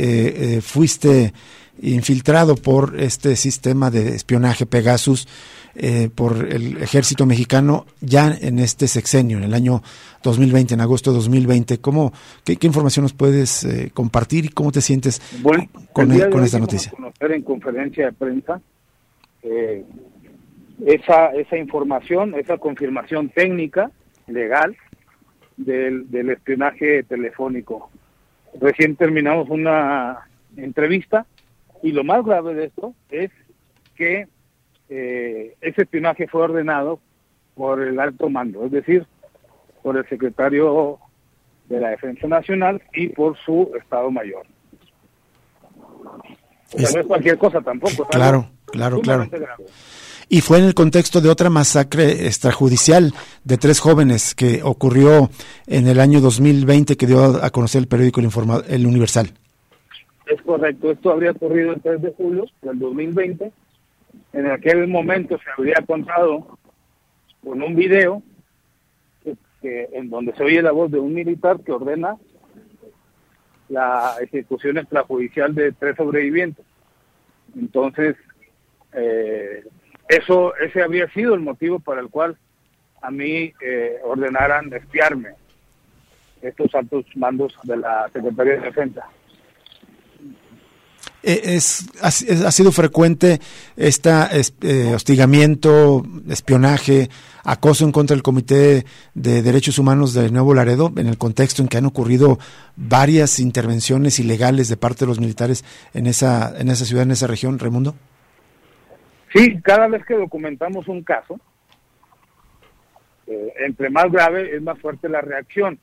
eh, 0.56 0.60
fuiste 0.60 1.32
infiltrado 1.80 2.56
por 2.56 2.98
este 2.98 3.36
sistema 3.36 3.90
de 3.90 4.14
espionaje 4.14 4.66
Pegasus 4.66 5.28
eh, 5.74 6.08
por 6.14 6.46
el 6.50 6.78
ejército 6.78 7.26
mexicano 7.26 7.84
ya 8.00 8.34
en 8.40 8.58
este 8.58 8.88
sexenio, 8.88 9.36
en 9.36 9.44
el 9.44 9.52
año 9.52 9.82
2020, 10.22 10.72
en 10.72 10.80
agosto 10.80 11.10
de 11.10 11.16
2020. 11.16 11.78
¿Cómo, 11.78 12.12
qué, 12.44 12.56
información 12.62 13.02
nos 13.02 13.12
puedes 13.12 13.64
eh, 13.64 13.90
compartir 13.92 14.46
y 14.46 14.48
cómo 14.48 14.72
te 14.72 14.80
sientes 14.80 15.20
con, 15.92 16.12
e, 16.12 16.30
con 16.30 16.44
esta 16.44 16.58
noticia? 16.58 16.92
conocer 16.92 17.32
en 17.32 17.42
conferencia 17.42 18.06
de 18.06 18.12
prensa 18.12 18.60
eh, 19.42 19.84
esa, 20.86 21.26
esa 21.32 21.58
información, 21.58 22.34
esa 22.34 22.56
confirmación 22.56 23.28
técnica, 23.28 23.90
legal, 24.26 24.76
del, 25.58 26.10
del 26.10 26.30
espionaje 26.30 27.02
telefónico. 27.02 27.90
Recién 28.58 28.96
terminamos 28.96 29.50
una 29.50 30.26
entrevista 30.56 31.26
y 31.82 31.92
lo 31.92 32.04
más 32.04 32.24
grave 32.24 32.54
de 32.54 32.64
esto 32.66 32.94
es 33.10 33.30
que 33.94 34.28
eh, 34.88 35.56
ese 35.60 35.82
espionaje 35.82 36.28
fue 36.28 36.42
ordenado 36.42 37.00
por 37.54 37.82
el 37.82 37.98
alto 37.98 38.28
mando, 38.28 38.64
es 38.64 38.72
decir, 38.72 39.06
por 39.82 39.96
el 39.96 40.08
secretario 40.08 40.98
de 41.68 41.80
la 41.80 41.90
Defensa 41.90 42.28
Nacional 42.28 42.82
y 42.92 43.08
por 43.08 43.36
su 43.38 43.70
Estado 43.78 44.10
Mayor. 44.10 44.46
no 46.76 47.00
es 47.00 47.06
cualquier 47.06 47.38
cosa 47.38 47.60
tampoco. 47.60 48.06
Claro, 48.06 48.50
claro, 48.66 49.00
claro. 49.00 49.28
Y 50.28 50.40
fue 50.40 50.58
en 50.58 50.64
el 50.64 50.74
contexto 50.74 51.20
de 51.20 51.28
otra 51.28 51.50
masacre 51.50 52.26
extrajudicial 52.26 53.14
de 53.44 53.58
tres 53.58 53.78
jóvenes 53.78 54.34
que 54.34 54.62
ocurrió 54.62 55.30
en 55.66 55.86
el 55.86 56.00
año 56.00 56.20
2020 56.20 56.96
que 56.96 57.06
dio 57.06 57.44
a 57.44 57.50
conocer 57.50 57.80
el 57.80 57.88
periódico 57.88 58.20
El, 58.20 58.30
el 58.68 58.86
Universal. 58.86 59.32
Es 60.26 60.42
correcto, 60.42 60.90
esto 60.90 61.12
habría 61.12 61.30
ocurrido 61.30 61.72
el 61.72 61.80
3 61.80 62.02
de 62.02 62.12
julio 62.12 62.46
del 62.62 62.78
2020 62.78 63.52
en 64.32 64.50
aquel 64.50 64.86
momento 64.86 65.38
se 65.38 65.50
habría 65.56 65.82
contado 65.86 66.58
con 67.42 67.62
un 67.62 67.74
video 67.74 68.22
en 69.62 70.10
donde 70.10 70.32
se 70.34 70.44
oye 70.44 70.62
la 70.62 70.70
voz 70.70 70.90
de 70.90 70.98
un 70.98 71.12
militar 71.12 71.58
que 71.60 71.72
ordena 71.72 72.16
la 73.68 74.14
ejecución 74.20 74.78
extrajudicial 74.78 75.54
de 75.54 75.72
tres 75.72 75.96
sobrevivientes. 75.96 76.64
Entonces, 77.56 78.14
eh, 78.92 79.64
eso 80.08 80.54
ese 80.56 80.82
habría 80.82 81.08
sido 81.08 81.34
el 81.34 81.40
motivo 81.40 81.80
para 81.80 82.00
el 82.00 82.10
cual 82.10 82.36
a 83.02 83.10
mí 83.10 83.52
eh, 83.60 83.98
ordenaran 84.04 84.72
espiarme 84.72 85.30
estos 86.42 86.72
altos 86.74 87.04
mandos 87.16 87.58
de 87.64 87.78
la 87.78 88.08
Secretaría 88.12 88.54
de 88.54 88.60
Defensa. 88.60 89.08
Eh, 91.28 91.56
es, 91.56 91.90
ha, 92.00 92.12
sido 92.52 92.70
frecuente 92.70 93.40
este 93.76 94.12
hostigamiento, 94.94 96.04
espionaje, 96.28 97.08
acoso 97.42 97.84
en 97.84 97.90
contra 97.90 98.14
del 98.14 98.22
Comité 98.22 98.84
de 99.14 99.42
Derechos 99.42 99.80
Humanos 99.80 100.14
de 100.14 100.30
Nuevo 100.30 100.54
Laredo, 100.54 100.92
en 100.96 101.08
el 101.08 101.18
contexto 101.18 101.62
en 101.62 101.68
que 101.68 101.78
han 101.78 101.86
ocurrido 101.86 102.38
varias 102.76 103.40
intervenciones 103.40 104.20
ilegales 104.20 104.68
de 104.68 104.76
parte 104.76 105.00
de 105.00 105.08
los 105.08 105.18
militares 105.18 105.64
en 105.94 106.06
esa, 106.06 106.56
en 106.60 106.68
esa 106.68 106.84
ciudad, 106.84 107.02
en 107.02 107.10
esa 107.10 107.26
región, 107.26 107.58
Raimundo. 107.58 107.96
Sí, 109.34 109.60
cada 109.62 109.88
vez 109.88 110.04
que 110.06 110.14
documentamos 110.14 110.86
un 110.86 111.02
caso, 111.02 111.40
eh, 113.26 113.52
entre 113.66 113.90
más 113.90 114.12
grave 114.12 114.54
es 114.54 114.62
más 114.62 114.78
fuerte 114.78 115.08
la 115.08 115.22
reacción. 115.22 115.80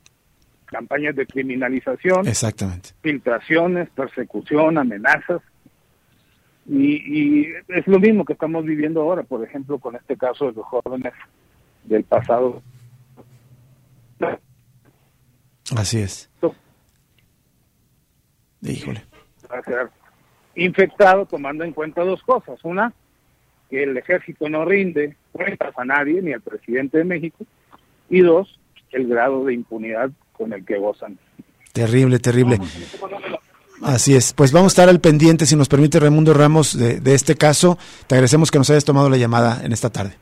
Campañas 0.66 1.16
de 1.16 1.26
criminalización, 1.26 2.28
Exactamente. 2.28 2.90
filtraciones, 3.02 3.90
persecución, 3.90 4.78
amenazas. 4.78 5.42
Y, 6.66 7.48
es 7.68 7.88
lo 7.88 8.00
mismo 8.00 8.24
que 8.24 8.34
estamos 8.34 8.64
viviendo 8.64 9.02
ahora, 9.02 9.24
por 9.24 9.44
ejemplo, 9.44 9.80
con 9.80 9.96
este 9.96 10.16
caso 10.16 10.46
de 10.46 10.54
los 10.54 10.66
jóvenes 10.66 11.14
del 11.84 12.04
pasado. 12.04 12.62
Así 15.76 16.00
es. 16.00 16.30
Híjole. 18.62 19.04
Va 19.52 19.60
a 19.60 19.64
ser 19.64 19.90
infectado 20.56 21.26
tomando 21.26 21.64
en 21.64 21.74
cuenta 21.74 22.04
dos 22.04 22.22
cosas. 22.24 22.64
Una, 22.64 22.94
que 23.70 23.84
el 23.84 23.98
ejército 23.98 24.48
no 24.50 24.66
rinde 24.66 25.16
cuentas 25.32 25.74
a 25.78 25.84
nadie, 25.84 26.22
ni 26.22 26.32
al 26.32 26.42
presidente 26.42 27.00
de 27.00 27.04
México. 27.04 27.46
Y 28.10 28.22
dos, 28.22 28.60
el 28.92 29.08
grado 29.08 29.46
de 29.46 29.54
impunidad 29.54 30.12
con 30.34 30.54
el 30.54 30.66
que 30.66 30.78
gozan. 30.78 31.18
Terrible, 31.72 32.20
terrible. 32.20 32.60
Así 33.82 34.16
es. 34.16 34.34
Pues 34.34 34.52
vamos 34.52 34.72
a 34.72 34.74
estar 34.74 34.90
al 34.90 35.00
pendiente, 35.00 35.46
si 35.46 35.56
nos 35.56 35.68
permite 35.68 36.00
Raimundo 36.00 36.34
Ramos, 36.34 36.78
de, 36.78 37.00
de 37.00 37.16
este 37.16 37.36
caso. 37.36 37.78
Te 38.08 38.16
agradecemos 38.16 38.52
que 38.52 38.58
nos 38.58 38.70
hayas 38.70 38.86
tomado 38.86 39.10
la 39.10 39.18
llamada 39.18 39.62
en 39.64 39.74
esta 39.74 39.90
tarde. 39.90 40.16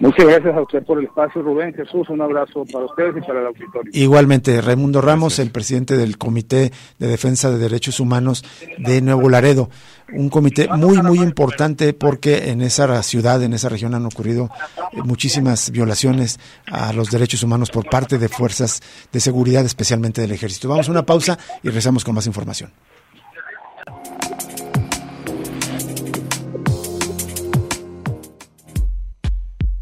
Muchas 0.00 0.26
gracias 0.26 0.54
a 0.54 0.62
usted 0.62 0.84
por 0.84 0.98
el 0.98 1.06
espacio, 1.06 1.42
Rubén. 1.42 1.74
Jesús, 1.74 2.08
un 2.08 2.20
abrazo 2.20 2.64
para 2.72 2.84
ustedes 2.84 3.16
y 3.16 3.20
para 3.20 3.40
el 3.40 3.46
auditorio. 3.46 3.90
Igualmente, 3.92 4.60
Raimundo 4.60 5.00
Ramos, 5.00 5.38
el 5.38 5.50
presidente 5.50 5.96
del 5.96 6.18
Comité 6.18 6.72
de 6.98 7.06
Defensa 7.06 7.50
de 7.50 7.58
Derechos 7.58 8.00
Humanos 8.00 8.44
de 8.78 9.00
Nuevo 9.00 9.28
Laredo. 9.28 9.70
Un 10.12 10.30
comité 10.30 10.68
muy, 10.68 11.02
muy 11.02 11.18
importante 11.18 11.92
porque 11.92 12.50
en 12.50 12.62
esa 12.62 13.02
ciudad, 13.02 13.42
en 13.42 13.52
esa 13.52 13.68
región 13.68 13.94
han 13.94 14.06
ocurrido 14.06 14.50
eh, 14.92 15.02
muchísimas 15.02 15.70
violaciones 15.70 16.38
a 16.66 16.92
los 16.92 17.10
derechos 17.10 17.42
humanos 17.42 17.70
por 17.70 17.88
parte 17.88 18.18
de 18.18 18.28
fuerzas 18.28 18.80
de 19.12 19.20
seguridad, 19.20 19.64
especialmente 19.64 20.20
del 20.20 20.32
ejército. 20.32 20.68
Vamos 20.68 20.88
a 20.88 20.92
una 20.92 21.04
pausa 21.04 21.38
y 21.62 21.68
regresamos 21.68 22.04
con 22.04 22.14
más 22.14 22.26
información. 22.26 22.70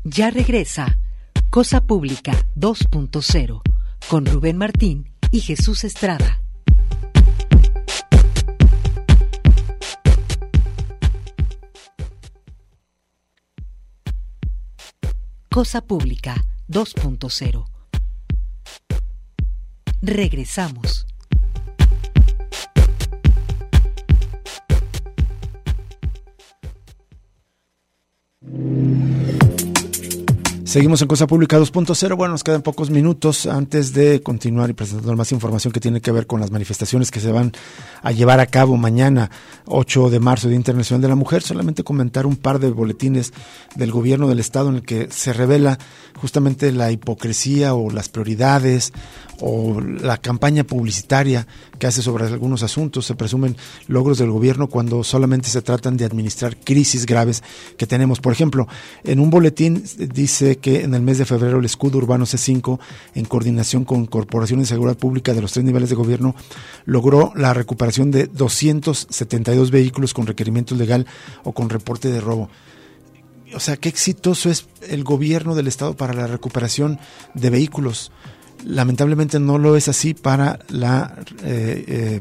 Ya 0.09 0.31
regresa 0.31 0.99
Cosa 1.51 1.85
Pública 1.85 2.33
2.0 2.55 3.61
con 4.09 4.25
Rubén 4.25 4.57
Martín 4.57 5.11
y 5.33 5.41
Jesús 5.41 5.83
Estrada. 5.83 6.41
Cosa 15.51 15.81
Pública 15.81 16.37
2.0. 16.69 17.67
Regresamos. 20.03 21.07
Seguimos 30.77 31.01
en 31.01 31.09
Cosa 31.09 31.27
Pública 31.27 31.59
2.0. 31.59 32.17
Bueno, 32.19 32.33
nos 32.33 32.45
quedan 32.45 32.61
pocos 32.61 32.91
minutos 32.91 33.47
antes 33.47 33.95
de 33.95 34.21
continuar 34.21 34.69
y 34.69 34.75
presentar 34.75 35.17
más 35.17 35.33
información 35.33 35.73
que 35.73 35.81
tiene 35.81 36.03
que 36.03 36.13
ver 36.13 36.27
con 36.27 36.39
las 36.39 36.51
manifestaciones 36.51 37.11
que 37.11 37.19
se 37.19 37.33
van 37.33 37.53
a 38.03 38.13
llevar 38.13 38.41
a 38.41 38.47
cabo 38.47 38.77
mañana, 38.77 39.31
8 39.65 40.11
de 40.11 40.21
marzo, 40.21 40.49
Día 40.49 40.57
Internacional 40.59 41.01
de 41.01 41.09
la 41.09 41.15
Mujer. 41.15 41.41
Solamente 41.41 41.83
comentar 41.83 42.27
un 42.27 42.37
par 42.37 42.59
de 42.59 42.71
boletines 42.73 43.33
del 43.75 43.91
gobierno 43.91 44.29
del 44.29 44.39
Estado 44.39 44.69
en 44.69 44.75
el 44.75 44.83
que 44.83 45.09
se 45.11 45.33
revela 45.33 45.79
justamente 46.21 46.71
la 46.73 46.93
hipocresía 46.93 47.73
o 47.73 47.89
las 47.89 48.11
prioridades 48.11 48.93
o 49.41 49.81
la 49.81 50.19
campaña 50.19 50.65
publicitaria 50.65 51.47
que 51.79 51.87
hace 51.87 52.03
sobre 52.03 52.27
algunos 52.27 52.63
asuntos. 52.63 53.07
Se 53.07 53.15
presumen 53.15 53.57
logros 53.89 54.19
del 54.19 54.31
gobierno 54.31 54.69
cuando 54.69 55.05
solamente 55.05 55.49
se 55.49 55.63
tratan 55.63 55.97
de 55.97 56.05
administrar 56.05 56.57
crisis 56.57 57.07
graves 57.07 57.43
que 57.77 57.87
tenemos. 57.87 58.21
Por 58.21 58.33
ejemplo, 58.33 58.67
en 59.05 59.21
un 59.21 59.31
boletín 59.31 59.85
dice 60.13 60.57
que 60.57 60.83
en 60.83 60.95
el 60.95 61.03
mes 61.03 61.19
de 61.19 61.25
febrero 61.25 61.59
el 61.59 61.65
escudo 61.65 61.99
urbano 61.99 62.25
C5, 62.25 62.79
en 63.15 63.25
coordinación 63.25 63.85
con 63.85 64.07
corporaciones 64.07 64.69
de 64.69 64.75
seguridad 64.75 64.99
pública 64.99 65.35
de 65.35 65.43
los 65.43 65.53
tres 65.53 65.65
niveles 65.65 65.91
de 65.91 65.97
gobierno, 65.97 66.35
logró 66.85 67.33
la 67.37 67.55
recuperación 67.55 68.11
de 68.11 68.27
272 68.27 69.71
vehículos 69.71 70.15
con 70.15 70.27
requerimiento 70.27 70.75
legal 70.75 71.07
o 71.45 71.53
con 71.53 71.69
reporte 71.69 72.11
de 72.11 72.21
robo 72.21 72.49
o 73.55 73.61
sea, 73.61 73.77
qué 73.77 73.89
exitoso 73.89 74.51
es 74.51 74.67
el 74.89 75.05
gobierno 75.05 75.55
del 75.55 75.69
Estado 75.69 75.95
para 75.95 76.15
la 76.15 76.27
recuperación 76.27 76.99
de 77.35 77.51
vehículos 77.51 78.11
lamentablemente 78.65 79.39
no 79.39 79.59
lo 79.59 79.77
es 79.77 79.89
así 79.89 80.15
para 80.15 80.59
la 80.69 81.15
eh, 81.43 81.85
eh, 81.87 82.21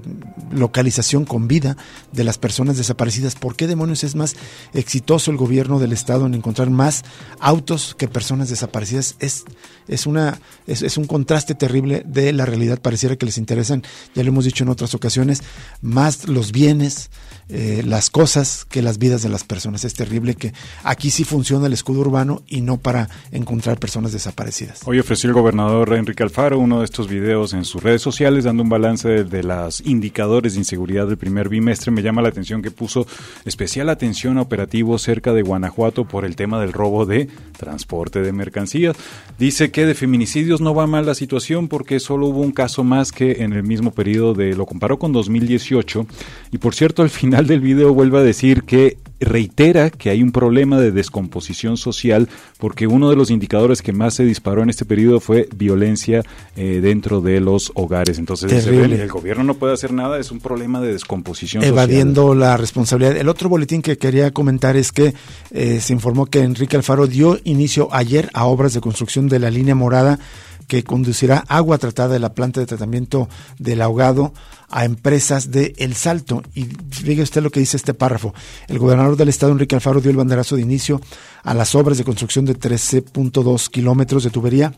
localización 0.51 1.25
con 1.25 1.47
vida 1.47 1.77
de 2.11 2.23
las 2.23 2.38
personas 2.38 2.77
desaparecidas. 2.77 3.36
¿Por 3.36 3.55
qué 3.55 3.67
demonios 3.67 4.03
es 4.03 4.15
más 4.15 4.36
exitoso 4.73 5.31
el 5.31 5.38
gobierno 5.38 5.79
del 5.79 5.93
estado 5.93 6.25
en 6.25 6.33
encontrar 6.33 6.69
más 6.69 7.03
autos 7.39 7.95
que 7.97 8.07
personas 8.07 8.49
desaparecidas? 8.49 9.15
Es, 9.19 9.45
es, 9.88 10.05
una, 10.05 10.39
es, 10.67 10.81
es 10.81 10.97
un 10.97 11.05
contraste 11.05 11.55
terrible 11.55 12.03
de 12.05 12.33
la 12.33 12.45
realidad. 12.45 12.81
Pareciera 12.81 13.15
que 13.15 13.25
les 13.25 13.38
interesan, 13.38 13.83
ya 14.13 14.23
lo 14.23 14.29
hemos 14.29 14.45
dicho 14.45 14.63
en 14.63 14.69
otras 14.69 14.93
ocasiones, 14.93 15.41
más 15.81 16.27
los 16.27 16.51
bienes, 16.51 17.09
eh, 17.49 17.83
las 17.85 18.09
cosas 18.09 18.65
que 18.65 18.81
las 18.81 18.97
vidas 18.97 19.21
de 19.21 19.29
las 19.29 19.43
personas. 19.43 19.85
Es 19.85 19.93
terrible 19.93 20.35
que 20.35 20.53
aquí 20.83 21.11
sí 21.11 21.23
funciona 21.23 21.67
el 21.67 21.73
escudo 21.73 22.01
urbano 22.01 22.43
y 22.47 22.61
no 22.61 22.77
para 22.77 23.09
encontrar 23.31 23.79
personas 23.79 24.11
desaparecidas. 24.11 24.81
Hoy 24.85 24.99
ofreció 24.99 25.29
el 25.29 25.33
gobernador 25.33 25.93
Enrique 25.93 26.23
Alfaro 26.23 26.35
Faro 26.35 26.59
uno 26.59 26.79
de 26.79 26.85
estos 26.85 27.07
videos 27.07 27.53
en 27.53 27.63
sus 27.63 27.81
redes 27.81 28.01
sociales 28.01 28.43
dando 28.43 28.63
un 28.63 28.69
balance 28.69 29.07
de, 29.07 29.23
de 29.23 29.43
los 29.43 29.81
indicadores 29.81 30.53
de 30.53 30.59
inseguridad 30.59 31.07
del 31.07 31.17
primer 31.17 31.49
bimestre. 31.49 31.91
Me 31.91 32.01
llama 32.01 32.21
la 32.21 32.29
atención 32.29 32.61
que 32.61 32.71
puso 32.71 33.07
especial 33.45 33.89
atención 33.89 34.37
a 34.37 34.41
operativos 34.41 35.01
cerca 35.01 35.31
de 35.31 35.41
Guanajuato 35.41 36.05
por 36.05 36.25
el 36.25 36.35
tema 36.35 36.59
del 36.59 36.73
robo 36.73 37.05
de 37.05 37.29
transporte 37.57 38.21
de 38.21 38.31
mercancías. 38.31 38.97
Dice 39.37 39.71
que 39.71 39.85
de 39.85 39.93
feminicidios 39.93 40.61
no 40.61 40.73
va 40.73 40.87
mal 40.87 41.05
la 41.05 41.15
situación 41.15 41.67
porque 41.67 41.99
solo 41.99 42.27
hubo 42.27 42.41
un 42.41 42.51
caso 42.51 42.83
más 42.83 43.11
que 43.11 43.43
en 43.43 43.53
el 43.53 43.63
mismo 43.63 43.91
periodo 43.91 44.33
de, 44.33 44.55
lo 44.55 44.65
comparó 44.65 44.97
con 44.99 45.11
2018. 45.11 46.07
Y 46.51 46.57
por 46.57 46.73
cierto, 46.75 47.01
al 47.01 47.09
final 47.09 47.34
del 47.43 47.59
video 47.59 47.93
vuelve 47.93 48.19
a 48.19 48.21
decir 48.21 48.63
que 48.63 48.97
reitera 49.19 49.89
que 49.89 50.09
hay 50.09 50.21
un 50.21 50.31
problema 50.31 50.79
de 50.79 50.91
descomposición 50.91 51.77
social 51.77 52.27
porque 52.59 52.88
uno 52.88 53.09
de 53.09 53.15
los 53.15 53.31
indicadores 53.31 53.81
que 53.81 53.93
más 53.93 54.13
se 54.13 54.25
disparó 54.25 54.63
en 54.63 54.69
este 54.69 54.86
periodo 54.86 55.19
fue 55.19 55.47
violencia 55.55 56.23
eh, 56.55 56.79
dentro 56.81 57.21
de 57.21 57.39
los 57.39 57.71
hogares. 57.75 58.19
Entonces, 58.19 58.67
el 58.67 59.07
gobierno 59.07 59.43
no 59.43 59.55
puede 59.55 59.73
hacer 59.73 59.93
nada, 59.93 60.19
es 60.19 60.31
un 60.31 60.39
problema 60.39 60.81
de 60.81 60.93
descomposición 60.93 61.63
Evadiendo 61.63 62.36
la 62.36 62.57
responsabilidad. 62.57 63.17
El 63.17 63.29
otro 63.29 63.49
boletín 63.49 63.81
que 63.81 63.97
quería 63.97 64.31
comentar 64.31 64.75
es 64.75 64.91
que 64.91 65.13
eh, 65.51 65.79
se 65.79 65.93
informó 65.93 66.25
que 66.25 66.39
Enrique 66.39 66.75
Alfaro 66.75 67.07
dio 67.07 67.39
inicio 67.43 67.89
ayer 67.91 68.29
a 68.33 68.45
obras 68.45 68.73
de 68.73 68.81
construcción 68.81 69.27
de 69.29 69.39
la 69.39 69.49
línea 69.49 69.75
morada 69.75 70.19
que 70.67 70.83
conducirá 70.83 71.43
agua 71.47 71.77
tratada 71.77 72.13
de 72.13 72.19
la 72.19 72.33
planta 72.33 72.59
de 72.59 72.65
tratamiento 72.65 73.29
del 73.59 73.81
ahogado 73.81 74.33
a 74.70 74.86
empresas 74.86 75.51
de 75.51 75.74
El 75.78 75.95
Salto. 75.95 76.43
Y 76.53 76.66
fíjese 76.89 77.24
usted 77.24 77.43
lo 77.43 77.51
que 77.51 77.59
dice 77.59 77.78
este 77.78 77.93
párrafo. 77.93 78.34
El 78.68 78.80
gobernador 78.80 79.16
del 79.16 79.30
estado, 79.30 79.51
Enrique 79.51 79.76
Alfaro, 79.76 80.01
dio 80.01 80.11
el 80.11 80.18
banderazo 80.18 80.55
de 80.55 80.61
inicio 80.61 81.01
a 81.43 81.53
las 81.53 81.76
obras 81.76 81.97
de 81.97 82.03
construcción 82.03 82.45
de 82.45 82.57
13.2 82.57 83.70
kilómetros 83.70 84.24
de 84.24 84.30
tubería 84.30 84.74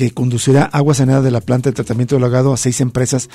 que 0.00 0.12
conducirá 0.12 0.64
agua 0.64 0.94
sanada 0.94 1.20
de 1.20 1.30
la 1.30 1.42
planta 1.42 1.68
de 1.68 1.74
tratamiento 1.74 2.14
del 2.14 2.24
agado 2.24 2.54
a 2.54 2.56
seis 2.56 2.80
empresas 2.80 3.28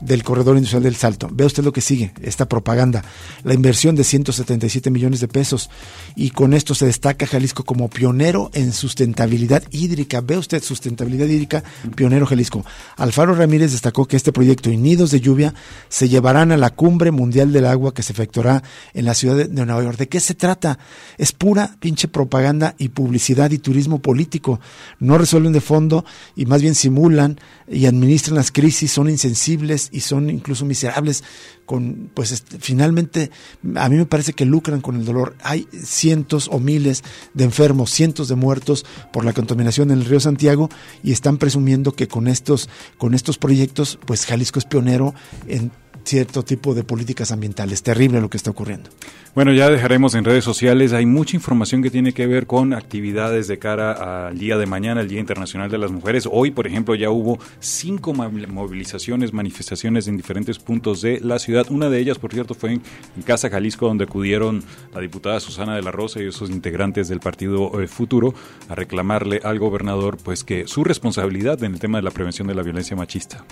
del 0.00 0.22
corredor 0.22 0.54
industrial 0.56 0.84
del 0.84 0.94
Salto. 0.94 1.28
Vea 1.32 1.48
usted 1.48 1.64
lo 1.64 1.72
que 1.72 1.80
sigue, 1.80 2.12
esta 2.22 2.48
propaganda. 2.48 3.02
La 3.42 3.54
inversión 3.54 3.96
de 3.96 4.04
177 4.04 4.88
millones 4.92 5.18
de 5.18 5.26
pesos 5.26 5.68
y 6.14 6.30
con 6.30 6.54
esto 6.54 6.76
se 6.76 6.86
destaca 6.86 7.26
Jalisco 7.26 7.64
como 7.64 7.90
pionero 7.90 8.52
en 8.54 8.72
sustentabilidad 8.72 9.64
hídrica. 9.72 10.20
Ve 10.20 10.38
usted, 10.38 10.62
sustentabilidad 10.62 11.26
hídrica, 11.26 11.64
pionero 11.96 12.24
Jalisco. 12.24 12.64
Alfaro 12.98 13.34
Ramírez 13.34 13.72
destacó 13.72 14.06
que 14.06 14.16
este 14.16 14.30
proyecto 14.30 14.70
y 14.70 14.76
nidos 14.76 15.10
de 15.10 15.20
lluvia 15.20 15.54
se 15.88 16.08
llevarán 16.08 16.52
a 16.52 16.56
la 16.56 16.70
cumbre 16.70 17.10
mundial 17.10 17.52
del 17.52 17.66
agua 17.66 17.94
que 17.94 18.04
se 18.04 18.12
efectuará 18.12 18.62
en 18.94 19.06
la 19.06 19.14
ciudad 19.14 19.34
de 19.38 19.48
Nueva 19.48 19.82
York. 19.82 19.98
¿De 19.98 20.08
qué 20.08 20.20
se 20.20 20.34
trata? 20.34 20.78
Es 21.18 21.32
pura 21.32 21.74
pinche 21.80 22.06
propaganda 22.06 22.76
y 22.78 22.90
publicidad 22.90 23.50
y 23.50 23.58
turismo 23.58 23.98
político. 23.98 24.60
No 25.00 25.18
resuelven 25.18 25.52
de 25.52 25.60
fondo 25.60 26.04
y 26.36 26.46
más 26.46 26.62
bien 26.62 26.74
simulan 26.74 27.38
y 27.68 27.86
administran 27.86 28.36
las 28.36 28.52
crisis, 28.52 28.92
son 28.92 29.08
insensibles 29.08 29.88
y 29.92 30.00
son 30.00 30.30
incluso 30.30 30.64
miserables 30.64 31.24
con 31.66 32.10
pues 32.14 32.44
finalmente 32.58 33.30
a 33.76 33.88
mí 33.88 33.96
me 33.96 34.06
parece 34.06 34.32
que 34.32 34.44
lucran 34.44 34.80
con 34.80 34.96
el 34.96 35.04
dolor. 35.04 35.36
Hay 35.42 35.66
cientos 35.72 36.48
o 36.52 36.58
miles 36.58 37.02
de 37.34 37.44
enfermos, 37.44 37.90
cientos 37.90 38.28
de 38.28 38.34
muertos 38.34 38.84
por 39.12 39.24
la 39.24 39.32
contaminación 39.32 39.90
en 39.90 39.98
el 39.98 40.04
río 40.04 40.20
Santiago 40.20 40.68
y 41.02 41.12
están 41.12 41.38
presumiendo 41.38 41.92
que 41.92 42.08
con 42.08 42.28
estos 42.28 42.68
con 42.98 43.14
estos 43.14 43.38
proyectos 43.38 43.98
pues 44.06 44.26
Jalisco 44.26 44.58
es 44.58 44.64
pionero 44.64 45.14
en 45.46 45.70
cierto 46.04 46.42
tipo 46.42 46.74
de 46.74 46.84
políticas 46.84 47.32
ambientales. 47.32 47.82
Terrible 47.82 48.20
lo 48.20 48.30
que 48.30 48.36
está 48.36 48.50
ocurriendo. 48.50 48.90
Bueno, 49.34 49.54
ya 49.54 49.70
dejaremos 49.70 50.14
en 50.14 50.24
redes 50.24 50.44
sociales. 50.44 50.92
Hay 50.92 51.06
mucha 51.06 51.36
información 51.36 51.82
que 51.82 51.90
tiene 51.90 52.12
que 52.12 52.26
ver 52.26 52.46
con 52.46 52.74
actividades 52.74 53.48
de 53.48 53.58
cara 53.58 54.26
al 54.26 54.38
día 54.38 54.58
de 54.58 54.66
mañana, 54.66 55.00
el 55.00 55.08
Día 55.08 55.20
Internacional 55.20 55.70
de 55.70 55.78
las 55.78 55.90
Mujeres. 55.90 56.28
Hoy, 56.30 56.50
por 56.50 56.66
ejemplo, 56.66 56.94
ya 56.94 57.08
hubo 57.08 57.38
cinco 57.58 58.12
movilizaciones, 58.12 59.32
manifestaciones 59.32 60.06
en 60.06 60.18
diferentes 60.18 60.58
puntos 60.58 61.00
de 61.00 61.18
la 61.20 61.38
ciudad. 61.38 61.66
Una 61.70 61.88
de 61.88 61.98
ellas, 61.98 62.18
por 62.18 62.34
cierto, 62.34 62.52
fue 62.54 62.72
en, 62.72 62.82
Casa 63.24 63.48
Jalisco, 63.48 63.86
donde 63.86 64.04
acudieron 64.04 64.62
la 64.92 65.00
diputada 65.00 65.40
Susana 65.40 65.76
de 65.76 65.82
la 65.82 65.92
Rosa 65.92 66.20
y 66.20 66.26
esos 66.26 66.50
integrantes 66.50 67.08
del 67.08 67.20
Partido 67.20 67.80
eh, 67.80 67.86
Futuro 67.86 68.34
a 68.68 68.74
reclamarle 68.74 69.40
al 69.44 69.58
gobernador, 69.58 70.18
pues 70.22 70.44
que 70.44 70.66
su 70.66 70.84
responsabilidad 70.84 71.62
en 71.64 71.72
el 71.72 71.80
tema 71.80 71.96
de 71.96 72.02
la 72.02 72.10
prevención 72.10 72.48
de 72.48 72.54
la 72.54 72.62
violencia 72.62 72.96
machista. 72.96 73.46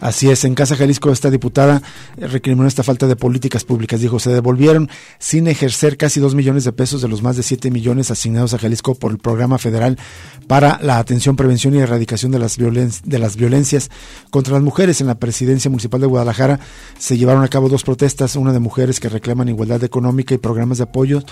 Así 0.00 0.30
es, 0.30 0.44
en 0.44 0.54
Casa 0.54 0.76
Jalisco 0.76 1.10
esta 1.10 1.30
diputada 1.30 1.82
recriminó 2.16 2.66
esta 2.66 2.82
falta 2.82 3.06
de 3.06 3.16
políticas 3.16 3.64
públicas. 3.64 4.00
Dijo, 4.00 4.18
se 4.18 4.30
devolvieron 4.30 4.88
sin 5.18 5.46
ejercer 5.48 5.96
casi 5.96 6.20
dos 6.20 6.34
millones 6.34 6.64
de 6.64 6.72
pesos 6.72 7.02
de 7.02 7.08
los 7.08 7.22
más 7.22 7.36
de 7.36 7.42
siete 7.42 7.70
millones 7.70 8.10
asignados 8.10 8.54
a 8.54 8.58
Jalisco 8.58 8.94
por 8.94 9.12
el 9.12 9.18
programa 9.18 9.58
federal 9.58 9.98
para 10.46 10.78
la 10.82 10.98
atención, 10.98 11.36
prevención 11.36 11.74
y 11.74 11.78
erradicación 11.78 12.32
de 12.32 12.38
las, 12.38 12.56
de 12.56 13.18
las 13.18 13.36
violencias 13.36 13.90
contra 14.30 14.54
las 14.54 14.62
mujeres. 14.62 15.00
En 15.00 15.06
la 15.06 15.18
presidencia 15.18 15.70
municipal 15.70 16.00
de 16.00 16.06
Guadalajara 16.06 16.60
se 16.98 17.16
llevaron 17.16 17.44
a 17.44 17.48
cabo 17.48 17.68
dos 17.68 17.82
protestas, 17.82 18.36
una 18.36 18.52
de 18.52 18.60
mujeres 18.60 19.00
que 19.00 19.08
reclaman 19.08 19.48
igualdad 19.48 19.82
económica 19.84 20.34
y 20.34 20.38
programas 20.38 20.78
de 20.78 20.84
apoyo 20.84 21.22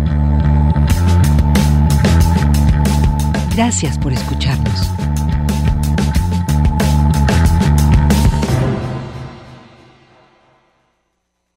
Gracias 3.56 3.98
por 3.98 4.12
escucharnos. 4.12 5.05